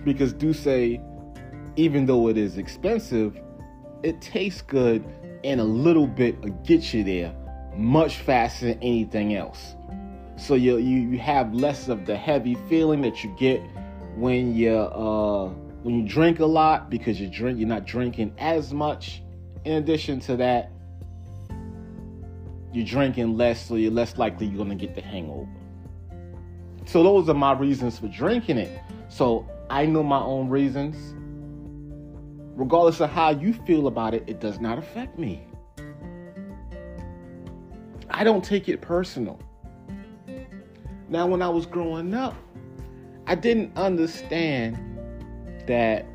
Because 0.04 0.32
D'ussé 0.32 1.00
even 1.76 2.06
though 2.06 2.28
it 2.28 2.36
is 2.36 2.58
expensive, 2.58 3.40
it 4.02 4.20
tastes 4.20 4.62
good 4.62 5.04
and 5.44 5.60
a 5.60 5.64
little 5.64 6.06
bit 6.06 6.40
will 6.40 6.50
get 6.64 6.92
you 6.92 7.04
there 7.04 7.34
much 7.76 8.16
faster 8.16 8.66
than 8.66 8.78
anything 8.82 9.34
else. 9.34 9.74
So 10.36 10.54
you 10.54 10.78
you, 10.78 11.00
you 11.10 11.18
have 11.18 11.54
less 11.54 11.88
of 11.88 12.06
the 12.06 12.16
heavy 12.16 12.56
feeling 12.68 13.00
that 13.02 13.22
you 13.22 13.34
get 13.38 13.60
when 14.16 14.54
you 14.54 14.74
uh, 14.74 15.48
when 15.82 15.94
you 15.94 16.08
drink 16.08 16.40
a 16.40 16.46
lot 16.46 16.90
because 16.90 17.20
you 17.20 17.28
drink 17.28 17.58
you're 17.58 17.68
not 17.68 17.86
drinking 17.86 18.34
as 18.38 18.72
much. 18.72 19.22
In 19.64 19.74
addition 19.74 20.18
to 20.20 20.36
that, 20.36 20.72
you're 22.72 22.84
drinking 22.84 23.36
less, 23.36 23.66
so 23.66 23.76
you're 23.76 23.92
less 23.92 24.16
likely 24.18 24.46
you're 24.46 24.58
gonna 24.58 24.74
get 24.74 24.94
the 24.94 25.02
hangover. 25.02 25.48
So 26.84 27.02
those 27.02 27.28
are 27.28 27.34
my 27.34 27.52
reasons 27.52 27.98
for 27.98 28.08
drinking 28.08 28.58
it. 28.58 28.80
So 29.08 29.48
I 29.70 29.86
know 29.86 30.02
my 30.02 30.20
own 30.20 30.48
reasons 30.48 31.14
regardless 32.54 33.00
of 33.00 33.10
how 33.10 33.30
you 33.30 33.52
feel 33.52 33.86
about 33.86 34.14
it, 34.14 34.24
it 34.26 34.40
does 34.40 34.60
not 34.60 34.78
affect 34.78 35.18
me. 35.18 35.46
I 38.10 38.24
don't 38.24 38.44
take 38.44 38.68
it 38.68 38.80
personal. 38.80 39.40
Now, 41.08 41.26
when 41.26 41.42
I 41.42 41.48
was 41.48 41.66
growing 41.66 42.14
up, 42.14 42.34
I 43.26 43.34
didn't 43.34 43.76
understand 43.76 44.76
that 45.66 46.06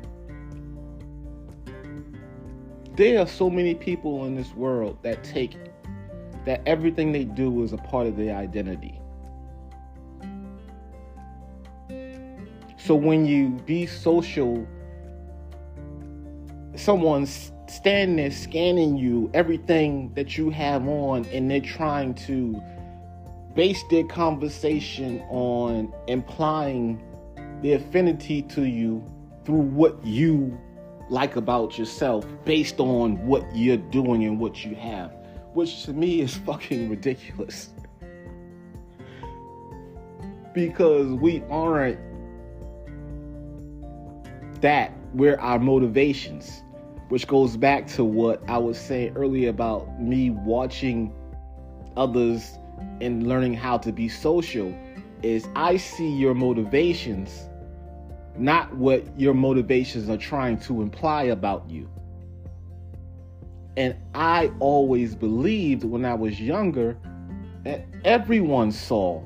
there 2.96 3.20
are 3.20 3.26
so 3.26 3.48
many 3.48 3.74
people 3.74 4.24
in 4.26 4.34
this 4.34 4.52
world 4.54 4.98
that 5.02 5.22
take 5.22 5.56
that 6.44 6.62
everything 6.66 7.12
they 7.12 7.24
do 7.24 7.62
is 7.62 7.72
a 7.72 7.76
part 7.76 8.06
of 8.06 8.16
their 8.16 8.34
identity. 8.34 9.00
So 12.76 12.94
when 12.94 13.26
you 13.26 13.50
be 13.66 13.86
social 13.86 14.66
someone's 16.78 17.52
standing 17.66 18.16
there 18.16 18.30
scanning 18.30 18.96
you, 18.96 19.30
everything 19.34 20.12
that 20.14 20.38
you 20.38 20.50
have 20.50 20.86
on, 20.86 21.24
and 21.26 21.50
they're 21.50 21.60
trying 21.60 22.14
to 22.14 22.60
base 23.54 23.82
their 23.90 24.04
conversation 24.04 25.20
on 25.28 25.92
implying 26.06 27.02
the 27.62 27.72
affinity 27.72 28.42
to 28.42 28.64
you 28.64 29.04
through 29.44 29.56
what 29.56 30.04
you 30.04 30.58
like 31.10 31.36
about 31.36 31.78
yourself 31.78 32.26
based 32.44 32.78
on 32.80 33.18
what 33.26 33.44
you're 33.54 33.76
doing 33.76 34.24
and 34.24 34.38
what 34.38 34.64
you 34.64 34.74
have, 34.74 35.12
which 35.54 35.84
to 35.84 35.92
me 35.92 36.20
is 36.20 36.36
fucking 36.46 36.88
ridiculous. 36.88 37.70
because 40.58 41.06
we 41.12 41.40
aren't 41.50 42.00
that, 44.60 44.92
we're 45.14 45.38
our 45.38 45.58
motivations 45.60 46.64
which 47.08 47.26
goes 47.26 47.56
back 47.56 47.86
to 47.86 48.04
what 48.04 48.42
I 48.48 48.58
was 48.58 48.78
saying 48.78 49.16
earlier 49.16 49.50
about 49.50 50.00
me 50.00 50.30
watching 50.30 51.12
others 51.96 52.58
and 53.00 53.26
learning 53.26 53.54
how 53.54 53.78
to 53.78 53.92
be 53.92 54.08
social 54.08 54.74
is 55.22 55.48
I 55.56 55.76
see 55.76 56.08
your 56.08 56.34
motivations 56.34 57.48
not 58.38 58.74
what 58.76 59.04
your 59.18 59.34
motivations 59.34 60.08
are 60.08 60.16
trying 60.16 60.58
to 60.58 60.80
imply 60.80 61.24
about 61.24 61.68
you. 61.68 61.90
And 63.76 63.96
I 64.14 64.50
always 64.60 65.14
believed 65.14 65.84
when 65.84 66.04
I 66.04 66.14
was 66.14 66.40
younger 66.40 66.96
that 67.64 67.86
everyone 68.04 68.72
saw 68.72 69.22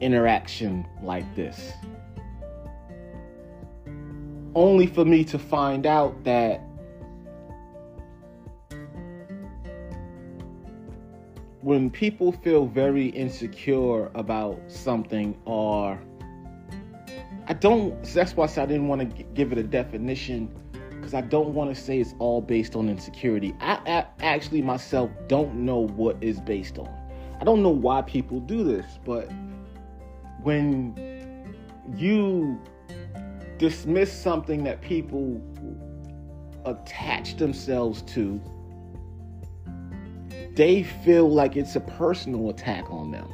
interaction 0.00 0.86
like 1.02 1.34
this. 1.34 1.72
Only 4.54 4.86
for 4.86 5.04
me 5.04 5.24
to 5.24 5.38
find 5.38 5.86
out 5.86 6.24
that 6.24 6.60
when 11.62 11.88
people 11.90 12.32
feel 12.32 12.66
very 12.66 13.06
insecure 13.06 14.10
about 14.14 14.60
something 14.66 15.36
or 15.44 15.98
I 17.46 17.52
don't 17.54 18.02
that's 18.04 18.36
why 18.36 18.44
I 18.44 18.46
said 18.48 18.64
I 18.64 18.66
didn't 18.66 18.88
want 18.88 19.16
to 19.16 19.22
give 19.34 19.52
it 19.52 19.58
a 19.58 19.62
definition 19.62 20.52
because 20.90 21.14
I 21.14 21.20
don't 21.20 21.54
want 21.54 21.74
to 21.74 21.80
say 21.80 22.00
it's 22.00 22.14
all 22.18 22.40
based 22.40 22.76
on 22.76 22.88
insecurity. 22.88 23.54
I, 23.60 23.74
I 23.86 24.06
actually 24.24 24.62
myself 24.62 25.10
don't 25.28 25.54
know 25.54 25.86
what 25.88 26.16
is 26.20 26.40
based 26.40 26.78
on. 26.78 26.88
I 27.40 27.44
don't 27.44 27.62
know 27.62 27.70
why 27.70 28.02
people 28.02 28.40
do 28.40 28.62
this, 28.62 28.86
but 29.04 29.30
when 30.42 30.96
you 31.96 32.60
dismiss 33.58 34.12
something 34.12 34.64
that 34.64 34.80
people 34.80 35.40
attach 36.64 37.36
themselves 37.36 38.02
to 38.02 38.40
they 40.54 40.82
feel 40.82 41.30
like 41.30 41.56
it's 41.56 41.76
a 41.76 41.80
personal 41.80 42.50
attack 42.50 42.90
on 42.90 43.10
them. 43.10 43.32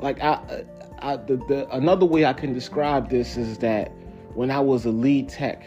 like 0.00 0.22
I, 0.22 0.64
I 1.00 1.16
the, 1.16 1.36
the 1.48 1.68
another 1.74 2.06
way 2.06 2.24
I 2.24 2.32
can 2.32 2.52
describe 2.52 3.10
this 3.10 3.36
is 3.36 3.58
that 3.58 3.90
when 4.34 4.50
I 4.50 4.60
was 4.60 4.84
a 4.84 4.90
lead 4.90 5.28
tech 5.28 5.64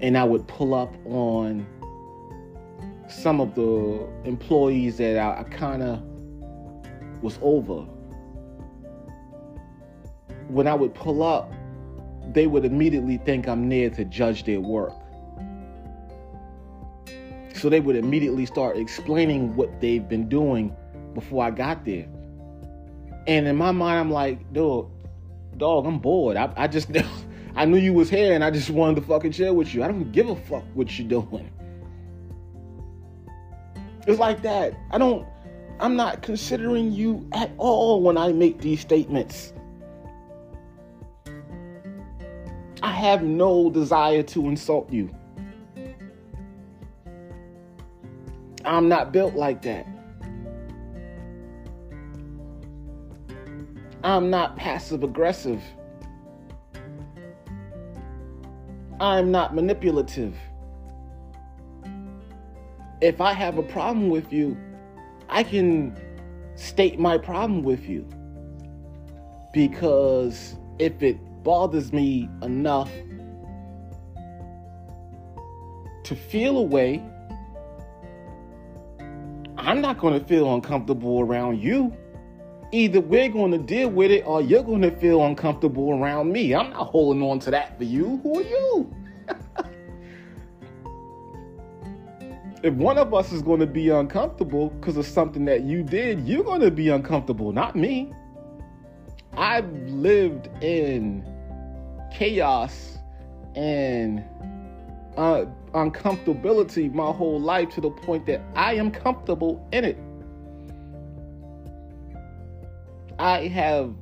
and 0.00 0.16
I 0.18 0.24
would 0.24 0.46
pull 0.48 0.74
up 0.74 0.92
on 1.06 1.66
some 3.08 3.40
of 3.40 3.54
the 3.54 4.06
employees 4.24 4.96
that 4.98 5.18
I, 5.18 5.40
I 5.40 5.44
kind 5.44 5.82
of 5.82 6.02
was 7.22 7.38
over. 7.42 7.86
When 10.48 10.66
I 10.66 10.74
would 10.74 10.94
pull 10.94 11.22
up, 11.22 11.52
they 12.34 12.46
would 12.46 12.64
immediately 12.64 13.16
think 13.18 13.48
I'm 13.48 13.68
there 13.68 13.90
to 13.90 14.04
judge 14.04 14.44
their 14.44 14.60
work. 14.60 14.92
So 17.54 17.70
they 17.70 17.80
would 17.80 17.96
immediately 17.96 18.44
start 18.44 18.76
explaining 18.76 19.56
what 19.56 19.80
they've 19.80 20.06
been 20.06 20.28
doing 20.28 20.76
before 21.14 21.44
I 21.44 21.50
got 21.50 21.84
there. 21.84 22.06
And 23.26 23.46
in 23.46 23.56
my 23.56 23.70
mind, 23.70 24.00
I'm 24.00 24.10
like, 24.10 24.52
dog, 24.52 24.90
dog, 25.56 25.86
I'm 25.86 25.98
bored. 25.98 26.36
I, 26.36 26.52
I 26.56 26.66
just, 26.66 26.90
I 27.56 27.64
knew 27.64 27.78
you 27.78 27.94
was 27.94 28.10
here 28.10 28.34
and 28.34 28.44
I 28.44 28.50
just 28.50 28.68
wanted 28.68 28.96
to 28.96 29.02
fucking 29.02 29.32
chill 29.32 29.54
with 29.54 29.72
you. 29.72 29.82
I 29.82 29.88
don't 29.88 30.12
give 30.12 30.28
a 30.28 30.36
fuck 30.36 30.64
what 30.74 30.98
you're 30.98 31.08
doing. 31.08 31.50
It's 34.06 34.18
like 34.18 34.42
that. 34.42 34.74
I 34.90 34.98
don't, 34.98 35.26
I'm 35.80 35.96
not 35.96 36.20
considering 36.20 36.92
you 36.92 37.26
at 37.32 37.50
all 37.56 38.02
when 38.02 38.18
I 38.18 38.32
make 38.32 38.60
these 38.60 38.80
statements. 38.80 39.53
I 42.84 42.90
have 42.90 43.22
no 43.22 43.70
desire 43.70 44.22
to 44.24 44.46
insult 44.46 44.92
you. 44.92 45.08
I'm 48.62 48.90
not 48.90 49.10
built 49.10 49.34
like 49.36 49.62
that. 49.62 49.86
I'm 54.02 54.28
not 54.28 54.58
passive 54.58 55.02
aggressive. 55.02 55.62
I'm 59.00 59.30
not 59.30 59.54
manipulative. 59.54 60.36
If 63.00 63.18
I 63.18 63.32
have 63.32 63.56
a 63.56 63.62
problem 63.62 64.10
with 64.10 64.30
you, 64.30 64.58
I 65.30 65.42
can 65.42 65.96
state 66.54 66.98
my 66.98 67.16
problem 67.16 67.62
with 67.62 67.88
you. 67.88 68.06
Because 69.54 70.56
if 70.78 71.02
it 71.02 71.16
bothers 71.44 71.92
me 71.92 72.28
enough 72.42 72.90
to 76.04 76.16
feel 76.16 76.58
a 76.58 76.62
way, 76.62 77.02
I'm 79.56 79.80
not 79.80 79.98
going 79.98 80.18
to 80.18 80.26
feel 80.26 80.52
uncomfortable 80.54 81.20
around 81.20 81.62
you. 81.62 81.96
Either 82.72 83.00
we're 83.00 83.28
going 83.28 83.52
to 83.52 83.58
deal 83.58 83.88
with 83.88 84.10
it 84.10 84.24
or 84.26 84.42
you're 84.42 84.62
going 84.62 84.82
to 84.82 84.94
feel 84.96 85.24
uncomfortable 85.24 85.92
around 85.92 86.32
me. 86.32 86.54
I'm 86.54 86.70
not 86.70 86.88
holding 86.88 87.22
on 87.22 87.38
to 87.40 87.50
that 87.52 87.78
for 87.78 87.84
you. 87.84 88.20
Who 88.22 88.38
are 88.38 88.42
you? 88.42 88.94
if 92.62 92.74
one 92.74 92.98
of 92.98 93.14
us 93.14 93.32
is 93.32 93.42
going 93.42 93.60
to 93.60 93.66
be 93.66 93.90
uncomfortable 93.90 94.70
because 94.70 94.96
of 94.96 95.06
something 95.06 95.44
that 95.44 95.62
you 95.62 95.82
did, 95.82 96.26
you're 96.26 96.44
going 96.44 96.62
to 96.62 96.70
be 96.70 96.88
uncomfortable, 96.88 97.52
not 97.52 97.76
me. 97.76 98.12
I've 99.36 99.70
lived 99.88 100.48
in 100.62 101.33
chaos 102.14 102.98
and 103.56 104.24
uh, 105.16 105.44
uncomfortability 105.74 106.92
my 106.92 107.10
whole 107.10 107.40
life 107.40 107.70
to 107.70 107.80
the 107.80 107.90
point 107.90 108.24
that 108.26 108.40
I 108.54 108.74
am 108.74 108.90
comfortable 108.90 109.66
in 109.72 109.84
it. 109.84 109.98
I 113.18 113.48
have 113.48 113.94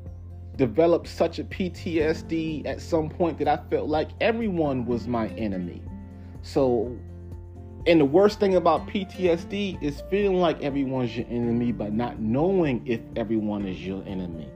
developed 0.57 1.09
such 1.09 1.39
a 1.39 1.45
PTSD 1.45 2.67
at 2.67 2.81
some 2.81 3.09
point 3.09 3.39
that 3.39 3.49
I 3.49 3.59
felt 3.71 3.89
like 3.89 4.11
everyone 4.21 4.85
was 4.85 5.07
my 5.07 5.29
enemy. 5.29 5.83
So, 6.43 6.97
and 7.87 8.01
the 8.01 8.05
worst 8.05 8.41
thing 8.41 8.57
about 8.57 8.87
PTSD 8.87 9.83
is 9.83 10.03
feeling 10.11 10.39
like 10.39 10.63
everyone's 10.63 11.17
your 11.17 11.27
enemy, 11.29 11.73
but 11.73 11.93
not 11.93 12.21
knowing 12.21 12.83
if 12.87 13.01
everyone 13.17 13.67
is 13.67 13.85
your 13.85 14.03
enemy. 14.07 14.51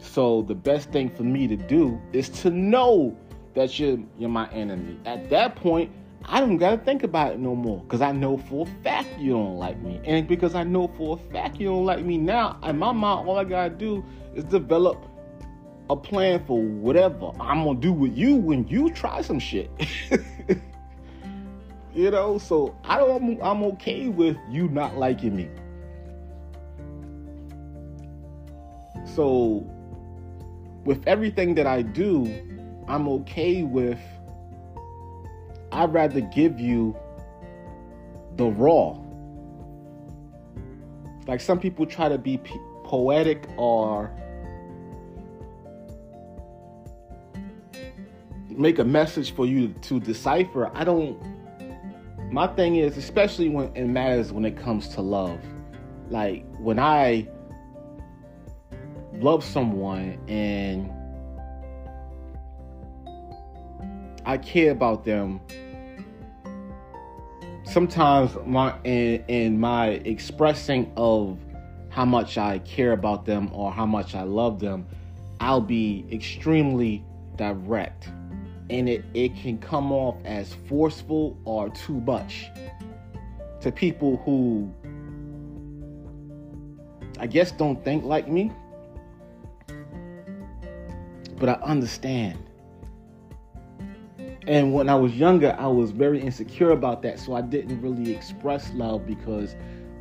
So, 0.00 0.42
the 0.42 0.54
best 0.54 0.90
thing 0.90 1.10
for 1.10 1.22
me 1.22 1.46
to 1.46 1.56
do 1.56 2.00
is 2.12 2.28
to 2.40 2.50
know 2.50 3.16
that 3.54 3.78
you're 3.78 3.98
you're 4.18 4.30
my 4.30 4.48
enemy. 4.50 4.98
At 5.04 5.30
that 5.30 5.56
point, 5.56 5.90
I 6.24 6.40
don't 6.40 6.56
gotta 6.56 6.78
think 6.78 7.02
about 7.02 7.32
it 7.32 7.38
no 7.38 7.54
more 7.54 7.80
because 7.82 8.00
I 8.00 8.12
know 8.12 8.36
for 8.36 8.66
a 8.66 8.82
fact 8.82 9.08
you 9.18 9.32
don't 9.32 9.56
like 9.56 9.78
me, 9.80 10.00
and 10.04 10.26
because 10.26 10.54
I 10.54 10.64
know 10.64 10.88
for 10.96 11.16
a 11.18 11.32
fact 11.32 11.60
you 11.60 11.68
don't 11.68 11.84
like 11.84 12.04
me 12.04 12.18
now, 12.18 12.58
in 12.64 12.78
my 12.78 12.92
mind, 12.92 13.28
all 13.28 13.38
I 13.38 13.44
gotta 13.44 13.70
do 13.70 14.04
is 14.34 14.44
develop 14.44 15.04
a 15.90 15.96
plan 15.96 16.44
for 16.46 16.62
whatever 16.62 17.32
I'm 17.40 17.64
gonna 17.64 17.80
do 17.80 17.92
with 17.92 18.16
you 18.16 18.36
when 18.36 18.66
you 18.68 18.90
try 18.90 19.22
some 19.22 19.38
shit. 19.38 19.70
you 21.94 22.10
know, 22.10 22.38
so 22.38 22.76
I 22.84 22.98
don't. 22.98 23.40
I'm 23.42 23.62
okay 23.64 24.08
with 24.08 24.36
you 24.48 24.68
not 24.68 24.96
liking 24.96 25.36
me. 25.36 25.48
So, 29.14 29.68
with 30.84 31.02
everything 31.06 31.54
that 31.56 31.66
I 31.66 31.82
do, 31.82 32.26
I'm 32.88 33.08
okay 33.08 33.62
with. 33.62 34.00
I'd 35.72 35.92
rather 35.92 36.20
give 36.20 36.58
you 36.58 36.96
the 38.36 38.46
raw. 38.46 38.98
Like 41.26 41.40
some 41.40 41.60
people 41.60 41.86
try 41.86 42.08
to 42.08 42.18
be 42.18 42.40
poetic 42.84 43.48
or 43.56 44.10
make 48.50 48.78
a 48.78 48.84
message 48.84 49.34
for 49.34 49.46
you 49.46 49.68
to 49.82 50.00
decipher. 50.00 50.70
I 50.74 50.84
don't. 50.84 51.18
My 52.32 52.46
thing 52.48 52.76
is, 52.76 52.96
especially 52.96 53.48
when 53.48 53.74
it 53.76 53.86
matters 53.86 54.32
when 54.32 54.44
it 54.44 54.56
comes 54.56 54.88
to 54.88 55.00
love. 55.00 55.40
Like 56.08 56.44
when 56.58 56.78
I 56.78 57.28
love 59.22 59.44
someone 59.44 60.18
and 60.28 60.90
I 64.24 64.38
care 64.38 64.70
about 64.70 65.04
them. 65.04 65.40
Sometimes 67.64 68.36
my 68.46 68.74
in, 68.84 69.24
in 69.28 69.60
my 69.60 69.88
expressing 69.88 70.92
of 70.96 71.38
how 71.88 72.04
much 72.04 72.38
I 72.38 72.58
care 72.60 72.92
about 72.92 73.24
them 73.24 73.50
or 73.52 73.72
how 73.72 73.86
much 73.86 74.14
I 74.14 74.22
love 74.22 74.60
them, 74.60 74.86
I'll 75.40 75.60
be 75.60 76.06
extremely 76.10 77.04
direct. 77.36 78.08
And 78.70 78.88
it, 78.88 79.04
it 79.14 79.36
can 79.36 79.58
come 79.58 79.90
off 79.90 80.16
as 80.24 80.54
forceful 80.68 81.36
or 81.44 81.70
too 81.70 82.00
much 82.00 82.46
to 83.60 83.72
people 83.72 84.16
who 84.24 84.72
I 87.18 87.26
guess 87.26 87.52
don't 87.52 87.84
think 87.84 88.04
like 88.04 88.28
me. 88.28 88.50
But 91.40 91.48
I 91.48 91.52
understand. 91.62 92.38
And 94.46 94.72
when 94.72 94.88
I 94.88 94.94
was 94.94 95.14
younger, 95.14 95.56
I 95.58 95.66
was 95.66 95.90
very 95.90 96.20
insecure 96.20 96.70
about 96.70 97.02
that. 97.02 97.18
So 97.18 97.34
I 97.34 97.40
didn't 97.40 97.80
really 97.80 98.14
express 98.14 98.70
love 98.74 99.06
because 99.06 99.56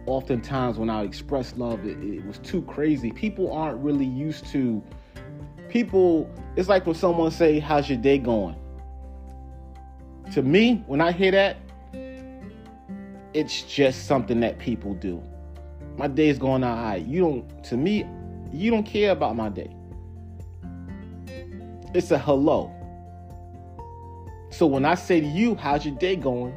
oftentimes 0.06 0.78
when 0.78 0.90
I 0.90 1.04
expressed 1.04 1.58
love, 1.58 1.86
it, 1.86 1.98
it 2.04 2.26
was 2.26 2.40
too 2.40 2.62
crazy. 2.64 3.12
People 3.12 3.52
aren't 3.54 3.80
really 3.80 4.06
used 4.06 4.46
to 4.48 4.84
people. 5.70 6.30
It's 6.58 6.68
like 6.68 6.86
when 6.86 6.96
someone 6.96 7.32
say, 7.32 7.60
"How's 7.60 7.90
your 7.90 8.00
day 8.00 8.18
going?" 8.18 8.56
To 10.34 10.42
me, 10.42 10.84
when 10.88 11.00
I 11.00 11.12
hear 11.12 11.32
that, 11.32 11.58
it's 13.34 13.62
just 13.64 14.08
something 14.08 14.42
that 14.42 14.60
people 14.60 14.94
do. 14.96 15.24
My 15.98 16.08
day's 16.08 16.38
going 16.38 16.64
all 16.64 16.76
right. 16.76 17.06
You 17.06 17.22
don't. 17.22 17.64
To 17.66 17.78
me, 17.78 18.06
you 18.52 18.72
don't 18.72 18.86
care 18.86 19.12
about 19.12 19.36
my 19.36 19.50
day. 19.50 19.76
It's 21.94 22.12
a 22.12 22.20
hello. 22.20 22.72
So 24.52 24.68
when 24.68 24.86
I 24.86 24.94
say 24.94 25.22
to 25.22 25.28
you, 25.28 25.56
how's 25.56 25.86
your 25.86 25.96
day 25.96 26.16
going? 26.16 26.54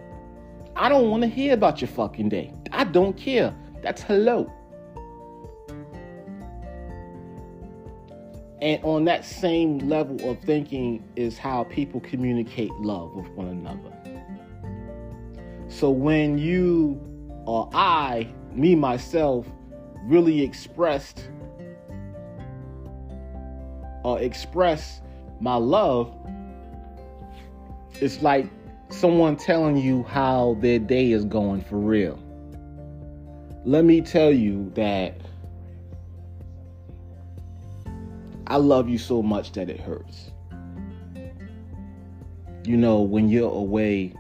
I 0.77 0.91
don't 0.91 1.11
want 1.11 1.23
to 1.23 1.29
hear 1.29 1.55
about 1.55 1.81
your 1.81 1.89
fucking 1.89 2.29
day. 2.29 2.53
I 2.71 2.85
don't 2.85 3.17
care. 3.17 3.55
That's 3.83 4.03
hello. 4.03 4.51
And 8.61 8.83
on 8.85 9.07
that 9.07 9.25
same 9.25 9.79
level 9.89 10.31
of 10.31 10.39
thinking 10.41 11.03
is 11.17 11.39
how 11.39 11.65
people 11.65 12.01
communicate 12.01 12.71
love 12.75 13.15
with 13.15 13.29
one 13.31 13.49
another. 13.49 13.91
So 15.69 15.91
when 15.91 16.39
you 16.39 17.01
or 17.47 17.71
I, 17.73 18.29
me 18.53 18.75
myself, 18.75 19.47
really 20.05 20.43
expressed 20.43 21.29
or 24.05 24.21
express 24.21 25.01
my 25.43 25.57
love, 25.57 26.15
it's 27.95 28.23
like 28.23 28.47
someone 28.91 29.35
telling 29.37 29.77
you 29.77 30.05
how 30.05 30.57
their 30.61 30.79
day 30.79 31.11
is 31.11 31.25
going 31.25 31.61
for 31.63 31.79
real. 31.79 32.17
Let 33.65 33.85
me 33.85 34.01
tell 34.03 34.31
you 34.31 34.71
that 34.77 35.21
I 38.47 38.57
love 38.57 38.89
you 38.89 38.99
so 38.99 39.21
much 39.21 39.51
that 39.53 39.69
it 39.69 39.81
hurts. 39.81 40.31
You 42.65 42.77
know, 42.77 43.01
when 43.01 43.29
you're 43.29 43.53
away 43.53 44.15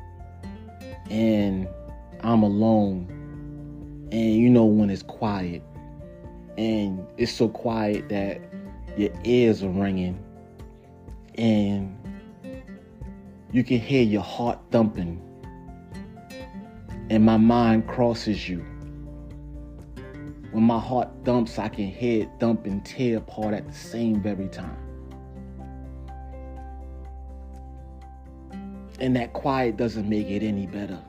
and 1.09 1.68
I'm 2.23 2.43
alone, 2.43 3.07
and 4.11 4.37
you 4.37 4.51
know, 4.51 4.64
when 4.64 4.91
it's 4.91 5.05
quiet, 5.05 5.62
and 6.59 7.07
it's 7.16 7.33
so 7.33 7.49
quiet 7.49 8.09
that 8.09 8.41
your 8.97 9.11
ears 9.25 9.62
are 9.62 9.70
ringing, 9.70 10.22
and 11.37 11.97
you 13.53 13.64
can 13.64 13.78
hear 13.78 14.03
your 14.03 14.22
heart 14.22 14.59
thumping, 14.70 15.20
and 17.11 17.24
my 17.24 17.37
mind 17.37 17.87
crosses 17.87 18.49
you. 18.49 18.64
When 20.53 20.64
my 20.64 20.78
heart 20.78 21.09
thumps, 21.24 21.59
I 21.59 21.68
can 21.68 21.87
hear 21.87 22.24
it 22.24 22.28
thump 22.39 22.66
and 22.66 22.85
tear 22.85 23.18
apart 23.18 23.55
at 23.55 23.66
the 23.66 23.74
same 23.74 24.22
very 24.22 24.49
time. 24.49 24.76
And 29.01 29.16
that 29.16 29.33
quiet 29.33 29.76
doesn't 29.76 30.09
make 30.09 30.28
it 30.28 30.43
any 30.43 30.66
better. 30.66 31.01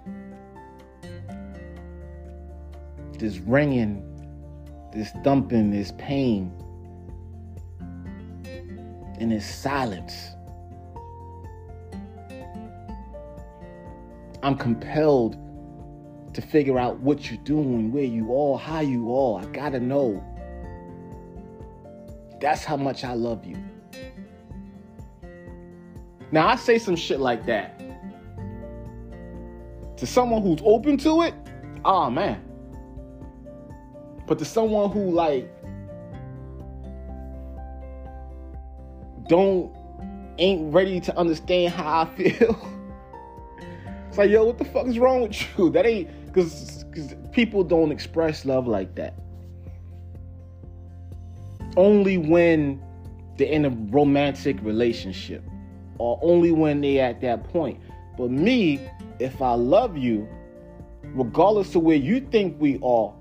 This 3.19 3.38
ringing, 3.38 4.01
this 4.93 5.11
thumping, 5.24 5.71
this 5.71 5.91
pain, 5.97 6.51
and 9.24 9.32
this 9.32 9.45
silence. 9.45 10.36
I'm 14.43 14.57
compelled 14.57 15.38
to 16.34 16.41
figure 16.41 16.78
out 16.78 16.99
what 16.99 17.32
you're 17.32 17.41
doing, 17.45 17.93
where 17.93 18.03
you 18.03 18.36
are, 18.36 18.59
how 18.59 18.82
you 18.82 19.15
are. 19.15 19.41
I 19.41 19.45
gotta 19.45 19.80
know. 19.80 20.21
That's 22.41 22.65
how 22.65 22.76
much 22.76 23.05
I 23.05 23.13
love 23.13 23.45
you. 23.45 23.57
Now, 26.34 26.47
I 26.47 26.57
say 26.57 26.78
some 26.78 26.97
shit 26.97 27.21
like 27.21 27.45
that 27.45 27.80
to 29.95 30.05
someone 30.05 30.41
who's 30.41 30.59
open 30.65 30.97
to 30.97 31.21
it. 31.21 31.34
Oh 31.86 32.09
man. 32.09 32.43
But 34.28 34.38
to 34.39 34.45
someone 34.45 34.91
who 34.91 35.11
like 35.11 35.49
don't 39.28 39.71
ain't 40.38 40.74
ready 40.74 40.99
to 40.99 41.17
understand 41.17 41.74
how 41.74 42.01
I 42.01 42.05
feel. 42.15 42.69
It's 44.07 44.19
like, 44.19 44.30
yo, 44.30 44.45
what 44.45 44.59
the 44.59 44.65
fuck 44.65 44.86
is 44.86 44.99
wrong 44.99 45.24
with 45.24 45.41
you? 45.57 45.69
That 45.71 45.88
ain't 45.88 46.07
because 46.28 46.86
people 47.32 47.63
don't 47.63 47.91
express 47.91 48.45
love 48.45 48.67
like 48.67 48.93
that. 48.93 49.15
Only 51.76 52.19
when 52.19 52.80
they're 53.38 53.47
in 53.47 53.65
a 53.65 53.71
romantic 53.71 54.61
relationship, 54.61 55.43
or 55.97 56.19
only 56.21 56.51
when 56.51 56.82
they're 56.82 57.03
at 57.03 57.21
that 57.21 57.43
point. 57.45 57.80
But 58.15 58.30
me, 58.30 58.88
if 59.17 59.41
I 59.41 59.53
love 59.53 59.97
you, 59.97 60.28
regardless 61.15 61.74
of 61.74 61.82
where 61.82 61.95
you 61.95 62.19
think 62.19 62.61
we 62.61 62.80
are, 62.84 63.11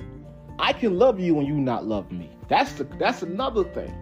I 0.59 0.75
can 0.75 0.99
love 0.99 1.19
you 1.19 1.35
when 1.35 1.47
you 1.47 1.55
not 1.55 1.87
love 1.87 2.13
me. 2.13 2.31
That's 2.49 2.73
the, 2.73 2.85
that's 2.85 3.23
another 3.23 3.65
thing. 3.65 3.95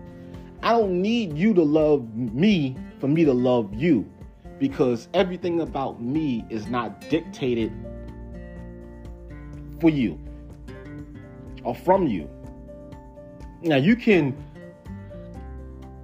I 0.63 0.73
don't 0.73 1.01
need 1.01 1.37
you 1.37 1.55
to 1.55 1.63
love 1.63 2.15
me 2.15 2.77
for 2.99 3.09
me 3.09 3.25
to 3.25 3.33
love 3.33 3.75
you 3.75 4.11
because 4.59 5.09
everything 5.15 5.63
about 5.63 6.03
me 6.03 6.45
is 6.51 6.67
not 6.67 7.01
dictated 7.09 7.73
for 9.81 9.89
you 9.89 10.19
or 11.65 11.75
from 11.75 12.07
you. 12.07 12.29
Now, 13.63 13.77
you 13.77 13.97
can 13.97 14.37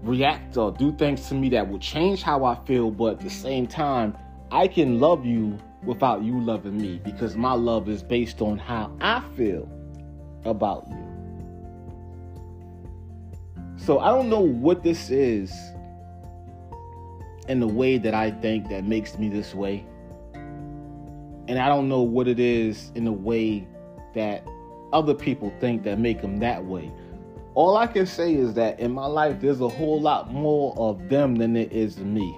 react 0.03 0.57
or 0.57 0.73
do 0.73 0.93
things 0.93 1.29
to 1.29 1.35
me 1.35 1.49
that 1.51 1.69
will 1.69 1.79
change 1.79 2.23
how 2.23 2.45
I 2.45 2.55
feel, 2.65 2.91
but 2.91 3.15
at 3.15 3.21
the 3.21 3.31
same 3.31 3.67
time, 3.67 4.17
I 4.51 4.69
can 4.69 5.01
love 5.01 5.27
you 5.27 5.59
without 5.83 6.23
you 6.23 6.41
loving 6.41 6.81
me 6.81 7.01
because 7.05 7.37
my 7.37 7.53
love 7.53 7.89
is 7.89 8.03
based 8.03 8.41
on 8.41 8.59
how 8.59 8.97
I 9.01 9.23
feel 9.37 9.69
about 10.45 10.87
you. 10.89 11.06
So 13.77 14.01
I 14.01 14.09
don't 14.09 14.29
know 14.29 14.41
what 14.41 14.83
this 14.83 15.11
is 15.11 15.53
in 17.49 17.61
the 17.61 17.67
way 17.67 17.99
that 17.99 18.15
I 18.15 18.31
think 18.31 18.69
that 18.69 18.85
makes 18.85 19.19
me 19.19 19.29
this 19.29 19.55
way. 19.55 19.87
And 21.49 21.59
I 21.59 21.69
don't 21.69 21.89
know 21.89 22.03
what 22.03 22.27
it 22.27 22.41
is 22.41 22.91
in 22.95 23.05
the 23.05 23.13
way 23.13 23.67
that 24.15 24.45
other 24.93 25.15
people 25.15 25.53
think 25.61 25.85
that 25.85 25.99
make 25.99 26.23
them 26.23 26.39
that 26.39 26.65
way. 26.65 26.91
All 27.55 27.77
I 27.77 27.87
can 27.87 28.07
say 28.07 28.35
is 28.35 28.55
that 28.55 28.81
in 28.81 28.93
my 28.93 29.07
life, 29.07 29.41
there's 29.41 29.61
a 29.61 29.69
whole 29.69 30.01
lot 30.01 30.33
more 30.33 30.75
of 30.77 31.09
them 31.09 31.37
than 31.37 31.55
there 31.55 31.69
is 31.71 31.99
me. 31.99 32.37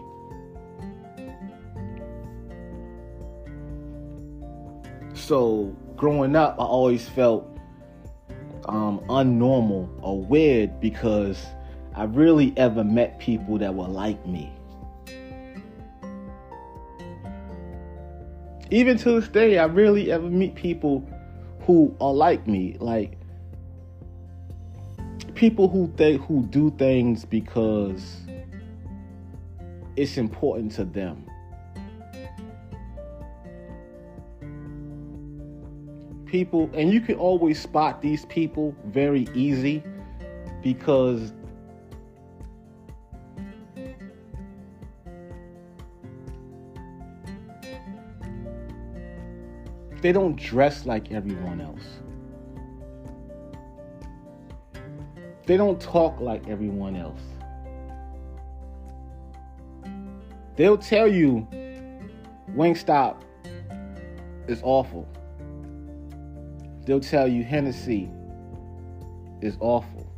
So, 5.14 5.74
growing 5.97 6.36
up, 6.36 6.55
I 6.59 6.64
always 6.64 7.09
felt 7.09 7.57
um, 8.68 9.00
unnormal 9.08 9.88
or 10.02 10.20
weird 10.20 10.80
because 10.80 11.44
I 11.94 12.04
really 12.04 12.52
ever 12.56 12.84
met 12.84 13.18
people 13.18 13.58
that 13.58 13.74
were 13.74 13.88
like 13.88 14.24
me. 14.26 14.52
even 18.70 18.98
to 18.98 19.20
this 19.20 19.28
day, 19.28 19.58
I 19.58 19.66
rarely 19.66 20.12
ever 20.12 20.28
meet 20.28 20.54
people 20.54 21.06
who 21.60 21.94
are 22.00 22.12
like 22.12 22.46
me. 22.46 22.76
Like 22.80 23.18
people 25.34 25.68
who 25.68 25.92
think 25.96 26.22
who 26.22 26.44
do 26.46 26.70
things 26.78 27.24
because 27.24 28.18
it's 29.96 30.18
important 30.18 30.72
to 30.72 30.84
them. 30.84 31.27
People, 36.28 36.70
and 36.74 36.92
you 36.92 37.00
can 37.00 37.16
always 37.16 37.58
spot 37.60 38.02
these 38.02 38.26
people 38.26 38.74
very 38.84 39.26
easy 39.34 39.82
because 40.62 41.32
They 50.00 50.12
don't 50.12 50.36
dress 50.36 50.86
like 50.86 51.10
everyone 51.10 51.60
else. 51.60 51.82
They 55.46 55.56
don't 55.56 55.80
talk 55.80 56.20
like 56.20 56.46
everyone 56.48 56.94
else. 56.94 57.20
They'll 60.56 60.78
tell 60.78 61.08
you 61.08 61.48
Wingstop 62.54 63.22
is 64.46 64.60
awful. 64.62 65.08
They'll 66.89 67.01
tell 67.01 67.28
you 67.28 67.45
Hennessy 67.45 68.11
is 69.43 69.59
awful. 69.61 70.11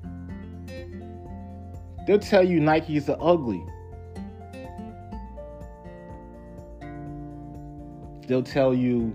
They'll 2.06 2.20
tell 2.20 2.44
you 2.44 2.60
Nikes 2.60 3.08
are 3.08 3.18
ugly. 3.20 3.60
They'll 8.28 8.44
tell 8.44 8.72
you 8.72 9.12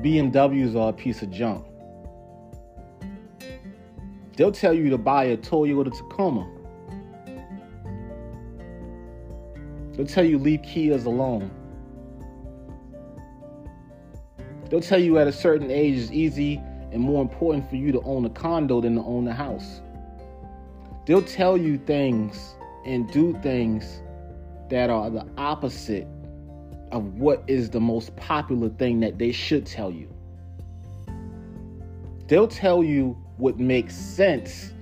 BMWs 0.00 0.74
are 0.74 0.88
a 0.88 0.92
piece 0.92 1.22
of 1.22 1.30
junk. 1.30 1.64
They'll 4.36 4.50
tell 4.50 4.74
you 4.74 4.90
to 4.90 4.98
buy 4.98 5.26
a 5.26 5.36
Toyota 5.36 5.96
Tacoma. 5.96 6.50
They'll 9.92 10.04
tell 10.04 10.24
you 10.24 10.38
leave 10.40 10.62
Kias 10.62 11.04
alone. 11.04 11.48
They'll 14.74 14.82
tell 14.82 14.98
you 14.98 15.18
at 15.18 15.28
a 15.28 15.32
certain 15.32 15.70
age 15.70 15.96
it's 15.96 16.10
easy 16.10 16.60
and 16.90 17.00
more 17.00 17.22
important 17.22 17.70
for 17.70 17.76
you 17.76 17.92
to 17.92 18.00
own 18.00 18.24
a 18.24 18.28
condo 18.28 18.80
than 18.80 18.96
to 18.96 19.02
own 19.02 19.28
a 19.28 19.32
house. 19.32 19.80
They'll 21.06 21.22
tell 21.22 21.56
you 21.56 21.78
things 21.78 22.56
and 22.84 23.08
do 23.12 23.38
things 23.40 24.02
that 24.70 24.90
are 24.90 25.10
the 25.10 25.28
opposite 25.38 26.08
of 26.90 27.04
what 27.14 27.44
is 27.46 27.70
the 27.70 27.78
most 27.78 28.16
popular 28.16 28.68
thing 28.68 28.98
that 28.98 29.16
they 29.16 29.30
should 29.30 29.64
tell 29.64 29.92
you. 29.92 30.12
They'll 32.26 32.48
tell 32.48 32.82
you 32.82 33.16
what 33.36 33.60
makes 33.60 33.94
sense, 33.94 34.72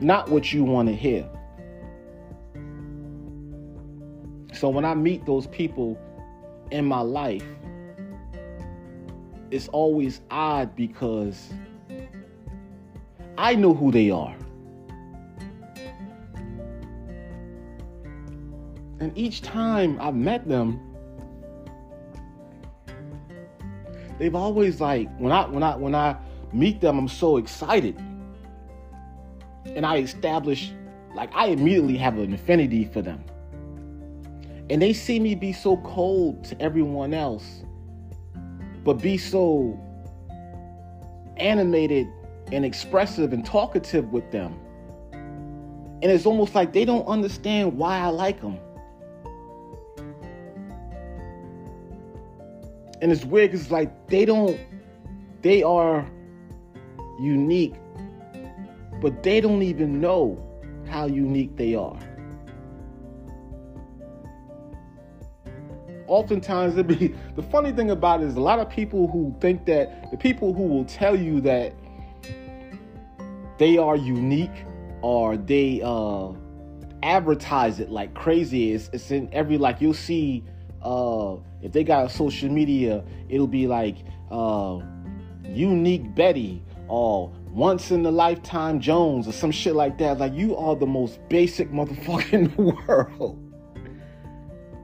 not 0.00 0.28
what 0.28 0.52
you 0.52 0.62
want 0.62 0.88
to 0.90 0.94
hear. 0.94 1.28
So 4.52 4.68
when 4.68 4.84
I 4.84 4.94
meet 4.94 5.26
those 5.26 5.48
people 5.48 5.98
in 6.70 6.84
my 6.84 7.00
life, 7.00 7.44
it's 9.50 9.68
always 9.68 10.20
odd 10.30 10.76
because 10.76 11.52
I 13.36 13.54
know 13.54 13.72
who 13.72 13.90
they 13.90 14.10
are. 14.10 14.36
And 19.00 19.16
each 19.16 19.42
time 19.42 19.98
I've 20.00 20.14
met 20.14 20.48
them, 20.48 20.80
they've 24.18 24.34
always 24.34 24.80
like 24.80 25.08
when 25.18 25.32
I 25.32 25.46
when 25.46 25.62
I 25.62 25.76
when 25.76 25.94
I 25.94 26.16
meet 26.52 26.80
them, 26.80 26.98
I'm 26.98 27.08
so 27.08 27.36
excited. 27.36 27.96
And 29.66 29.84
I 29.84 29.98
establish, 29.98 30.72
like, 31.14 31.30
I 31.34 31.48
immediately 31.48 31.96
have 31.98 32.18
an 32.18 32.32
affinity 32.32 32.84
for 32.86 33.02
them. 33.02 33.22
And 34.70 34.82
they 34.82 34.92
see 34.92 35.18
me 35.18 35.34
be 35.34 35.52
so 35.52 35.78
cold 35.78 36.44
to 36.44 36.60
everyone 36.60 37.14
else, 37.14 37.62
but 38.84 38.94
be 38.94 39.16
so 39.16 39.78
animated 41.38 42.08
and 42.52 42.64
expressive 42.64 43.32
and 43.32 43.44
talkative 43.44 44.12
with 44.12 44.30
them. 44.30 44.58
And 46.02 46.12
it's 46.12 46.26
almost 46.26 46.54
like 46.54 46.72
they 46.72 46.84
don't 46.84 47.06
understand 47.06 47.76
why 47.76 47.98
I 47.98 48.08
like 48.08 48.40
them. 48.40 48.58
And 53.00 53.12
it's 53.12 53.24
weird 53.24 53.52
because 53.52 53.70
like 53.70 54.08
they 54.08 54.24
don't, 54.24 54.58
they 55.42 55.62
are 55.62 56.06
unique, 57.20 57.74
but 59.00 59.22
they 59.22 59.40
don't 59.40 59.62
even 59.62 60.00
know 60.00 60.44
how 60.86 61.06
unique 61.06 61.56
they 61.56 61.74
are. 61.74 61.98
Oftentimes, 66.08 66.76
it 66.78 66.86
be 66.86 67.14
the 67.36 67.42
funny 67.42 67.70
thing 67.70 67.90
about 67.90 68.22
it 68.22 68.26
is 68.26 68.36
a 68.36 68.40
lot 68.40 68.58
of 68.58 68.70
people 68.70 69.08
who 69.08 69.34
think 69.40 69.66
that 69.66 70.10
the 70.10 70.16
people 70.16 70.54
who 70.54 70.62
will 70.62 70.86
tell 70.86 71.14
you 71.14 71.40
that 71.42 71.74
they 73.58 73.76
are 73.76 73.94
unique 73.94 74.64
or 75.02 75.36
they 75.36 75.82
uh, 75.84 76.30
advertise 77.02 77.78
it 77.78 77.90
like 77.90 78.14
crazy. 78.14 78.72
It's, 78.72 78.88
it's 78.92 79.10
in 79.10 79.28
every 79.32 79.58
like 79.58 79.80
you'll 79.80 79.94
see 79.94 80.44
uh, 80.82 81.36
if 81.62 81.72
they 81.72 81.84
got 81.84 82.06
a 82.06 82.08
social 82.08 82.48
media, 82.48 83.04
it'll 83.28 83.46
be 83.46 83.66
like 83.66 83.96
uh, 84.30 84.80
unique 85.44 86.14
Betty 86.14 86.62
or 86.88 87.32
once 87.50 87.90
in 87.90 88.04
a 88.06 88.10
lifetime 88.10 88.80
Jones 88.80 89.28
or 89.28 89.32
some 89.32 89.50
shit 89.50 89.74
like 89.74 89.98
that. 89.98 90.18
Like 90.18 90.32
you 90.32 90.56
are 90.56 90.76
the 90.76 90.86
most 90.86 91.20
basic 91.28 91.70
motherfucker 91.70 92.32
in 92.32 92.44
the 92.54 92.62
world. 92.88 93.47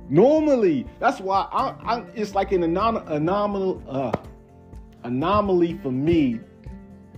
Normally, 0.08 0.86
that's 1.00 1.20
why 1.20 1.48
I, 1.50 1.96
I 1.96 2.04
it's 2.14 2.34
like 2.34 2.52
an 2.52 2.62
anom- 2.62 3.08
anomaly, 3.10 3.82
uh, 3.88 4.12
anomaly 5.02 5.78
for 5.82 5.90
me, 5.90 6.40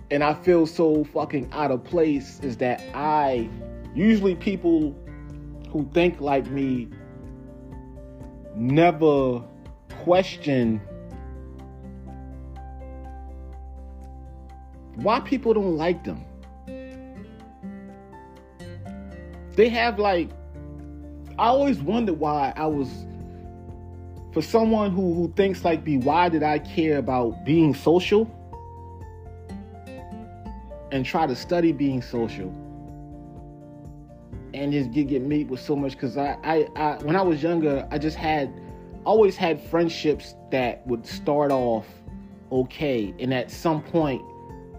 and 0.09 0.23
I 0.23 0.33
feel 0.33 0.65
so 0.65 1.03
fucking 1.03 1.49
out 1.51 1.71
of 1.71 1.83
place. 1.83 2.39
Is 2.41 2.57
that 2.57 2.81
I 2.93 3.49
usually 3.93 4.35
people 4.35 4.95
who 5.71 5.89
think 5.93 6.21
like 6.21 6.47
me 6.47 6.87
never 8.55 9.43
question 10.03 10.81
why 14.95 15.19
people 15.19 15.53
don't 15.53 15.75
like 15.77 16.03
them. 16.03 16.23
They 19.55 19.69
have 19.69 19.99
like 19.99 20.29
I 21.39 21.47
always 21.47 21.79
wondered 21.79 22.19
why 22.19 22.53
I 22.55 22.65
was 22.65 22.89
for 24.33 24.41
someone 24.41 24.91
who 24.91 25.13
who 25.13 25.33
thinks 25.35 25.63
like 25.63 25.85
me, 25.85 25.97
why 25.97 26.29
did 26.29 26.43
I 26.43 26.59
care 26.59 26.97
about 26.97 27.45
being 27.45 27.73
social 27.73 28.29
and 30.91 31.05
try 31.05 31.27
to 31.27 31.35
study 31.35 31.71
being 31.71 32.01
social? 32.01 32.53
and 34.53 34.71
just 34.71 34.91
get 34.91 35.07
get 35.07 35.21
meet 35.21 35.47
with 35.47 35.59
so 35.59 35.75
much 35.75 35.93
because 35.93 36.17
I, 36.17 36.37
I 36.43 36.67
I 36.75 36.97
when 37.03 37.15
I 37.15 37.21
was 37.21 37.43
younger 37.43 37.87
I 37.91 37.97
just 37.97 38.17
had 38.17 38.51
always 39.05 39.35
had 39.35 39.61
friendships 39.61 40.35
that 40.51 40.85
would 40.87 41.05
start 41.05 41.51
off 41.51 41.85
okay 42.51 43.13
and 43.19 43.33
at 43.33 43.51
some 43.51 43.81
point 43.81 44.21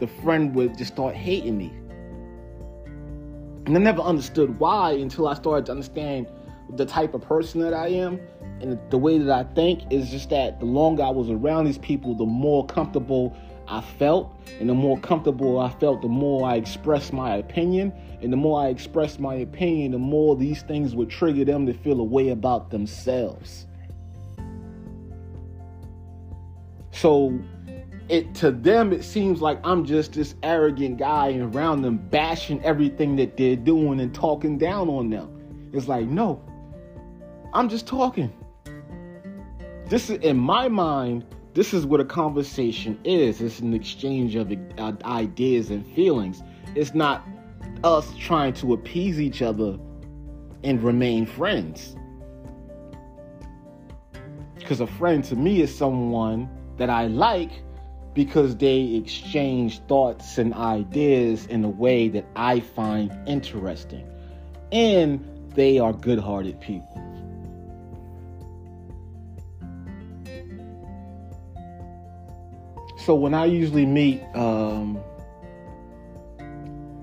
the 0.00 0.06
friend 0.06 0.54
would 0.54 0.76
just 0.76 0.92
start 0.92 1.14
hating 1.14 1.56
me 1.56 1.72
and 3.66 3.76
I 3.76 3.80
never 3.80 4.02
understood 4.02 4.58
why 4.58 4.92
until 4.92 5.28
I 5.28 5.34
started 5.34 5.66
to 5.66 5.72
understand 5.72 6.26
the 6.76 6.86
type 6.86 7.14
of 7.14 7.22
person 7.22 7.60
that 7.60 7.74
I 7.74 7.88
am 7.88 8.20
and 8.60 8.78
the 8.90 8.98
way 8.98 9.18
that 9.18 9.30
I 9.30 9.44
think 9.54 9.90
is 9.92 10.10
just 10.10 10.30
that 10.30 10.58
the 10.60 10.66
longer 10.66 11.02
I 11.02 11.10
was 11.10 11.30
around 11.30 11.64
these 11.64 11.78
people 11.78 12.14
the 12.14 12.26
more 12.26 12.66
comfortable 12.66 13.36
I 13.70 13.82
felt, 13.82 14.34
and 14.60 14.68
the 14.68 14.74
more 14.74 14.98
comfortable 14.98 15.58
I 15.58 15.68
felt, 15.68 16.00
the 16.00 16.08
more 16.08 16.48
I 16.48 16.56
expressed 16.56 17.12
my 17.12 17.36
opinion. 17.36 17.92
And 18.22 18.32
the 18.32 18.36
more 18.36 18.60
I 18.62 18.68
expressed 18.68 19.20
my 19.20 19.34
opinion, 19.34 19.92
the 19.92 19.98
more 19.98 20.34
these 20.36 20.62
things 20.62 20.94
would 20.94 21.10
trigger 21.10 21.44
them 21.44 21.66
to 21.66 21.74
feel 21.74 22.00
a 22.00 22.04
way 22.04 22.30
about 22.30 22.70
themselves. 22.70 23.66
So 26.90 27.38
it 28.08 28.34
to 28.36 28.50
them 28.50 28.92
it 28.92 29.04
seems 29.04 29.42
like 29.42 29.60
I'm 29.62 29.84
just 29.84 30.14
this 30.14 30.34
arrogant 30.42 30.96
guy 30.96 31.28
and 31.28 31.54
around 31.54 31.82
them 31.82 31.98
bashing 31.98 32.64
everything 32.64 33.16
that 33.16 33.36
they're 33.36 33.54
doing 33.54 34.00
and 34.00 34.12
talking 34.14 34.56
down 34.56 34.88
on 34.88 35.10
them. 35.10 35.70
It's 35.72 35.86
like, 35.86 36.06
no, 36.06 36.42
I'm 37.52 37.68
just 37.68 37.86
talking. 37.86 38.32
This 39.86 40.10
is 40.10 40.18
in 40.18 40.36
my 40.36 40.68
mind, 40.68 41.24
this 41.54 41.72
is 41.72 41.86
what 41.86 42.00
a 42.00 42.04
conversation 42.04 42.98
is. 43.04 43.40
It's 43.40 43.60
an 43.60 43.72
exchange 43.72 44.36
of 44.36 44.52
uh, 44.78 44.92
ideas 45.04 45.70
and 45.70 45.86
feelings. 45.94 46.42
It's 46.74 46.94
not 46.94 47.26
us 47.82 48.14
trying 48.18 48.52
to 48.54 48.74
appease 48.74 49.20
each 49.20 49.40
other 49.40 49.78
and 50.62 50.82
remain 50.82 51.24
friends. 51.24 51.96
Because 54.56 54.80
a 54.80 54.86
friend 54.86 55.24
to 55.24 55.36
me 55.36 55.62
is 55.62 55.74
someone 55.74 56.50
that 56.76 56.90
I 56.90 57.06
like 57.06 57.50
because 58.12 58.56
they 58.56 58.94
exchange 58.94 59.80
thoughts 59.86 60.36
and 60.38 60.52
ideas 60.52 61.46
in 61.46 61.64
a 61.64 61.68
way 61.68 62.08
that 62.08 62.26
I 62.36 62.60
find 62.60 63.10
interesting. 63.26 64.06
And 64.70 65.24
they 65.54 65.78
are 65.78 65.92
good 65.94 66.18
hearted 66.18 66.60
people. 66.60 67.07
So 73.08 73.14
when 73.14 73.32
I 73.32 73.46
usually 73.46 73.86
meet 73.86 74.22
um, 74.34 75.00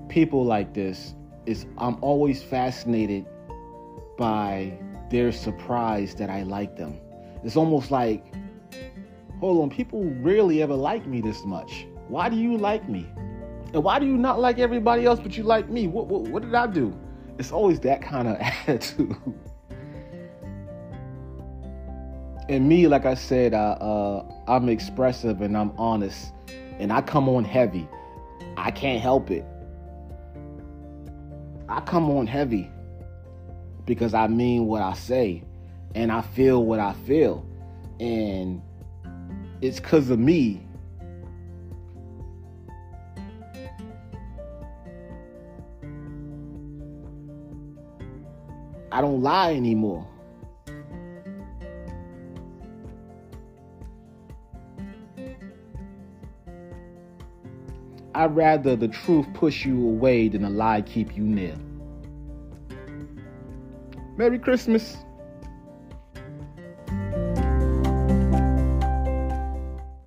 people 0.08 0.44
like 0.44 0.72
this, 0.72 1.16
is 1.46 1.66
I'm 1.78 1.96
always 2.00 2.44
fascinated 2.44 3.26
by 4.16 4.78
their 5.10 5.32
surprise 5.32 6.14
that 6.14 6.30
I 6.30 6.44
like 6.44 6.76
them. 6.76 7.00
It's 7.42 7.56
almost 7.56 7.90
like, 7.90 8.24
hold 9.40 9.60
on, 9.60 9.68
people 9.68 10.04
rarely 10.20 10.62
ever 10.62 10.76
like 10.76 11.06
me 11.06 11.20
this 11.20 11.44
much. 11.44 11.88
Why 12.06 12.28
do 12.28 12.36
you 12.36 12.56
like 12.56 12.88
me? 12.88 13.04
And 13.74 13.82
why 13.82 13.98
do 13.98 14.06
you 14.06 14.16
not 14.16 14.38
like 14.38 14.60
everybody 14.60 15.06
else 15.06 15.18
but 15.18 15.36
you 15.36 15.42
like 15.42 15.68
me? 15.68 15.88
What, 15.88 16.06
what, 16.06 16.22
what 16.28 16.44
did 16.44 16.54
I 16.54 16.68
do? 16.68 16.96
It's 17.36 17.50
always 17.50 17.80
that 17.80 18.00
kind 18.00 18.28
of 18.28 18.36
attitude. 18.40 19.16
and 22.48 22.68
me, 22.68 22.86
like 22.86 23.06
I 23.06 23.14
said, 23.14 23.54
uh, 23.54 23.76
uh, 23.80 24.35
I'm 24.48 24.68
expressive 24.68 25.40
and 25.40 25.56
I'm 25.56 25.72
honest, 25.76 26.32
and 26.78 26.92
I 26.92 27.00
come 27.00 27.28
on 27.28 27.44
heavy. 27.44 27.88
I 28.56 28.70
can't 28.70 29.00
help 29.00 29.30
it. 29.30 29.44
I 31.68 31.80
come 31.80 32.08
on 32.10 32.26
heavy 32.26 32.70
because 33.86 34.14
I 34.14 34.28
mean 34.28 34.66
what 34.66 34.82
I 34.82 34.94
say, 34.94 35.42
and 35.94 36.12
I 36.12 36.22
feel 36.22 36.64
what 36.64 36.78
I 36.78 36.92
feel, 36.92 37.44
and 37.98 38.62
it's 39.60 39.80
because 39.80 40.10
of 40.10 40.18
me. 40.18 40.62
I 48.92 49.00
don't 49.00 49.22
lie 49.22 49.54
anymore. 49.54 50.06
I'd 58.16 58.34
rather 58.34 58.76
the 58.76 58.88
truth 58.88 59.26
push 59.34 59.66
you 59.66 59.76
away 59.86 60.28
than 60.28 60.42
a 60.42 60.48
lie 60.48 60.80
keep 60.80 61.14
you 61.18 61.22
near. 61.22 61.54
Merry 64.16 64.38
Christmas. 64.38 64.96